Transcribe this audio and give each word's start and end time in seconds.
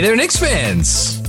Hey 0.00 0.06
there, 0.06 0.16
Knicks 0.16 0.38
fans. 0.38 1.20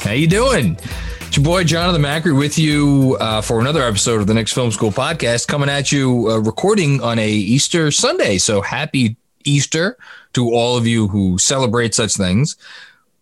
How 0.00 0.12
you 0.12 0.26
doing? 0.26 0.78
It's 1.20 1.36
your 1.36 1.44
boy 1.44 1.64
Jonathan 1.64 2.00
Macri 2.00 2.34
with 2.34 2.58
you 2.58 3.18
uh, 3.20 3.42
for 3.42 3.60
another 3.60 3.82
episode 3.82 4.22
of 4.22 4.26
the 4.26 4.32
Knicks 4.32 4.54
Film 4.54 4.70
School 4.70 4.90
podcast, 4.90 5.48
coming 5.48 5.68
at 5.68 5.92
you 5.92 6.30
uh, 6.30 6.38
recording 6.38 7.02
on 7.02 7.18
a 7.18 7.28
Easter 7.28 7.90
Sunday. 7.90 8.38
So 8.38 8.62
happy 8.62 9.18
Easter 9.44 9.98
to 10.32 10.50
all 10.50 10.78
of 10.78 10.86
you 10.86 11.08
who 11.08 11.36
celebrate 11.36 11.94
such 11.94 12.14
things. 12.14 12.56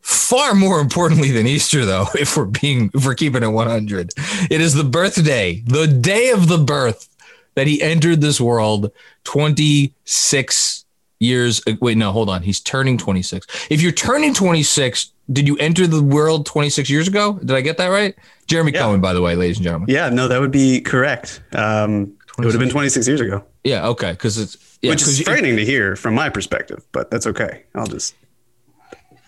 Far 0.01 0.55
more 0.55 0.79
importantly 0.79 1.33
than 1.33 1.49
Easter, 1.49 1.85
though, 1.85 2.07
if 2.15 2.37
we're 2.37 2.45
being 2.45 2.93
if 2.95 3.05
we're 3.05 3.17
keeping 3.17 3.43
it 3.43 3.49
100, 3.49 4.13
it 4.49 4.61
is 4.61 4.75
the 4.75 4.85
birthday, 4.85 5.61
the 5.67 5.89
day 5.89 6.31
of 6.31 6.47
the 6.47 6.59
birth 6.59 7.09
that 7.57 7.67
he 7.67 7.83
entered 7.83 8.21
this 8.21 8.41
world 8.41 8.93
26 9.25 10.84
years. 11.21 11.63
uh, 11.67 11.73
Wait, 11.81 11.97
no, 11.97 12.13
hold 12.13 12.29
on. 12.29 12.43
He's 12.43 12.61
turning 12.61 12.99
26. 12.99 13.47
If 13.71 13.81
you're 13.83 13.93
turning 13.93 14.35
26, 14.35 15.13
did 15.33 15.47
you 15.49 15.57
enter 15.59 15.87
the 15.87 16.03
world 16.03 16.47
26 16.47 16.91
years 16.91 17.09
ago? 17.09 17.35
Did 17.35 17.53
I 17.53 17.61
get 17.61 17.79
that 17.79 17.87
right? 17.89 18.15
Jeremy 18.47 18.73
Yeah. 18.73 18.81
Cohen, 18.81 19.01
by 19.01 19.13
the 19.15 19.23
way, 19.23 19.35
ladies 19.37 19.57
and 19.57 19.65
gentlemen. 19.65 19.89
Yeah, 19.91 20.11
no, 20.11 20.29
that 20.29 20.41
would 20.41 20.51
be 20.51 20.81
correct. 20.81 21.41
Um, 21.55 22.13
it 22.39 22.45
would 22.45 22.53
have 22.53 22.61
been 22.61 22.69
26 22.71 23.07
years 23.09 23.21
ago, 23.21 23.45
Yeah, 23.63 23.87
okay, 23.89 24.11
because 24.13 24.37
it's 24.39 24.57
yeah, 24.83 24.91
which 24.91 25.03
is 25.03 25.21
frightening 25.23 25.57
to 25.57 25.65
hear 25.65 25.97
from 25.97 26.15
my 26.15 26.29
perspective, 26.29 26.85
but 26.93 27.11
that's 27.11 27.27
okay. 27.29 27.63
I'll 27.75 27.87
just. 27.87 28.15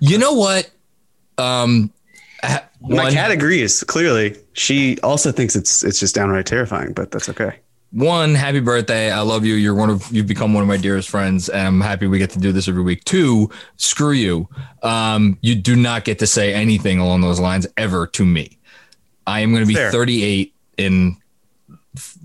You 0.01 0.19
know 0.19 0.35
what? 0.35 0.71
Um, 1.39 1.91
My 2.43 2.61
one- 3.05 3.13
cat 3.13 3.31
agrees. 3.31 3.83
Clearly, 3.85 4.37
she 4.53 4.99
also 5.03 5.33
thinks 5.33 5.57
it's 5.57 5.83
it's 5.83 5.99
just 5.99 6.15
downright 6.15 6.45
terrifying, 6.47 6.93
but 6.93 7.11
that's 7.11 7.29
okay. 7.31 7.61
One, 7.97 8.35
happy 8.35 8.61
birthday. 8.61 9.11
I 9.11 9.21
love 9.21 9.47
you. 9.47 9.55
You're 9.55 9.75
one 9.75 9.89
of 9.89 10.11
you've 10.13 10.27
become 10.27 10.53
one 10.53 10.63
of 10.63 10.69
my 10.69 10.77
dearest 10.77 11.09
friends. 11.09 11.49
And 11.49 11.67
I'm 11.67 11.81
happy 11.81 12.07
we 12.07 12.19
get 12.19 12.31
to 12.31 12.39
do 12.39 12.53
this 12.53 12.69
every 12.69 12.83
week. 12.83 13.05
Two, 13.05 13.51
screw 13.77 14.13
you. 14.13 14.49
Um, 14.83 15.39
you 15.41 15.55
do 15.55 15.75
not 15.75 16.05
get 16.05 16.19
to 16.19 16.27
say 16.27 16.53
anything 16.53 16.99
along 16.99 17.23
those 17.23 17.41
lines 17.41 17.67
ever 17.77 18.07
to 18.09 18.27
me. 18.27 18.59
I 19.27 19.41
am 19.41 19.51
going 19.51 19.63
to 19.63 19.69
be 19.69 19.75
Fair. 19.75 19.91
38 19.91 20.55
in 20.77 21.17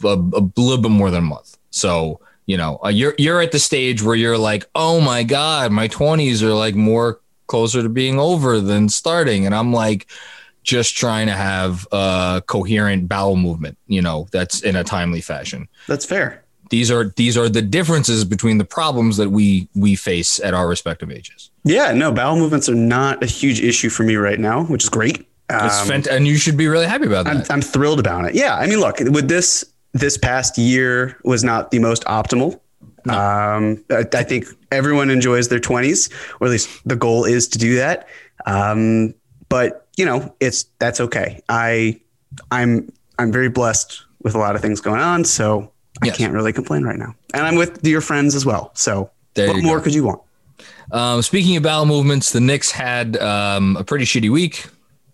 a, 0.03 0.07
a 0.07 0.43
little 0.57 0.77
bit 0.77 0.91
more 0.91 1.09
than 1.09 1.23
a 1.23 1.27
month. 1.27 1.57
So 1.69 2.19
you 2.45 2.57
know, 2.57 2.79
uh, 2.83 2.89
you're 2.89 3.15
you're 3.17 3.41
at 3.41 3.53
the 3.53 3.59
stage 3.59 4.03
where 4.03 4.15
you're 4.15 4.37
like, 4.37 4.65
oh 4.75 4.99
my 4.99 5.23
god, 5.23 5.71
my 5.71 5.87
20s 5.87 6.41
are 6.41 6.53
like 6.53 6.75
more 6.75 7.21
closer 7.47 7.81
to 7.81 7.87
being 7.87 8.19
over 8.19 8.59
than 8.59 8.89
starting, 8.89 9.45
and 9.45 9.55
I'm 9.55 9.71
like 9.71 10.07
just 10.63 10.95
trying 10.95 11.27
to 11.27 11.33
have 11.33 11.87
a 11.91 12.41
coherent 12.45 13.07
bowel 13.09 13.35
movement, 13.35 13.77
you 13.87 14.01
know, 14.01 14.27
that's 14.31 14.61
in 14.61 14.75
a 14.75 14.83
timely 14.83 15.21
fashion. 15.21 15.67
That's 15.87 16.05
fair. 16.05 16.43
These 16.69 16.89
are 16.89 17.05
these 17.17 17.37
are 17.37 17.49
the 17.49 17.61
differences 17.61 18.23
between 18.23 18.57
the 18.57 18.63
problems 18.65 19.17
that 19.17 19.29
we 19.29 19.67
we 19.75 19.95
face 19.95 20.39
at 20.39 20.53
our 20.53 20.67
respective 20.69 21.11
ages. 21.11 21.51
Yeah, 21.65 21.91
no, 21.93 22.11
bowel 22.13 22.37
movements 22.37 22.69
are 22.69 22.75
not 22.75 23.21
a 23.21 23.25
huge 23.25 23.59
issue 23.59 23.89
for 23.89 24.03
me 24.03 24.15
right 24.15 24.39
now, 24.39 24.63
which 24.63 24.83
is 24.83 24.89
great. 24.89 25.27
It's 25.49 25.81
Um, 25.81 25.89
fant- 25.89 26.07
and 26.07 26.25
you 26.25 26.37
should 26.37 26.55
be 26.55 26.67
really 26.69 26.85
happy 26.87 27.07
about 27.07 27.27
I'm, 27.27 27.39
that. 27.39 27.51
I'm 27.51 27.61
thrilled 27.61 27.99
about 27.99 28.23
it. 28.23 28.35
Yeah, 28.35 28.55
I 28.55 28.67
mean, 28.67 28.79
look, 28.79 28.99
with 28.99 29.27
this 29.27 29.65
this 29.91 30.17
past 30.17 30.57
year 30.57 31.17
was 31.25 31.43
not 31.43 31.71
the 31.71 31.79
most 31.79 32.05
optimal. 32.05 32.61
Um, 33.09 33.83
I, 33.89 34.05
I 34.13 34.23
think 34.23 34.45
everyone 34.71 35.09
enjoys 35.09 35.49
their 35.49 35.59
20s, 35.59 36.09
or 36.39 36.47
at 36.47 36.51
least 36.51 36.69
the 36.85 36.95
goal 36.95 37.25
is 37.25 37.47
to 37.49 37.57
do 37.57 37.75
that. 37.75 38.07
Um, 38.45 39.13
but 39.51 39.87
you 39.97 40.05
know, 40.05 40.33
it's 40.39 40.63
that's 40.79 40.99
okay. 40.99 41.41
I 41.49 41.99
I'm 42.49 42.91
I'm 43.19 43.31
very 43.31 43.49
blessed 43.49 44.01
with 44.23 44.33
a 44.33 44.39
lot 44.39 44.55
of 44.55 44.61
things 44.61 44.81
going 44.81 45.01
on, 45.01 45.23
so 45.25 45.71
I 46.01 46.07
Yes. 46.07 46.17
can't 46.17 46.33
really 46.33 46.53
complain 46.53 46.83
right 46.83 46.97
now. 46.97 47.13
And 47.33 47.43
I'm 47.45 47.55
with 47.55 47.85
your 47.85 48.01
friends 48.01 48.33
as 48.33 48.45
well. 48.45 48.71
So 48.73 49.11
There 49.35 49.49
what 49.53 49.63
more 49.63 49.77
go. 49.77 49.83
could 49.83 49.93
you 49.93 50.03
want? 50.05 50.21
Um, 50.91 51.21
speaking 51.21 51.55
of 51.57 51.63
bowel 51.63 51.85
movements, 51.85 52.31
the 52.31 52.39
Knicks 52.41 52.71
had 52.71 53.17
um, 53.17 53.75
a 53.77 53.83
pretty 53.83 54.05
shitty 54.05 54.29
week, 54.31 54.65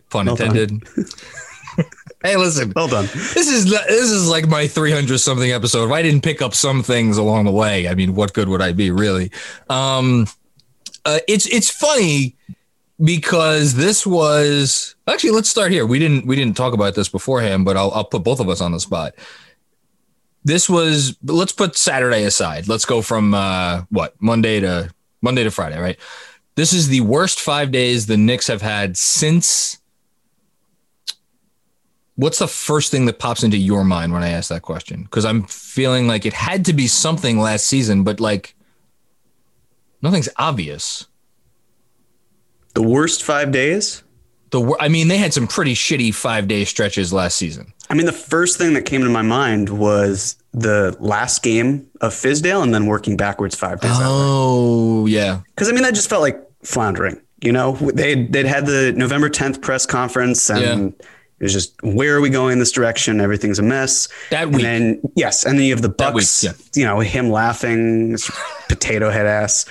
pun 0.09 0.25
Well 0.27 0.35
intended. 0.35 0.71
hey, 2.23 2.35
listen, 2.37 2.73
Well 2.75 2.87
done. 2.87 3.05
this 3.05 3.47
is 3.47 3.65
this 3.69 4.09
is 4.09 4.27
like 4.29 4.47
my 4.47 4.67
300 4.67 5.17
something 5.19 5.51
episode. 5.51 5.85
If 5.85 5.91
I 5.91 6.01
didn't 6.01 6.23
pick 6.23 6.41
up 6.41 6.53
some 6.53 6.83
things 6.83 7.17
along 7.17 7.45
the 7.45 7.51
way, 7.51 7.87
I 7.87 7.95
mean, 7.95 8.15
what 8.15 8.33
good 8.33 8.49
would 8.49 8.61
I 8.61 8.71
be 8.71 8.91
really? 8.91 9.31
Um, 9.69 10.27
uh, 11.05 11.19
it's 11.27 11.45
it's 11.47 11.69
funny 11.69 12.35
because 13.03 13.75
this 13.75 14.05
was 14.05 14.95
actually 15.07 15.31
let's 15.31 15.49
start 15.49 15.71
here. 15.71 15.85
We 15.85 15.99
didn't 15.99 16.25
we 16.25 16.35
didn't 16.35 16.57
talk 16.57 16.73
about 16.73 16.95
this 16.95 17.09
beforehand, 17.09 17.65
but 17.65 17.77
I'll 17.77 17.91
I'll 17.91 18.05
put 18.05 18.23
both 18.23 18.39
of 18.39 18.49
us 18.49 18.61
on 18.61 18.71
the 18.71 18.79
spot. 18.79 19.13
This 20.43 20.69
was 20.69 21.17
let's 21.23 21.51
put 21.51 21.75
Saturday 21.75 22.23
aside. 22.23 22.67
Let's 22.67 22.85
go 22.85 23.01
from 23.01 23.33
uh, 23.33 23.83
what 23.89 24.15
Monday 24.21 24.59
to 24.61 24.91
Monday 25.21 25.43
to 25.43 25.51
Friday, 25.51 25.79
right? 25.79 25.97
This 26.55 26.73
is 26.73 26.87
the 26.87 27.01
worst 27.01 27.39
five 27.39 27.71
days 27.71 28.07
the 28.07 28.17
Knicks 28.17 28.47
have 28.47 28.61
had 28.61 28.97
since. 28.97 29.79
What's 32.15 32.39
the 32.39 32.47
first 32.47 32.89
thing 32.89 33.05
that 33.05 33.19
pops 33.19 33.43
into 33.43 33.57
your 33.57 33.83
mind 33.83 34.11
when 34.11 34.23
I 34.23 34.29
ask 34.29 34.49
that 34.49 34.63
question? 34.63 35.03
Because 35.03 35.23
I'm 35.23 35.43
feeling 35.43 36.07
like 36.07 36.25
it 36.25 36.33
had 36.33 36.65
to 36.65 36.73
be 36.73 36.87
something 36.87 37.37
last 37.37 37.67
season, 37.67 38.03
but 38.03 38.19
like 38.19 38.55
nothing's 40.01 40.29
obvious. 40.37 41.05
The 42.77 42.83
worst 42.83 43.23
five 43.23 43.51
days. 43.51 44.03
The 44.51 44.61
wor- 44.61 44.77
I 44.79 44.87
mean, 44.87 45.07
they 45.07 45.17
had 45.17 45.33
some 45.33 45.47
pretty 45.47 45.73
shitty 45.73 46.13
five 46.13 46.47
day 46.47 46.63
stretches 46.63 47.11
last 47.11 47.35
season. 47.37 47.73
I 47.89 47.95
mean, 47.95 48.05
the 48.05 48.11
first 48.13 48.59
thing 48.59 48.73
that 48.75 48.83
came 48.83 49.01
to 49.01 49.09
my 49.09 49.23
mind 49.23 49.69
was 49.69 50.35
the 50.53 50.95
last 50.99 51.41
game 51.41 51.87
of 52.01 52.13
Fizdale 52.13 52.61
and 52.61 52.73
then 52.75 52.85
working 52.85 53.17
backwards 53.17 53.55
five 53.55 53.81
days. 53.81 53.91
Oh 53.95 55.07
yeah, 55.07 55.41
Because 55.55 55.69
I 55.69 55.71
mean, 55.71 55.81
that 55.83 55.95
just 55.95 56.07
felt 56.07 56.21
like 56.21 56.39
floundering. 56.63 57.19
You 57.41 57.51
know, 57.51 57.73
they 57.77 58.25
they'd 58.25 58.45
had 58.45 58.67
the 58.67 58.93
November 58.95 59.29
10th 59.29 59.59
press 59.61 59.85
conference 59.87 60.47
and 60.51 60.61
Yeah. 60.99 61.05
it 61.39 61.43
was 61.43 61.53
just 61.53 61.73
where 61.81 62.15
are 62.15 62.21
we 62.21 62.29
going 62.29 62.53
in 62.53 62.59
this 62.59 62.71
direction? 62.71 63.19
Everything's 63.19 63.57
a 63.59 63.63
mess. 63.63 64.07
That 64.29 64.43
and 64.43 64.53
week. 64.55 64.63
then 64.63 65.01
yes, 65.15 65.45
and 65.45 65.57
then 65.57 65.65
you 65.65 65.73
have 65.73 65.81
the 65.81 65.89
That 65.97 66.13
week, 66.13 66.21
Bucks. 66.25 66.43
yeah. 66.43 66.53
You 66.75 66.85
know, 66.85 66.99
him 66.99 67.31
laughing, 67.31 68.17
potato 68.69 69.09
head 69.09 69.25
ass, 69.25 69.65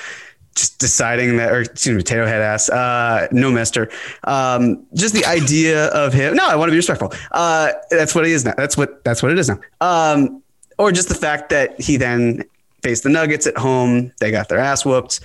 just 0.56 0.78
deciding 0.78 1.36
that, 1.36 1.52
or 1.52 1.60
excuse 1.60 1.94
me, 1.94 2.02
potato 2.02 2.26
head 2.26 2.42
ass. 2.42 2.68
Uh, 2.68 3.28
no, 3.30 3.50
Mister. 3.50 3.90
Um, 4.24 4.86
just 4.94 5.14
the 5.14 5.24
idea 5.26 5.86
of 5.88 6.12
him. 6.12 6.34
No, 6.34 6.46
I 6.46 6.56
want 6.56 6.68
to 6.68 6.72
be 6.72 6.78
respectful. 6.78 7.12
Uh, 7.30 7.72
that's 7.90 8.14
what 8.14 8.26
he 8.26 8.32
is 8.32 8.44
now. 8.44 8.54
That's 8.56 8.76
what 8.76 9.04
that's 9.04 9.22
what 9.22 9.30
it 9.30 9.38
is 9.38 9.48
now. 9.48 9.60
Um, 9.80 10.42
or 10.78 10.90
just 10.92 11.08
the 11.08 11.14
fact 11.14 11.50
that 11.50 11.80
he 11.80 11.96
then 11.96 12.42
faced 12.82 13.02
the 13.02 13.08
Nuggets 13.08 13.46
at 13.46 13.56
home. 13.56 14.12
They 14.20 14.30
got 14.30 14.48
their 14.48 14.58
ass 14.58 14.84
whooped. 14.84 15.20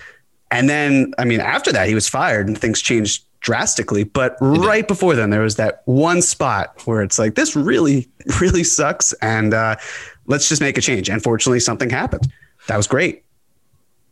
And 0.51 0.69
then, 0.69 1.13
I 1.17 1.25
mean, 1.25 1.39
after 1.39 1.71
that, 1.71 1.87
he 1.87 1.95
was 1.95 2.09
fired 2.09 2.47
and 2.47 2.57
things 2.57 2.81
changed 2.81 3.23
drastically. 3.39 4.03
But 4.03 4.35
right 4.41 4.87
before 4.87 5.15
then, 5.15 5.29
there 5.29 5.41
was 5.41 5.55
that 5.55 5.81
one 5.85 6.21
spot 6.21 6.81
where 6.85 7.01
it's 7.01 7.17
like, 7.17 7.35
this 7.35 7.55
really, 7.55 8.09
really 8.41 8.63
sucks. 8.63 9.13
And 9.21 9.53
uh, 9.53 9.77
let's 10.25 10.49
just 10.49 10.61
make 10.61 10.77
a 10.77 10.81
change. 10.81 11.09
And 11.09 11.23
fortunately, 11.23 11.59
something 11.59 11.89
happened. 11.89 12.31
That 12.67 12.77
was 12.77 12.87
great. 12.87 13.23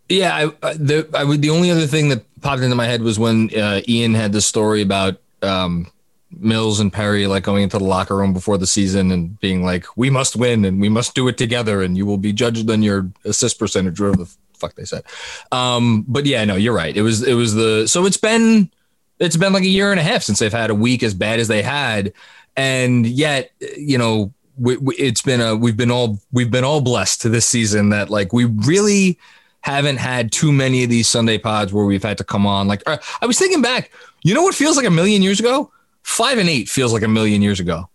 Yeah, 0.10 0.50
I, 0.64 0.74
the 0.74 1.08
I 1.16 1.24
would 1.24 1.42
the 1.42 1.52
only 1.52 1.70
other 1.70 1.86
thing 1.86 2.10
that 2.10 2.24
popped 2.42 2.62
into 2.62 2.76
my 2.76 2.86
head 2.86 3.02
was 3.04 3.20
when 3.20 3.50
uh, 3.56 3.82
Ian 3.88 4.16
had 4.16 4.32
the 4.32 4.42
story 4.42 4.82
about 4.82 5.22
um, 5.44 5.92
Mills 6.32 6.80
and 6.80 6.92
Perry 6.92 7.28
like 7.28 7.44
going 7.44 7.64
into 7.64 7.78
the 7.78 7.84
locker 7.84 8.16
room 8.18 8.34
before 8.34 8.58
the 8.58 8.68
season 8.68 9.12
and 9.12 9.40
being 9.40 9.64
like, 9.64 9.86
"We 9.96 10.10
must 10.10 10.36
win 10.36 10.66
and 10.66 10.82
we 10.82 10.90
must 10.90 11.14
do 11.14 11.28
it 11.28 11.38
together, 11.38 11.84
and 11.84 11.96
you 11.96 12.08
will 12.08 12.18
be 12.18 12.34
judged 12.34 12.70
on 12.72 12.82
your 12.82 13.10
assist 13.24 13.60
percentage." 13.60 14.00
Whatever 14.00 14.24
the 14.24 14.36
fuck 14.56 14.76
they 14.76 14.86
said. 14.86 15.04
Um, 15.52 16.06
but 16.08 16.26
yeah, 16.26 16.44
no, 16.44 16.56
you're 16.56 16.74
right. 16.74 16.96
It 16.96 17.04
was 17.04 17.22
it 17.22 17.36
was 17.36 17.54
the 17.54 17.88
so 17.88 18.06
it's 18.06 18.18
been 18.18 18.72
it's 19.20 19.38
been 19.38 19.54
like 19.54 19.64
a 19.64 19.68
year 19.68 19.92
and 19.92 20.00
a 20.00 20.04
half 20.04 20.24
since 20.24 20.40
they've 20.40 20.52
had 20.52 20.72
a 20.72 20.76
week 20.76 21.04
as 21.04 21.14
bad 21.14 21.40
as 21.40 21.48
they 21.48 21.62
had, 21.62 22.14
and 22.58 23.06
yet 23.06 23.52
you 23.78 23.98
know 23.98 24.34
we, 24.58 24.78
we, 24.78 24.96
it's 24.96 25.22
been 25.22 25.42
a 25.42 25.56
we've 25.56 25.78
been 25.78 25.92
all 25.92 26.20
we've 26.32 26.52
been 26.52 26.64
all 26.64 26.82
blessed 26.82 27.22
to 27.22 27.30
this 27.30 27.46
season 27.46 27.90
that 27.90 28.10
like 28.10 28.34
we 28.34 28.46
really 28.46 29.18
haven't 29.62 29.98
had 29.98 30.32
too 30.32 30.52
many 30.52 30.84
of 30.84 30.90
these 30.90 31.08
Sunday 31.08 31.38
pods 31.38 31.74
where 31.74 31.86
we've 31.86 32.04
had 32.04 32.18
to 32.20 32.24
come 32.24 32.46
on. 32.48 32.68
Like 32.68 32.82
uh, 32.88 32.98
I 33.22 33.26
was 33.26 33.38
thinking 33.38 33.62
back, 33.62 33.92
you 34.24 34.34
know 34.34 34.44
what 34.44 34.56
feels 34.56 34.78
like 34.78 34.86
a 34.86 34.90
million 34.92 35.22
years 35.22 35.40
ago? 35.40 35.72
Five 36.04 36.38
and 36.38 36.50
eight 36.50 36.70
feels 36.70 36.94
like 36.94 37.04
a 37.04 37.08
million 37.08 37.42
years 37.42 37.60
ago. 37.60 37.90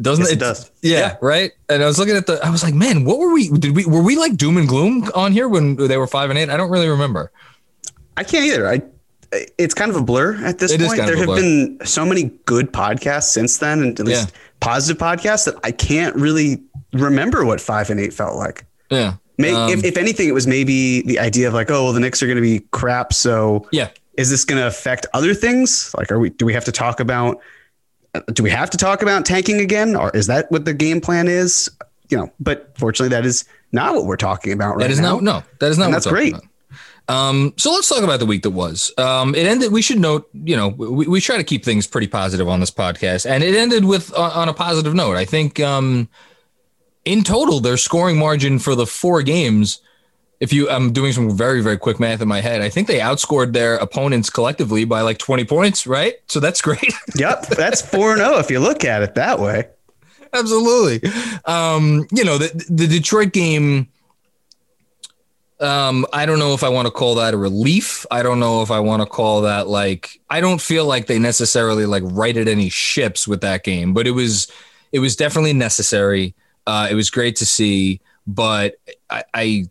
Doesn't 0.00 0.24
Yes, 0.24 0.32
it? 0.32 0.36
it 0.36 0.40
does. 0.40 0.70
Yeah, 0.82 0.98
Yeah. 0.98 1.16
right. 1.22 1.52
And 1.68 1.82
I 1.82 1.86
was 1.86 1.98
looking 1.98 2.16
at 2.16 2.26
the. 2.26 2.38
I 2.44 2.50
was 2.50 2.62
like, 2.62 2.74
man, 2.74 3.04
what 3.04 3.18
were 3.18 3.32
we? 3.32 3.48
Did 3.48 3.74
we? 3.74 3.86
Were 3.86 4.02
we 4.02 4.16
like 4.16 4.36
doom 4.36 4.58
and 4.58 4.68
gloom 4.68 5.10
on 5.14 5.32
here 5.32 5.48
when 5.48 5.76
they 5.76 5.96
were 5.96 6.06
five 6.06 6.28
and 6.30 6.38
eight? 6.38 6.50
I 6.50 6.56
don't 6.58 6.70
really 6.70 6.88
remember. 6.88 7.32
I 8.16 8.22
can't 8.22 8.44
either. 8.44 8.68
I, 8.68 8.82
it's 9.58 9.72
kind 9.74 9.90
of 9.90 9.96
a 9.96 10.02
blur 10.02 10.36
at 10.44 10.58
this 10.58 10.72
It 10.72 10.80
point. 10.80 10.96
There 10.98 11.16
have 11.16 11.26
blur. 11.26 11.36
been 11.36 11.78
so 11.84 12.04
many 12.04 12.24
good 12.44 12.72
podcasts 12.72 13.24
since 13.30 13.56
then, 13.58 13.80
and 13.82 13.98
at 13.98 14.06
least 14.06 14.28
Yeah. 14.28 14.34
positive 14.60 15.00
podcasts 15.00 15.46
that 15.46 15.54
I 15.64 15.72
can't 15.72 16.14
really 16.14 16.62
remember 16.92 17.44
what 17.46 17.60
five 17.60 17.88
and 17.90 17.98
eight 17.98 18.12
felt 18.12 18.36
like. 18.36 18.66
Yeah. 18.90 19.14
May, 19.38 19.52
Um, 19.52 19.70
if, 19.70 19.84
if 19.84 19.96
anything, 19.96 20.28
it 20.28 20.32
was 20.34 20.46
maybe 20.46 21.02
the 21.02 21.18
idea 21.18 21.48
of 21.48 21.54
like, 21.54 21.70
oh, 21.70 21.84
well, 21.84 21.92
the 21.92 22.00
Knicks 22.00 22.22
are 22.22 22.26
going 22.26 22.36
to 22.36 22.42
be 22.42 22.60
crap. 22.70 23.12
So 23.12 23.68
Yeah. 23.70 23.88
is 24.16 24.30
this 24.30 24.44
going 24.44 24.60
to 24.60 24.66
affect 24.66 25.06
other 25.12 25.34
things? 25.34 25.94
Like, 25.96 26.10
are 26.10 26.18
we, 26.18 26.30
do 26.30 26.46
we 26.46 26.52
have 26.54 26.64
to 26.64 26.72
talk 26.72 27.00
about, 27.00 27.40
do 28.32 28.42
we 28.42 28.50
have 28.50 28.70
to 28.70 28.78
talk 28.78 29.02
about 29.02 29.26
tanking 29.26 29.60
again? 29.60 29.94
Or 29.94 30.10
is 30.16 30.26
that 30.28 30.50
what 30.50 30.64
the 30.64 30.72
game 30.72 31.00
plan 31.02 31.28
is? 31.28 31.70
You 32.08 32.16
know, 32.16 32.32
but 32.40 32.72
fortunately 32.78 33.10
that 33.14 33.26
is 33.26 33.44
not 33.72 33.94
what 33.94 34.06
we're 34.06 34.16
talking 34.16 34.52
about 34.52 34.76
right 34.76 34.84
That 34.84 34.90
is 34.90 35.00
now. 35.00 35.14
not 35.14 35.22
no. 35.22 35.42
That 35.60 35.70
is 35.70 35.76
not. 35.78 35.86
What 35.86 35.92
that's 35.92 36.06
we're 36.06 36.12
talking 36.12 36.30
great. 36.32 36.34
about. 36.34 36.50
Um, 37.08 37.54
so 37.56 37.72
let's 37.72 37.88
talk 37.88 38.02
about 38.02 38.18
the 38.20 38.26
week 38.26 38.42
that 38.42 38.50
was. 38.50 38.92
Um, 38.98 39.34
it 39.34 39.46
ended. 39.46 39.70
We 39.70 39.82
should 39.82 40.00
note, 40.00 40.28
you 40.32 40.56
know, 40.56 40.68
we, 40.68 41.06
we 41.06 41.20
try 41.20 41.36
to 41.36 41.44
keep 41.44 41.64
things 41.64 41.86
pretty 41.86 42.08
positive 42.08 42.48
on 42.48 42.58
this 42.60 42.70
podcast, 42.70 43.28
and 43.30 43.44
it 43.44 43.54
ended 43.54 43.84
with 43.84 44.12
on, 44.14 44.30
on 44.32 44.48
a 44.48 44.54
positive 44.54 44.92
note. 44.94 45.16
I 45.16 45.24
think, 45.24 45.60
um, 45.60 46.08
in 47.06 47.22
total, 47.22 47.60
their 47.60 47.76
scoring 47.76 48.18
margin 48.18 48.58
for 48.58 48.74
the 48.74 48.86
four 48.86 49.22
games. 49.22 49.80
If 50.38 50.52
you, 50.52 50.68
I'm 50.68 50.92
doing 50.92 51.12
some 51.12 51.34
very 51.34 51.62
very 51.62 51.78
quick 51.78 51.98
math 51.98 52.20
in 52.20 52.28
my 52.28 52.42
head. 52.42 52.60
I 52.60 52.68
think 52.68 52.88
they 52.88 52.98
outscored 52.98 53.54
their 53.54 53.76
opponents 53.76 54.28
collectively 54.28 54.84
by 54.84 55.00
like 55.00 55.16
20 55.16 55.44
points, 55.46 55.86
right? 55.86 56.16
So 56.28 56.40
that's 56.40 56.60
great. 56.68 56.92
Yep. 57.14 57.46
That's 57.46 57.80
4 57.80 58.18
0 58.18 58.38
if 58.38 58.50
you 58.50 58.60
look 58.60 58.84
at 58.84 59.02
it 59.02 59.14
that 59.14 59.38
way. 59.38 59.68
Absolutely. 60.32 61.08
Um, 61.46 62.06
you 62.12 62.24
know, 62.24 62.36
the 62.36 62.66
the 62.68 62.86
Detroit 62.86 63.32
game. 63.32 63.88
Um, 65.58 66.04
I 66.12 66.26
don't 66.26 66.38
know 66.38 66.52
if 66.52 66.62
I 66.62 66.68
want 66.68 66.84
to 66.84 66.92
call 66.92 67.14
that 67.14 67.32
a 67.32 67.38
relief. 67.38 68.04
I 68.10 68.22
don't 68.22 68.38
know 68.38 68.60
if 68.60 68.70
I 68.70 68.78
want 68.80 69.00
to 69.00 69.06
call 69.06 69.40
that 69.42 69.68
like 69.68 70.20
I 70.28 70.42
don't 70.42 70.60
feel 70.60 70.84
like 70.84 71.06
they 71.06 71.18
necessarily 71.18 71.86
like 71.86 72.02
righted 72.04 72.46
any 72.46 72.68
ships 72.68 73.26
with 73.26 73.40
that 73.40 73.64
game, 73.64 73.94
but 73.94 74.06
it 74.06 74.10
was 74.10 74.52
it 74.92 74.98
was 74.98 75.16
definitely 75.16 75.54
necessary. 75.54 76.34
Uh, 76.66 76.88
it 76.90 76.94
was 76.94 77.10
great 77.10 77.36
to 77.36 77.46
see, 77.46 78.00
but 78.26 78.76
I, 79.08 79.24
I 79.34 79.64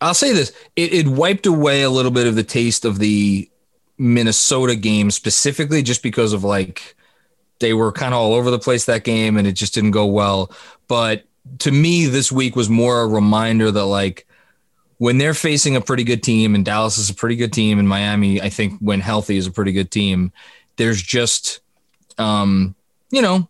I'll 0.00 0.14
say 0.14 0.32
this: 0.32 0.52
it, 0.76 0.92
it 0.92 1.08
wiped 1.08 1.46
away 1.46 1.82
a 1.82 1.90
little 1.90 2.12
bit 2.12 2.26
of 2.26 2.34
the 2.34 2.44
taste 2.44 2.84
of 2.84 2.98
the 2.98 3.50
Minnesota 3.98 4.76
game, 4.76 5.10
specifically 5.10 5.82
just 5.82 6.02
because 6.02 6.32
of 6.32 6.44
like 6.44 6.96
they 7.58 7.72
were 7.72 7.92
kind 7.92 8.12
of 8.12 8.20
all 8.20 8.34
over 8.34 8.50
the 8.50 8.58
place 8.58 8.84
that 8.84 9.04
game 9.04 9.36
and 9.36 9.46
it 9.46 9.52
just 9.52 9.74
didn't 9.74 9.92
go 9.92 10.06
well. 10.06 10.50
But 10.88 11.24
to 11.60 11.70
me, 11.70 12.06
this 12.06 12.30
week 12.30 12.56
was 12.56 12.68
more 12.68 13.00
a 13.00 13.06
reminder 13.06 13.70
that 13.70 13.86
like 13.86 14.26
when 14.98 15.18
they're 15.18 15.34
facing 15.34 15.76
a 15.76 15.80
pretty 15.80 16.04
good 16.04 16.22
team 16.22 16.54
and 16.54 16.64
Dallas 16.64 16.98
is 16.98 17.10
a 17.10 17.14
pretty 17.14 17.36
good 17.36 17.52
team 17.52 17.78
and 17.78 17.88
Miami, 17.88 18.40
I 18.40 18.48
think 18.48 18.78
when 18.80 19.00
healthy 19.00 19.36
is 19.36 19.46
a 19.46 19.52
pretty 19.52 19.72
good 19.72 19.90
team, 19.90 20.32
there's 20.76 21.00
just, 21.00 21.60
um, 22.18 22.74
you 23.10 23.22
know, 23.22 23.48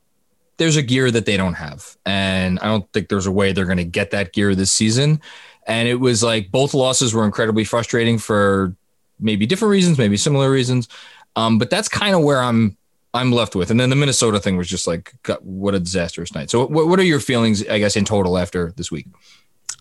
there's 0.58 0.76
a 0.76 0.82
gear 0.82 1.10
that 1.10 1.26
they 1.26 1.36
don't 1.36 1.54
have. 1.54 1.96
And 2.06 2.58
I 2.60 2.66
don't 2.66 2.90
think 2.92 3.08
there's 3.08 3.26
a 3.26 3.32
way 3.32 3.52
they're 3.52 3.64
going 3.66 3.76
to 3.78 3.84
get 3.84 4.10
that 4.12 4.32
gear 4.32 4.54
this 4.54 4.72
season. 4.72 5.20
And 5.66 5.88
it 5.88 5.96
was 5.96 6.22
like 6.22 6.50
both 6.50 6.74
losses 6.74 7.12
were 7.12 7.24
incredibly 7.24 7.64
frustrating 7.64 8.18
for 8.18 8.74
maybe 9.18 9.46
different 9.46 9.70
reasons, 9.70 9.98
maybe 9.98 10.16
similar 10.16 10.50
reasons. 10.50 10.88
Um, 11.34 11.58
but 11.58 11.70
that's 11.70 11.88
kind 11.88 12.14
of 12.14 12.22
where 12.22 12.40
I'm 12.40 12.76
I'm 13.16 13.32
left 13.32 13.54
with. 13.54 13.70
And 13.70 13.80
then 13.80 13.90
the 13.90 13.96
Minnesota 13.96 14.38
thing 14.38 14.56
was 14.56 14.68
just 14.68 14.86
like, 14.86 15.14
God, 15.22 15.38
what 15.42 15.74
a 15.74 15.80
disastrous 15.80 16.34
night. 16.34 16.50
So, 16.50 16.66
what, 16.66 16.86
what 16.86 16.98
are 16.98 17.04
your 17.04 17.20
feelings, 17.20 17.66
I 17.66 17.78
guess, 17.78 17.96
in 17.96 18.04
total 18.04 18.36
after 18.36 18.72
this 18.76 18.90
week? 18.90 19.06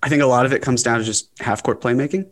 I 0.03 0.09
think 0.09 0.21
a 0.21 0.25
lot 0.25 0.45
of 0.45 0.53
it 0.53 0.61
comes 0.61 0.83
down 0.83 0.99
to 0.99 1.03
just 1.03 1.29
half 1.39 1.61
court 1.61 1.81
playmaking, 1.81 2.29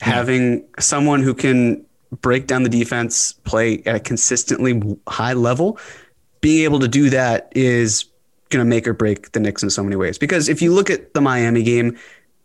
having 0.00 0.66
someone 0.78 1.22
who 1.22 1.34
can 1.34 1.84
break 2.20 2.46
down 2.46 2.62
the 2.62 2.68
defense, 2.68 3.32
play 3.32 3.82
at 3.84 3.96
a 3.96 4.00
consistently 4.00 4.80
high 5.08 5.32
level. 5.34 5.78
Being 6.46 6.62
able 6.62 6.78
to 6.78 6.86
do 6.86 7.10
that 7.10 7.50
is 7.56 8.04
going 8.50 8.64
to 8.64 8.68
make 8.68 8.86
or 8.86 8.92
break 8.92 9.32
the 9.32 9.40
Knicks 9.40 9.64
in 9.64 9.70
so 9.70 9.82
many 9.82 9.96
ways. 9.96 10.16
Because 10.16 10.48
if 10.48 10.62
you 10.62 10.72
look 10.72 10.90
at 10.90 11.12
the 11.12 11.20
Miami 11.20 11.64
game, 11.64 11.98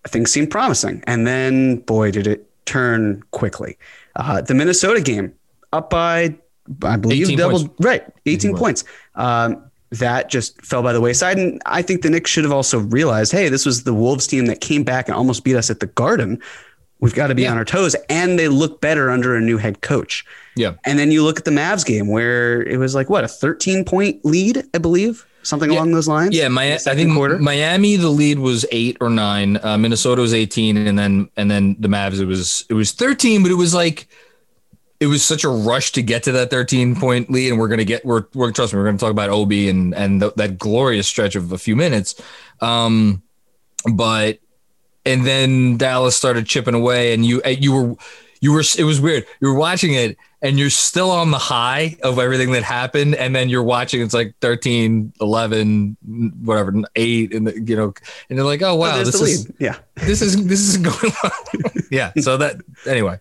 things 0.08 0.32
seemed 0.32 0.50
promising. 0.50 1.04
And 1.06 1.28
then, 1.28 1.76
boy, 1.82 2.10
did 2.10 2.26
it 2.26 2.50
turn 2.66 3.22
quickly. 3.30 3.78
Uh, 4.16 4.42
the 4.42 4.56
Minnesota 4.56 5.02
game, 5.02 5.34
up 5.72 5.92
by, 5.92 6.36
I 6.84 6.98
believe, 6.98 7.28
18 7.28 7.38
double, 7.38 7.60
points. 7.60 7.74
right, 7.80 8.04
18 8.26 8.58
points. 8.58 8.84
Um, 9.14 9.64
that 9.92 10.32
just 10.32 10.60
fell 10.66 10.82
by 10.82 10.94
the 10.94 11.02
wayside. 11.02 11.38
And 11.38 11.62
I 11.68 11.84
think 11.84 12.02
the 12.02 12.10
Knicks 12.10 12.32
should 12.32 12.44
have 12.44 12.54
also 12.54 12.80
realized, 12.80 13.32
hey, 13.32 13.50
this 13.50 13.68
was 13.68 13.84
the 13.84 13.94
Wolves 13.94 14.26
team 14.26 14.48
that 14.48 14.62
came 14.62 14.84
back 14.84 15.10
and 15.10 15.16
almost 15.16 15.44
beat 15.44 15.56
us 15.56 15.70
at 15.70 15.80
the 15.80 15.86
Garden. 15.86 16.42
We've 17.02 17.14
got 17.14 17.28
to 17.28 17.36
be 17.36 17.44
Yeah. 17.44 17.52
on 17.52 17.58
our 17.60 17.66
toes. 17.66 17.96
And 18.10 18.40
they 18.40 18.48
look 18.48 18.82
better 18.82 19.12
under 19.12 19.36
a 19.36 19.42
new 19.42 19.58
head 19.60 19.82
coach. 19.82 20.26
Yeah. 20.56 20.74
And 20.86 21.00
then 21.00 21.12
you 21.12 21.24
look 21.24 21.40
at 21.40 21.46
the 21.46 21.52
Mavs 21.52 21.86
game 21.86 22.08
where 22.08 22.62
it 22.64 22.78
was 22.78 22.94
like, 22.94 23.10
what, 23.10 23.24
a 23.24 23.28
13 23.28 23.86
point 23.86 24.24
lead, 24.26 24.64
I 24.74 24.78
believe? 24.78 25.26
Something 25.44 25.72
along 25.72 25.92
those 25.92 26.08
lines. 26.08 26.36
Yeah, 26.36 26.50
my, 26.50 26.74
I 26.74 26.78
think 26.78 27.14
quarter. 27.14 27.40
Miami 27.40 27.96
the 27.96 28.10
lead 28.10 28.38
was 28.38 28.64
eight 28.72 28.98
or 29.02 29.10
nine. 29.10 29.58
Uh, 29.64 29.76
Minnesota 29.76 30.22
was 30.22 30.36
eighteen, 30.36 30.78
and 30.78 31.00
then 31.00 31.30
and 31.36 31.50
then 31.50 31.76
the 31.80 31.88
Mavs 31.88 32.20
it 32.20 32.26
was 32.26 32.64
it 32.70 32.76
was 32.76 32.92
thirteen, 32.92 33.42
but 33.42 33.52
it 33.52 33.56
was 33.56 33.74
like 33.74 34.08
it 35.00 35.08
was 35.08 35.26
such 35.26 35.44
a 35.44 35.50
rush 35.50 35.94
to 35.94 36.04
get 36.04 36.22
to 36.24 36.32
that 36.34 36.52
thirteen 36.52 36.96
point 36.96 37.32
lead, 37.32 37.50
and 37.50 37.60
we're 37.60 37.70
gonna 37.70 37.84
get 37.84 38.06
we're 38.06 38.26
we're 38.36 38.52
trust 38.52 38.72
me 38.72 38.78
we're 38.78 38.86
gonna 38.86 39.00
talk 39.00 39.10
about 39.10 39.32
Ob 39.32 39.52
and 39.52 39.96
and 39.96 40.22
th- 40.22 40.36
that 40.36 40.60
glorious 40.60 41.08
stretch 41.08 41.36
of 41.36 41.52
a 41.52 41.58
few 41.58 41.76
minutes, 41.76 42.22
um, 42.60 43.24
but 43.92 44.38
and 45.08 45.26
then 45.26 45.78
Dallas 45.78 46.16
started 46.16 46.46
chipping 46.46 46.76
away, 46.76 47.16
and 47.16 47.26
you 47.26 47.42
you 47.48 47.74
were 47.74 47.96
you 48.42 48.52
were 48.52 48.64
it 48.78 48.84
was 48.84 49.02
weird. 49.02 49.26
You 49.40 49.48
were 49.48 49.56
watching 49.56 49.96
it, 49.96 50.18
and 50.42 50.58
you're 50.58 50.70
still 50.72 51.12
on 51.12 51.32
the 51.32 51.38
high 51.38 51.98
of 52.04 52.18
everything 52.20 52.52
that 52.54 52.64
happened, 52.64 53.16
and 53.16 53.36
then 53.36 53.48
you're 53.50 53.64
watching 53.64 54.02
it's 54.02 54.14
like 54.14 54.34
13, 54.42 55.14
11, 55.22 55.98
whatever, 56.44 56.74
eight, 56.96 57.34
and 57.34 57.48
the, 57.48 57.62
you 57.62 57.76
know, 57.76 57.94
and 58.30 58.38
you're 58.38 58.46
like, 58.46 58.62
oh 58.62 58.70
Oh, 58.72 58.76
wow, 58.76 58.96
there's 58.96 59.12
this 59.12 59.22
is 59.22 59.48
lead. 59.48 59.56
Yeah. 59.60 59.78
this 59.96 60.22
is 60.22 60.46
this 60.48 60.60
is 60.62 60.78
going 60.78 61.14
on. 61.24 61.32
yeah. 61.92 62.12
So 62.20 62.38
that 62.38 62.58
anyway. 62.88 63.20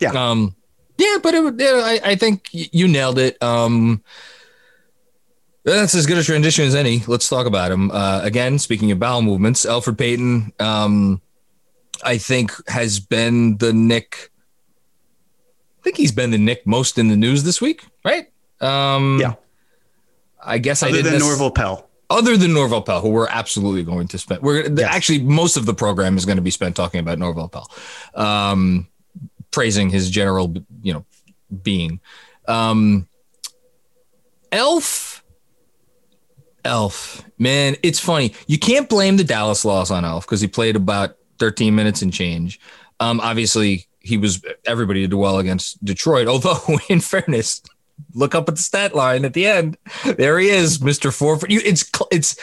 Yeah. 0.00 0.10
Um. 0.10 0.54
Yeah, 0.98 1.18
but 1.22 1.34
it, 1.34 1.42
would- 1.44 1.60
yeah, 1.60 1.80
I, 1.84 2.00
I 2.04 2.14
think 2.16 2.48
you 2.52 2.86
nailed 2.88 3.18
it. 3.18 3.40
Um. 3.42 4.02
That's 5.64 5.94
as 5.94 6.06
good 6.06 6.16
a 6.18 6.22
transition 6.22 6.64
as 6.64 6.74
any. 6.74 7.02
Let's 7.06 7.28
talk 7.28 7.46
about 7.46 7.70
him. 7.70 7.90
Uh, 7.90 8.20
again, 8.22 8.58
speaking 8.58 8.90
of 8.90 8.98
bowel 8.98 9.20
movements, 9.20 9.66
Elfrid 9.66 9.98
Payton, 9.98 10.52
um, 10.60 11.20
I 12.02 12.16
think 12.16 12.52
has 12.68 13.00
been 13.00 13.58
the 13.58 13.72
Knick 13.74 14.30
think 15.88 15.96
he's 15.96 16.12
been 16.12 16.30
the 16.30 16.38
Knick 16.38 16.66
most 16.66 16.98
in 16.98 17.08
the 17.08 17.16
news 17.16 17.42
this 17.44 17.60
week, 17.60 17.86
right? 18.04 18.26
Um, 18.60 19.18
Yeah. 19.20 19.34
I 20.44 20.58
guess 20.58 20.82
I 20.82 20.88
Other 20.88 20.96
didn't. 20.98 21.12
than 21.12 21.20
nec- 21.20 21.28
Norval 21.28 21.50
Pell. 21.50 21.88
other 22.10 22.36
than 22.36 22.52
Norval 22.52 22.82
Pell, 22.82 23.00
who 23.00 23.08
we're 23.10 23.28
absolutely 23.28 23.82
going 23.84 24.06
to 24.08 24.18
spend. 24.18 24.42
We're 24.42 24.68
Yes. 24.68 24.80
actually 24.94 25.20
most 25.22 25.56
of 25.56 25.64
the 25.66 25.74
program 25.74 26.16
is 26.16 26.24
going 26.26 26.36
to 26.36 26.42
be 26.42 26.50
spent 26.50 26.76
talking 26.76 27.00
about 27.00 27.18
Norval 27.18 27.48
Pell, 27.48 27.70
um, 28.14 28.86
praising 29.50 29.90
his 29.90 30.08
general, 30.10 30.54
you 30.82 30.92
know, 30.92 31.04
being. 31.62 32.00
Um, 32.46 33.08
Elf, 34.52 35.22
Elf, 36.64 37.22
man, 37.38 37.76
it's 37.82 37.98
funny. 38.00 38.32
You 38.46 38.58
can't 38.58 38.88
blame 38.88 39.16
the 39.16 39.24
Dallas 39.24 39.64
loss 39.64 39.90
on 39.90 40.04
Elf 40.04 40.24
because 40.26 40.40
he 40.40 40.48
played 40.48 40.76
about 40.76 41.16
13 41.38 41.74
minutes 41.74 42.02
and 42.02 42.12
change. 42.12 42.60
Um, 43.00 43.20
obviously, 43.20 43.86
he 44.00 44.16
was 44.16 44.44
everybody 44.64 45.02
did 45.02 45.14
well 45.14 45.38
against 45.38 45.82
Detroit. 45.84 46.26
Although, 46.28 46.78
in 46.88 47.00
fairness, 47.00 47.62
look 48.14 48.34
up 48.34 48.48
at 48.48 48.56
the 48.56 48.62
stat 48.62 48.94
line 48.94 49.24
at 49.24 49.34
the 49.34 49.46
end. 49.46 49.76
There 50.16 50.38
he 50.38 50.48
is, 50.48 50.80
Mister 50.80 51.10
Four 51.10 51.38
for 51.38 51.48
you. 51.48 51.60
It's 51.64 51.90
it's 52.10 52.36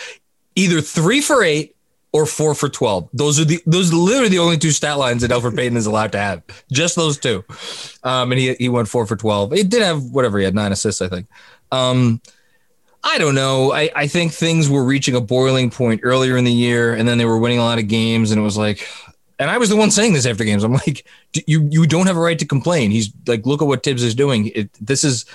either 0.55 0.81
three 0.81 1.21
for 1.21 1.43
eight 1.43 1.75
or 2.11 2.25
four 2.25 2.55
for 2.55 2.69
twelve. 2.69 3.09
Those 3.13 3.39
are 3.39 3.45
the 3.45 3.61
those 3.65 3.91
are 3.91 3.97
literally 3.97 4.29
the 4.29 4.39
only 4.39 4.57
two 4.57 4.71
stat 4.71 4.97
lines 4.97 5.21
that 5.21 5.31
Elfrid 5.31 5.55
Payton 5.55 5.77
is 5.77 5.85
allowed 5.85 6.11
to 6.13 6.19
have. 6.19 6.43
Just 6.71 6.95
those 6.95 7.17
two. 7.17 7.43
Um, 8.03 8.31
and 8.31 8.39
he 8.39 8.53
he 8.55 8.69
went 8.69 8.87
four 8.87 9.05
for 9.05 9.15
twelve. 9.15 9.51
He 9.51 9.63
did 9.63 9.81
have 9.81 10.03
whatever 10.03 10.39
he 10.39 10.45
had 10.45 10.55
nine 10.55 10.71
assists, 10.71 11.01
I 11.01 11.09
think. 11.09 11.27
Um, 11.71 12.21
I 13.05 13.19
don't 13.19 13.35
know. 13.35 13.71
I, 13.71 13.91
I 13.95 14.07
think 14.07 14.31
things 14.31 14.67
were 14.67 14.83
reaching 14.83 15.15
a 15.15 15.21
boiling 15.21 15.69
point 15.69 16.01
earlier 16.03 16.37
in 16.37 16.43
the 16.43 16.51
year, 16.51 16.95
and 16.95 17.07
then 17.07 17.19
they 17.19 17.25
were 17.25 17.37
winning 17.37 17.59
a 17.59 17.63
lot 17.63 17.77
of 17.77 17.87
games, 17.87 18.31
and 18.31 18.39
it 18.39 18.43
was 18.43 18.57
like, 18.57 18.87
and 19.39 19.49
I 19.49 19.57
was 19.57 19.69
the 19.69 19.75
one 19.75 19.91
saying 19.91 20.13
this 20.13 20.25
after 20.25 20.43
games. 20.43 20.63
I'm 20.63 20.73
like, 20.73 21.05
"D- 21.33 21.43
you 21.47 21.67
you 21.71 21.85
don't 21.85 22.07
have 22.07 22.17
a 22.17 22.21
right 22.21 22.39
to 22.39 22.45
complain. 22.45 22.91
He's 22.91 23.11
like, 23.27 23.45
look 23.45 23.61
at 23.61 23.67
what 23.67 23.83
Thibs 23.83 24.03
is 24.03 24.15
doing. 24.15 24.47
It, 24.55 24.69
this 24.79 25.03
is 25.03 25.25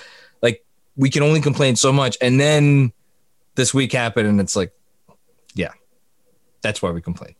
like 0.41 0.65
we 0.95 1.09
can 1.09 1.23
only 1.23 1.41
complain 1.41 1.75
so 1.75 1.91
much, 1.93 2.17
and 2.21 2.39
then 2.39 2.91
this 3.55 3.73
week 3.73 3.91
happened, 3.93 4.27
and 4.27 4.39
it's 4.41 4.55
like, 4.55 4.71
yeah, 5.53 5.71
that's 6.61 6.81
why 6.81 6.91
we 6.91 7.01
complain. 7.01 7.35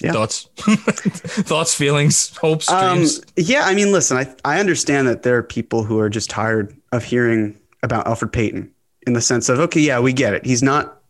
Yeah. 0.00 0.12
Thoughts, 0.12 0.48
thoughts, 0.56 1.74
feelings, 1.74 2.36
hopes, 2.36 2.68
Um, 2.68 2.96
dreams. 2.96 3.22
yeah, 3.36 3.62
I 3.64 3.74
mean, 3.74 3.92
listen, 3.92 4.16
I, 4.16 4.34
I 4.44 4.58
understand 4.58 5.06
that 5.06 5.22
there 5.22 5.36
are 5.36 5.42
people 5.42 5.84
who 5.84 5.98
are 6.00 6.10
just 6.10 6.28
tired 6.28 6.76
of 6.90 7.04
hearing 7.04 7.56
about 7.82 8.04
Elfrid 8.06 8.32
Payton 8.32 8.72
in 9.06 9.12
the 9.12 9.20
sense 9.20 9.48
of, 9.48 9.60
okay, 9.60 9.80
yeah, 9.80 10.00
we 10.00 10.12
get 10.12 10.34
it. 10.34 10.44
He's 10.44 10.64
not 10.64 11.00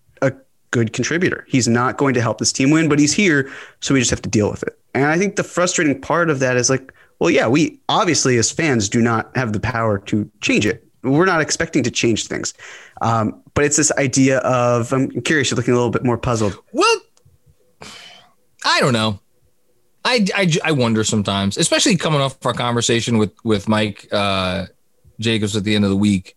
good 0.74 0.92
contributor. 0.92 1.46
He's 1.48 1.68
not 1.68 1.96
going 1.98 2.14
to 2.14 2.20
help 2.20 2.38
this 2.38 2.52
team 2.52 2.70
win, 2.70 2.88
but 2.88 2.98
he's 2.98 3.14
here, 3.14 3.48
so 3.80 3.94
we 3.94 4.00
just 4.00 4.10
have 4.10 4.22
to 4.22 4.28
deal 4.28 4.50
with 4.50 4.64
it. 4.64 4.76
And 4.92 5.06
I 5.06 5.16
think 5.16 5.36
the 5.36 5.44
frustrating 5.44 6.00
part 6.00 6.30
of 6.30 6.40
that 6.40 6.56
is 6.56 6.68
like, 6.68 6.92
well, 7.20 7.30
yeah, 7.30 7.46
we 7.46 7.80
obviously 7.88 8.36
as 8.38 8.50
fans 8.50 8.88
do 8.88 9.00
not 9.00 9.30
have 9.36 9.52
the 9.52 9.60
power 9.60 10.00
to 10.00 10.28
change 10.40 10.66
it. 10.66 10.84
We're 11.04 11.26
not 11.26 11.40
expecting 11.40 11.84
to 11.84 11.92
change 11.92 12.26
things. 12.26 12.54
Um, 13.02 13.40
but 13.54 13.64
it's 13.64 13.76
this 13.76 13.92
idea 13.92 14.38
of, 14.38 14.92
I'm 14.92 15.10
curious, 15.22 15.50
you're 15.50 15.56
looking 15.56 15.74
a 15.74 15.76
little 15.76 15.92
bit 15.92 16.04
more 16.04 16.18
puzzled. 16.18 16.58
Well, 16.72 16.96
I 18.64 18.80
don't 18.80 18.94
know. 18.94 19.20
I, 20.04 20.26
I, 20.34 20.52
I 20.64 20.72
wonder 20.72 21.04
sometimes, 21.04 21.56
especially 21.56 21.96
coming 21.96 22.20
off 22.20 22.44
our 22.44 22.52
conversation 22.52 23.16
with 23.16 23.32
with 23.44 23.68
Mike 23.68 24.08
uh, 24.12 24.66
Jacobs 25.20 25.56
at 25.56 25.64
the 25.64 25.74
end 25.76 25.84
of 25.84 25.90
the 25.90 25.96
week. 25.96 26.36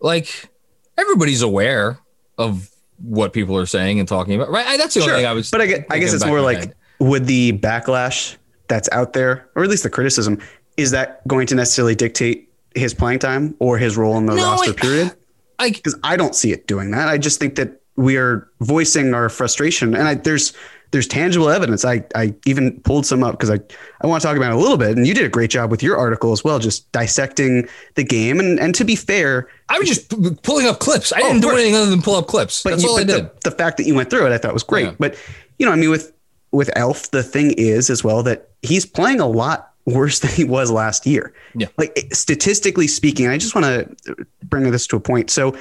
Like 0.00 0.50
everybody's 0.98 1.42
aware 1.42 1.98
of 2.38 2.68
what 3.02 3.32
people 3.32 3.56
are 3.56 3.66
saying 3.66 3.98
and 3.98 4.08
talking 4.08 4.34
about, 4.34 4.50
right? 4.50 4.78
That's 4.78 4.94
the 4.94 5.00
only 5.02 5.14
thing 5.14 5.26
I 5.26 5.32
was. 5.32 5.50
But 5.50 5.60
I 5.60 5.66
guess, 5.66 5.84
I 5.90 5.98
guess 5.98 6.12
it's 6.12 6.24
more 6.26 6.40
like, 6.40 6.58
head. 6.58 6.74
would 7.00 7.26
the 7.26 7.52
backlash 7.58 8.36
that's 8.68 8.88
out 8.92 9.12
there, 9.12 9.48
or 9.54 9.64
at 9.64 9.68
least 9.70 9.82
the 9.82 9.90
criticism, 9.90 10.40
is 10.76 10.90
that 10.92 11.26
going 11.28 11.46
to 11.48 11.54
necessarily 11.54 11.94
dictate 11.94 12.48
his 12.74 12.94
playing 12.94 13.18
time 13.18 13.54
or 13.58 13.76
his 13.76 13.96
role 13.96 14.16
in 14.18 14.26
the 14.26 14.34
No, 14.34 14.42
roster 14.52 14.70
I- 14.70 14.74
period? 14.74 15.12
I, 15.58 15.70
Because 15.70 15.96
I 16.02 16.16
don't 16.16 16.34
see 16.34 16.50
it 16.52 16.66
doing 16.66 16.90
that. 16.92 17.08
I 17.08 17.18
just 17.18 17.38
think 17.38 17.54
that 17.56 17.80
we 17.96 18.16
are 18.16 18.48
voicing 18.60 19.14
our 19.14 19.28
frustration, 19.28 19.94
and 19.94 20.08
I, 20.08 20.14
there's 20.14 20.54
there's 20.92 21.06
tangible 21.08 21.48
evidence. 21.50 21.84
I 21.84 22.04
I 22.14 22.34
even 22.46 22.80
pulled 22.82 23.04
some 23.04 23.24
up 23.24 23.32
because 23.32 23.50
I 23.50 23.58
I 24.02 24.06
want 24.06 24.22
to 24.22 24.28
talk 24.28 24.36
about 24.36 24.52
it 24.52 24.54
a 24.56 24.58
little 24.58 24.76
bit, 24.76 24.96
and 24.96 25.06
you 25.06 25.14
did 25.14 25.24
a 25.24 25.28
great 25.28 25.50
job 25.50 25.70
with 25.70 25.82
your 25.82 25.96
article 25.96 26.32
as 26.32 26.44
well, 26.44 26.58
just 26.58 26.90
dissecting 26.92 27.66
the 27.96 28.04
game. 28.04 28.38
And 28.38 28.60
and 28.60 28.74
to 28.76 28.84
be 28.84 28.94
fair, 28.94 29.48
I 29.68 29.78
was 29.78 29.88
just 29.88 30.08
p- 30.10 30.36
pulling 30.42 30.66
up 30.66 30.78
clips. 30.78 31.12
I 31.12 31.20
Oh, 31.20 31.28
didn't 31.28 31.40
do 31.42 31.50
anything 31.50 31.74
other 31.74 31.90
than 31.90 32.00
pull 32.02 32.14
up 32.14 32.26
clips. 32.28 32.62
That's 32.62 32.82
you- 32.82 32.88
all 32.90 32.98
I 32.98 33.04
did. 33.04 33.24
The, 33.42 33.50
the 33.50 33.56
fact 33.56 33.76
that 33.78 33.86
you 33.86 33.94
went 33.94 34.10
through 34.10 34.26
it, 34.26 34.32
I 34.32 34.38
thought 34.38 34.52
was 34.54 34.62
great. 34.62 34.86
Yeah. 34.86 34.94
But 34.98 35.16
you 35.58 35.66
know, 35.66 35.72
I 35.72 35.76
mean, 35.76 35.90
with 35.90 36.12
with 36.52 36.70
Elf, 36.76 37.10
the 37.10 37.22
thing 37.22 37.52
is 37.52 37.88
as 37.90 38.04
well 38.04 38.22
that 38.22 38.50
he's 38.62 38.84
playing 38.86 39.20
a 39.20 39.26
lot 39.26 39.70
worse 39.86 40.18
than 40.20 40.30
he 40.30 40.44
was 40.44 40.70
last 40.70 41.06
year. 41.06 41.32
Yeah. 41.54 41.68
Like 41.78 41.98
statistically 42.12 42.86
speaking, 42.86 43.28
I 43.28 43.38
just 43.38 43.54
want 43.54 43.64
to 44.04 44.26
bring 44.44 44.70
this 44.70 44.86
to 44.88 44.96
a 44.96 45.00
point. 45.00 45.30
So 45.30 45.56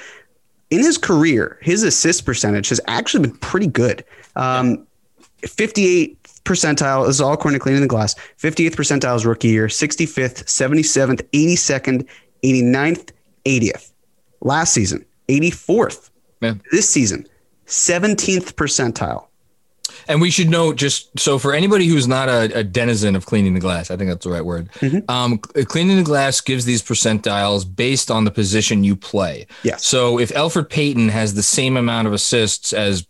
in 0.69 0.79
his 0.79 0.97
career, 0.97 1.57
his 1.61 1.83
assist 1.83 2.25
percentage 2.25 2.69
has 2.69 2.79
actually 2.87 3.27
been 3.27 3.37
pretty 3.37 3.67
good. 3.67 4.03
Um, 4.35 4.85
58th 5.43 6.17
percentile 6.43 7.05
this 7.05 7.15
is 7.15 7.21
all 7.21 7.33
according 7.33 7.59
to 7.59 7.63
cleaning 7.63 7.81
the 7.81 7.87
glass 7.87 8.15
58th 8.39 8.75
percentile 8.75 9.15
is 9.15 9.25
rookie 9.25 9.49
year 9.49 9.67
65th 9.67 10.43
77th 10.45 11.21
82nd 11.31 12.07
89th 12.43 13.09
80th 13.45 13.91
last 14.41 14.73
season 14.73 15.05
84th 15.27 16.09
Yeah. 16.41 16.55
this 16.71 16.89
season 16.89 17.27
17th 17.67 18.53
percentile 18.53 19.27
And 20.07 20.19
we 20.19 20.31
should 20.31 20.49
note 20.49 20.75
just 20.77 21.17
so 21.19 21.37
for 21.37 21.53
anybody 21.53 21.85
who's 21.87 22.07
not 22.07 22.27
a, 22.27 22.59
a 22.59 22.63
denizen 22.63 23.15
of 23.15 23.25
cleaning 23.25 23.53
the 23.53 23.59
glass, 23.59 23.91
I 23.91 23.97
think 23.97 24.09
that's 24.09 24.25
the 24.25 24.31
right 24.31 24.43
word. 24.43 24.71
Mm-hmm. 24.79 25.09
Um, 25.09 25.37
cleaning 25.37 25.97
the 25.97 26.03
glass 26.03 26.41
gives 26.41 26.65
these 26.65 26.81
percentiles 26.81 27.63
based 27.75 28.09
on 28.09 28.23
the 28.25 28.31
position 28.31 28.83
you 28.83 28.95
play. 28.95 29.45
Yes. 29.63 29.85
So 29.85 30.17
if 30.19 30.29
Elfrid 30.33 30.69
Payton 30.69 31.09
has 31.09 31.33
the 31.35 31.43
same 31.43 31.77
amount 31.77 32.07
of 32.07 32.13
assists 32.13 32.73
as 32.73 33.05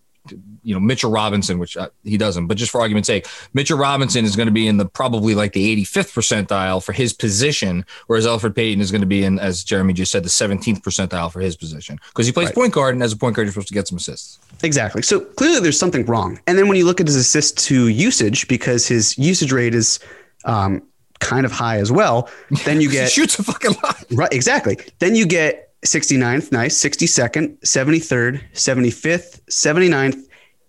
you 0.63 0.73
know 0.73 0.79
Mitchell 0.79 1.11
Robinson, 1.11 1.57
which 1.59 1.75
uh, 1.77 1.89
he 2.03 2.17
doesn't, 2.17 2.47
but 2.47 2.57
just 2.57 2.71
for 2.71 2.79
argument's 2.81 3.07
sake, 3.07 3.27
Mitchell 3.53 3.77
Robinson 3.77 4.23
is 4.25 4.35
going 4.35 4.45
to 4.47 4.51
be 4.51 4.67
in 4.67 4.77
the 4.77 4.85
probably 4.85 5.33
like 5.35 5.53
the 5.53 5.83
85th 5.83 6.13
percentile 6.13 6.83
for 6.83 6.93
his 6.93 7.11
position, 7.13 7.85
whereas 8.07 8.25
Elfrid 8.27 8.55
Payton 8.55 8.81
is 8.81 8.91
going 8.91 9.01
to 9.01 9.07
be 9.07 9.23
in, 9.23 9.39
as 9.39 9.63
Jeremy 9.63 9.93
just 9.93 10.11
said, 10.11 10.23
the 10.23 10.29
17th 10.29 10.81
percentile 10.81 11.31
for 11.31 11.39
his 11.39 11.55
position 11.57 11.97
because 12.09 12.25
he 12.27 12.31
plays 12.31 12.47
Right. 12.47 12.55
point 12.55 12.73
guard, 12.73 12.93
and 12.95 13.03
as 13.03 13.13
a 13.13 13.17
point 13.17 13.35
guard, 13.35 13.47
you're 13.47 13.53
supposed 13.53 13.69
to 13.69 13.73
get 13.73 13.87
some 13.87 13.97
assists. 13.97 14.39
Exactly. 14.63 15.01
So 15.01 15.21
clearly 15.21 15.59
there's 15.59 15.79
something 15.79 16.05
wrong. 16.05 16.39
And 16.45 16.57
then 16.57 16.67
when 16.67 16.77
you 16.77 16.85
look 16.85 17.01
at 17.01 17.07
his 17.07 17.15
assist 17.15 17.57
to 17.65 17.87
usage, 17.87 18.47
because 18.47 18.87
his 18.87 19.17
usage 19.17 19.51
rate 19.51 19.73
is 19.73 19.99
um, 20.45 20.83
kind 21.19 21.45
of 21.45 21.51
high 21.51 21.77
as 21.77 21.91
well, 21.91 22.29
then 22.65 22.79
you 22.79 22.89
He 22.91 22.97
get 22.97 23.11
shoots 23.11 23.39
a 23.39 23.43
fucking 23.43 23.71
lot. 23.83 24.03
right. 24.11 24.31
Exactly. 24.31 24.77
Then 24.99 25.15
you 25.15 25.25
get 25.25 25.70
69th, 25.85 26.51
nice, 26.51 26.79
62nd, 26.79 27.59
73rd, 27.61 28.41
75th, 28.53 29.41
79th, 29.49 30.27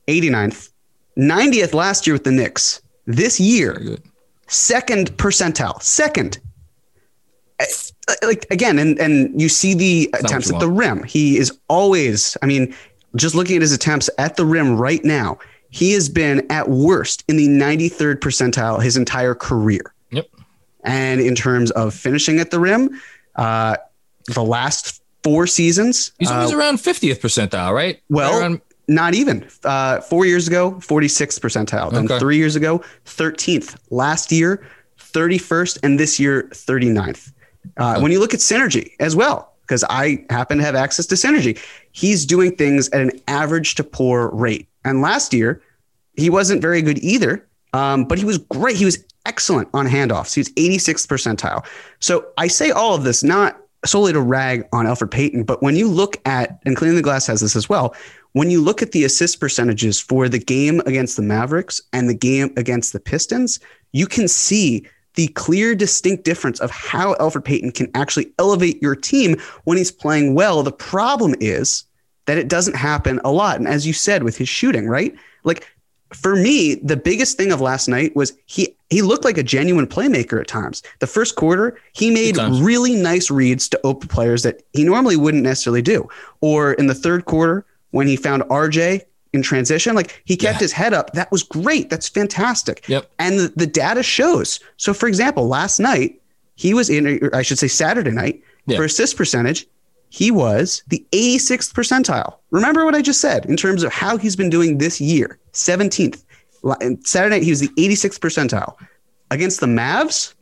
89th, 0.08 0.70
90th 1.18 1.74
last 1.74 2.06
year 2.06 2.14
with 2.14 2.24
the 2.24 2.30
Knicks. 2.32 2.80
This 3.06 3.38
year, 3.38 3.98
second 4.46 5.16
percentile, 5.16 5.82
second. 5.82 6.38
Uh, 7.60 8.14
Like 8.22 8.46
again, 8.50 8.78
and 8.78 8.98
and 8.98 9.40
you 9.40 9.48
see 9.48 9.74
the 9.74 10.08
what 10.10 10.24
attempts 10.24 10.52
at 10.52 10.58
the 10.60 10.68
rim. 10.68 11.04
He 11.04 11.36
is 11.36 11.56
always. 11.68 12.36
I 12.42 12.46
mean, 12.46 12.74
just 13.16 13.34
looking 13.34 13.56
at 13.56 13.62
his 13.62 13.72
attempts 13.72 14.08
at 14.18 14.36
the 14.36 14.44
rim 14.44 14.76
right 14.76 15.04
now, 15.04 15.38
he 15.70 15.92
has 15.92 16.08
been 16.08 16.46
at 16.50 16.68
worst 16.68 17.24
in 17.28 17.36
the 17.36 17.48
93rd 17.48 18.16
percentile 18.16 18.82
his 18.82 18.96
entire 18.96 19.34
career. 19.34 19.94
Yep. 20.10 20.26
And 20.84 21.20
in 21.20 21.34
terms 21.34 21.70
of 21.72 21.94
finishing 21.94 22.40
at 22.40 22.50
the 22.50 22.58
rim, 22.58 23.00
uh, 23.36 23.76
the 24.26 24.42
last 24.42 25.01
four 25.22 25.46
seasons, 25.46 26.12
He's 26.18 26.30
uh, 26.30 26.34
always 26.34 26.52
around 26.52 26.78
50th 26.78 27.20
percentile, 27.20 27.72
right? 27.72 28.00
well, 28.08 28.38
Around- 28.40 28.60
not 28.88 29.14
even. 29.14 29.46
Uh, 29.64 30.00
four 30.00 30.26
years 30.26 30.48
ago, 30.48 30.72
46th 30.80 31.38
percentile. 31.40 31.92
Then 31.92 32.04
Okay. 32.06 32.18
three 32.18 32.36
years 32.36 32.56
ago, 32.56 32.82
13th. 33.06 33.76
Last 33.90 34.32
year, 34.32 34.66
31st. 34.98 35.78
And 35.82 35.98
this 36.00 36.18
year, 36.18 36.48
39th. 36.52 37.32
Uh, 37.76 38.00
When 38.00 38.10
you 38.12 38.18
look 38.18 38.34
at 38.34 38.40
Synergy 38.40 38.90
as 38.98 39.14
well, 39.14 39.52
because 39.62 39.84
I 39.88 40.24
happen 40.30 40.58
to 40.58 40.64
have 40.64 40.74
access 40.74 41.06
to 41.06 41.14
Synergy, 41.14 41.58
he's 41.92 42.26
doing 42.26 42.56
things 42.56 42.88
at 42.90 43.00
an 43.00 43.12
average 43.28 43.76
to 43.76 43.84
poor 43.84 44.28
rate. 44.34 44.68
And 44.84 45.00
last 45.00 45.32
year, 45.32 45.62
he 46.16 46.28
wasn't 46.28 46.60
very 46.60 46.82
good 46.82 46.98
either, 46.98 47.46
um, 47.72 48.04
but 48.04 48.18
he 48.18 48.24
was 48.24 48.38
great. 48.38 48.76
He 48.76 48.84
was 48.84 48.98
excellent 49.24 49.68
on 49.72 49.86
handoffs. 49.86 50.34
He 50.34 50.40
was 50.40 50.50
86th 50.56 51.06
percentile. 51.06 51.64
So 52.00 52.26
I 52.36 52.48
say 52.48 52.70
all 52.72 52.94
of 52.96 53.04
this 53.04 53.22
not 53.22 53.56
solely 53.84 54.12
to 54.12 54.20
rag 54.20 54.66
on 54.72 54.86
Elfrid 54.86 55.10
Payton, 55.10 55.44
but 55.44 55.62
when 55.62 55.76
you 55.76 55.88
look 55.88 56.16
at, 56.26 56.60
and 56.64 56.76
Cleaning 56.76 56.96
the 56.96 57.02
Glass 57.02 57.26
has 57.26 57.40
this 57.40 57.56
as 57.56 57.68
well, 57.68 57.94
when 58.32 58.50
you 58.50 58.62
look 58.62 58.82
at 58.82 58.92
the 58.92 59.04
assist 59.04 59.40
percentages 59.40 60.00
for 60.00 60.28
the 60.28 60.38
game 60.38 60.80
against 60.86 61.16
the 61.16 61.22
Mavericks 61.22 61.80
and 61.92 62.08
the 62.08 62.14
game 62.14 62.52
against 62.56 62.92
the 62.92 63.00
Pistons, 63.00 63.60
you 63.92 64.06
can 64.06 64.28
see 64.28 64.86
the 65.14 65.28
clear, 65.28 65.74
distinct 65.74 66.24
difference 66.24 66.60
of 66.60 66.70
how 66.70 67.14
Elfrid 67.14 67.44
Payton 67.44 67.72
can 67.72 67.90
actually 67.94 68.32
elevate 68.38 68.80
your 68.80 68.96
team 68.96 69.36
when 69.64 69.76
he's 69.76 69.90
playing 69.90 70.34
well. 70.34 70.62
The 70.62 70.72
problem 70.72 71.34
is 71.40 71.84
that 72.26 72.38
it 72.38 72.48
doesn't 72.48 72.76
happen 72.76 73.20
a 73.24 73.32
lot. 73.32 73.58
And 73.58 73.68
as 73.68 73.86
you 73.86 73.92
said 73.92 74.22
with 74.22 74.36
his 74.38 74.48
shooting, 74.48 74.88
right? 74.88 75.14
Like 75.44 75.68
for 76.14 76.36
me, 76.36 76.74
the 76.76 76.96
biggest 76.96 77.36
thing 77.36 77.52
of 77.52 77.60
last 77.60 77.88
night 77.88 78.14
was 78.16 78.32
he 78.46 78.74
he 78.90 79.02
looked 79.02 79.24
like 79.24 79.38
a 79.38 79.42
genuine 79.42 79.86
playmaker 79.86 80.40
at 80.40 80.46
times. 80.48 80.82
The 80.98 81.06
first 81.06 81.36
quarter, 81.36 81.78
he 81.92 82.10
made 82.10 82.36
really 82.36 82.94
nice 82.94 83.30
reads 83.30 83.68
to 83.70 83.80
open 83.84 84.08
players 84.08 84.42
that 84.42 84.62
he 84.74 84.84
normally 84.84 85.16
wouldn't 85.16 85.42
necessarily 85.42 85.80
do. 85.82 86.08
Or 86.40 86.74
in 86.74 86.86
the 86.88 86.94
third 86.94 87.24
quarter, 87.24 87.64
when 87.92 88.06
he 88.06 88.16
found 88.16 88.42
RJ 88.44 89.02
in 89.32 89.40
transition, 89.42 89.94
like 89.94 90.20
he 90.26 90.36
kept 90.36 90.56
Yeah. 90.56 90.64
his 90.64 90.72
head 90.72 90.92
up. 90.92 91.12
That 91.14 91.32
was 91.32 91.42
great. 91.42 91.88
That's 91.88 92.08
fantastic. 92.08 92.86
Yep. 92.86 93.10
And 93.18 93.38
the, 93.38 93.52
the 93.56 93.66
data 93.66 94.02
shows. 94.02 94.60
So, 94.76 94.92
for 94.92 95.06
example, 95.08 95.48
last 95.48 95.78
night 95.80 96.20
he 96.54 96.74
was 96.74 96.90
in, 96.90 97.30
I 97.32 97.40
should 97.40 97.58
say 97.58 97.68
Saturday 97.68 98.10
night 98.10 98.42
Yeah. 98.66 98.76
for 98.76 98.84
assist 98.84 99.16
percentage. 99.16 99.66
He 100.12 100.30
was 100.30 100.82
the 100.88 101.06
86th 101.12 101.72
percentile. 101.72 102.36
Remember 102.50 102.84
what 102.84 102.94
I 102.94 103.00
just 103.00 103.22
said 103.22 103.46
in 103.46 103.56
terms 103.56 103.82
of 103.82 103.90
how 103.90 104.18
he's 104.18 104.36
been 104.36 104.50
doing 104.50 104.76
this 104.76 105.00
year 105.00 105.38
17th. 105.54 106.22
Saturday 107.02 107.36
night, 107.36 107.42
he 107.42 107.48
was 107.48 107.60
the 107.60 107.68
86th 107.78 108.18
percentile. 108.18 108.76
Against 109.30 109.60
the 109.60 109.66
Mavs, 109.66 110.34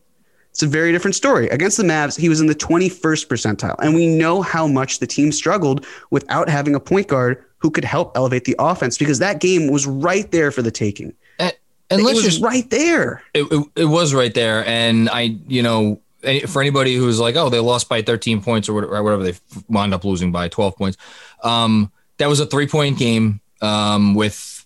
it's 0.51 0.65
a 0.65 0.67
very 0.67 0.91
different 0.91 1.15
story. 1.15 1.49
Against 1.51 1.77
the 1.77 1.85
Mavs, 1.85 2.19
he 2.19 2.29
was 2.29 2.41
in 2.41 2.49
the 2.49 2.55
21st 2.57 3.29
percentile. 3.29 3.77
And 3.79 3.95
we 3.95 4.09
know 4.09 4.43
how 4.43 4.67
much 4.67 4.99
the 4.99 5.07
team 5.07 5.31
struggled 5.31 5.87
without 6.11 6.49
having 6.49 6.75
a 6.75 6.81
point 6.81 7.07
guard 7.07 7.41
who 7.59 7.71
could 7.71 7.85
help 7.85 8.17
elevate 8.17 8.47
the 8.47 8.57
offense 8.59 8.99
because 8.99 9.21
that 9.21 9.39
game 9.39 9.71
was 9.71 9.87
right 9.87 10.29
there 10.33 10.51
for 10.51 10.63
the 10.63 10.73
taking. 10.73 11.15
And, 11.39 11.55
and 11.91 12.01
it 12.01 12.05
let's 12.05 12.17
was 12.17 12.25
just 12.25 12.43
right 12.43 12.69
there. 12.71 13.23
it, 13.35 13.45
it, 13.53 13.67
it 13.77 13.85
was 13.85 14.15
right 14.15 14.35
there 14.35 14.65
and 14.67 15.09
i 15.11 15.37
you 15.49 15.63
know 15.63 16.01
for 16.49 16.61
anybody 16.61 16.95
who's 16.95 17.19
like 17.19 17.37
oh 17.37 17.49
they 17.49 17.59
lost 17.61 17.89
by 17.89 18.03
13 18.03 18.43
points 18.43 18.69
or 18.69 18.75
whatever, 18.75 18.97
or 18.97 19.03
whatever 19.03 19.23
they 19.23 19.35
wound 19.69 19.95
up 19.95 20.05
losing 20.05 20.33
by 20.33 20.49
12 20.49 20.77
points. 20.77 20.99
Um 21.43 21.91
that 22.19 22.29
was 22.29 22.41
a 22.41 22.47
three 22.47 22.67
point 22.67 22.99
game 22.99 23.41
um 23.63 24.15
with 24.15 24.65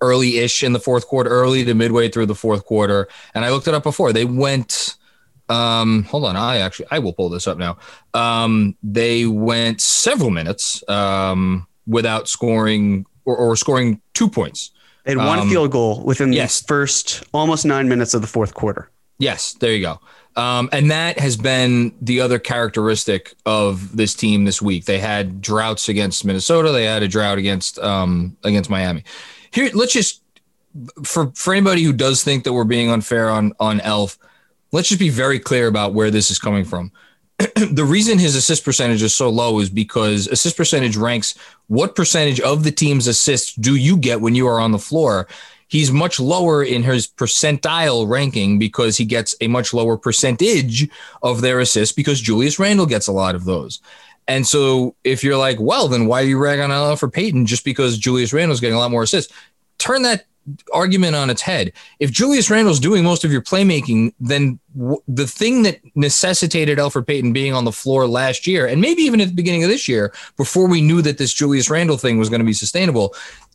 early 0.00 0.38
ish 0.38 0.62
in 0.62 0.72
the 0.72 0.80
fourth 0.80 1.06
quarter 1.06 1.30
early 1.30 1.64
to 1.64 1.74
midway 1.74 2.08
through 2.08 2.26
the 2.26 2.34
fourth 2.34 2.64
quarter. 2.66 3.08
And 3.34 3.44
i 3.44 3.50
looked 3.50 3.68
it 3.68 3.74
up 3.74 3.82
before. 3.82 4.12
They 4.12 4.24
went 4.26 4.96
um 5.48 6.04
hold 6.04 6.24
on. 6.24 6.36
I 6.36 6.58
actually 6.58 6.86
i 6.90 6.98
will 6.98 7.12
pull 7.12 7.28
this 7.28 7.46
up 7.46 7.58
now. 7.58 7.78
Um 8.14 8.76
they 8.82 9.26
went 9.26 9.80
several 9.80 10.30
minutes 10.30 10.86
um 10.88 11.66
without 11.86 12.28
scoring 12.28 13.06
or, 13.24 13.36
or 13.36 13.56
scoring 13.56 14.00
two 14.14 14.28
points. 14.28 14.70
They 15.04 15.12
had 15.12 15.18
one 15.18 15.40
Um, 15.40 15.48
field 15.48 15.72
goal 15.72 16.02
within 16.04 16.32
yes. 16.32 16.60
the 16.60 16.66
first 16.68 17.24
almost 17.32 17.64
nine 17.64 17.88
minutes 17.88 18.14
of 18.14 18.20
the 18.20 18.28
fourth 18.28 18.54
quarter. 18.54 18.88
Yes, 19.18 19.54
there 19.54 19.72
you 19.72 19.80
go. 19.80 20.00
Um, 20.34 20.70
and 20.72 20.90
that 20.90 21.18
has 21.18 21.36
been 21.36 21.94
the 22.00 22.20
other 22.20 22.38
characteristic 22.38 23.34
of 23.44 23.96
this 23.96 24.14
team 24.14 24.44
this 24.44 24.62
week. 24.62 24.86
They 24.86 24.98
had 24.98 25.42
droughts 25.42 25.88
against 25.88 26.24
Minnesota. 26.24 26.72
They 26.72 26.84
had 26.84 27.02
a 27.02 27.08
drought 27.08 27.38
against 27.38 27.78
um, 27.78 28.36
against 28.42 28.70
Miami. 28.70 29.04
Here, 29.50 29.70
let's 29.74 29.92
just 29.92 30.22
for 31.04 31.30
for 31.34 31.52
anybody 31.52 31.82
who 31.82 31.92
does 31.92 32.24
think 32.24 32.44
that 32.44 32.52
we're 32.52 32.64
being 32.64 32.90
unfair 32.90 33.28
on 33.28 33.52
on 33.60 33.80
Elf, 33.80 34.18
let's 34.72 34.88
just 34.88 35.00
be 35.00 35.10
very 35.10 35.38
clear 35.38 35.66
about 35.66 35.92
where 35.92 36.10
this 36.10 36.30
is 36.30 36.38
coming 36.38 36.64
from. 36.64 36.92
the 37.72 37.84
reason 37.84 38.18
his 38.18 38.34
assist 38.34 38.64
percentage 38.64 39.02
is 39.02 39.14
so 39.14 39.28
low 39.28 39.58
is 39.58 39.68
because 39.68 40.28
assist 40.28 40.56
percentage 40.56 40.96
ranks 40.96 41.34
what 41.66 41.94
percentage 41.94 42.40
of 42.40 42.62
the 42.62 42.70
team's 42.70 43.06
assists 43.06 43.54
do 43.54 43.74
you 43.74 43.96
get 43.96 44.20
when 44.20 44.34
you 44.34 44.46
are 44.46 44.60
on 44.60 44.72
the 44.72 44.78
floor. 44.78 45.26
He's 45.72 45.90
much 45.90 46.20
lower 46.20 46.62
in 46.62 46.82
his 46.82 47.08
percentile 47.08 48.06
ranking 48.06 48.58
because 48.58 48.98
he 48.98 49.06
gets 49.06 49.34
a 49.40 49.48
much 49.48 49.72
lower 49.72 49.96
percentage 49.96 50.86
of 51.22 51.40
their 51.40 51.60
assists 51.60 51.94
because 51.94 52.20
Julius 52.20 52.58
Randle 52.58 52.84
gets 52.84 53.06
a 53.06 53.12
lot 53.12 53.34
of 53.34 53.46
those. 53.46 53.80
And 54.28 54.46
so 54.46 54.96
if 55.02 55.24
you're 55.24 55.38
like, 55.38 55.58
well, 55.58 55.88
then 55.88 56.04
why 56.04 56.24
do 56.24 56.28
you 56.28 56.36
rag 56.36 56.60
on 56.60 56.68
Elfrid 56.68 57.14
Payton 57.14 57.46
just 57.46 57.64
because 57.64 57.96
Julius 57.96 58.34
Randle's 58.34 58.60
getting 58.60 58.76
a 58.76 58.78
lot 58.78 58.90
more 58.90 59.04
assists? 59.04 59.32
Turn 59.78 60.02
that 60.02 60.26
argument 60.74 61.16
on 61.16 61.30
its 61.30 61.40
head. 61.40 61.72
If 62.00 62.10
Julius 62.10 62.50
Randle's 62.50 62.78
doing 62.78 63.02
most 63.02 63.24
of 63.24 63.32
your 63.32 63.40
playmaking, 63.40 64.12
then 64.20 64.60
w- 64.76 65.02
the 65.08 65.26
thing 65.26 65.62
that 65.62 65.80
necessitated 65.94 66.76
Elfrid 66.76 67.06
Payton 67.06 67.32
being 67.32 67.54
on 67.54 67.64
the 67.64 67.72
floor 67.72 68.06
last 68.06 68.46
year, 68.46 68.66
and 68.66 68.78
maybe 68.78 69.00
even 69.00 69.22
at 69.22 69.28
the 69.28 69.34
beginning 69.34 69.64
of 69.64 69.70
this 69.70 69.88
year, 69.88 70.12
before 70.36 70.68
we 70.68 70.82
knew 70.82 71.00
that 71.00 71.16
this 71.16 71.32
Julius 71.32 71.70
Randle 71.70 71.96
thing 71.96 72.18
was 72.18 72.28
going 72.28 72.40
to 72.40 72.44
be 72.44 72.52
sustainable, 72.52 73.14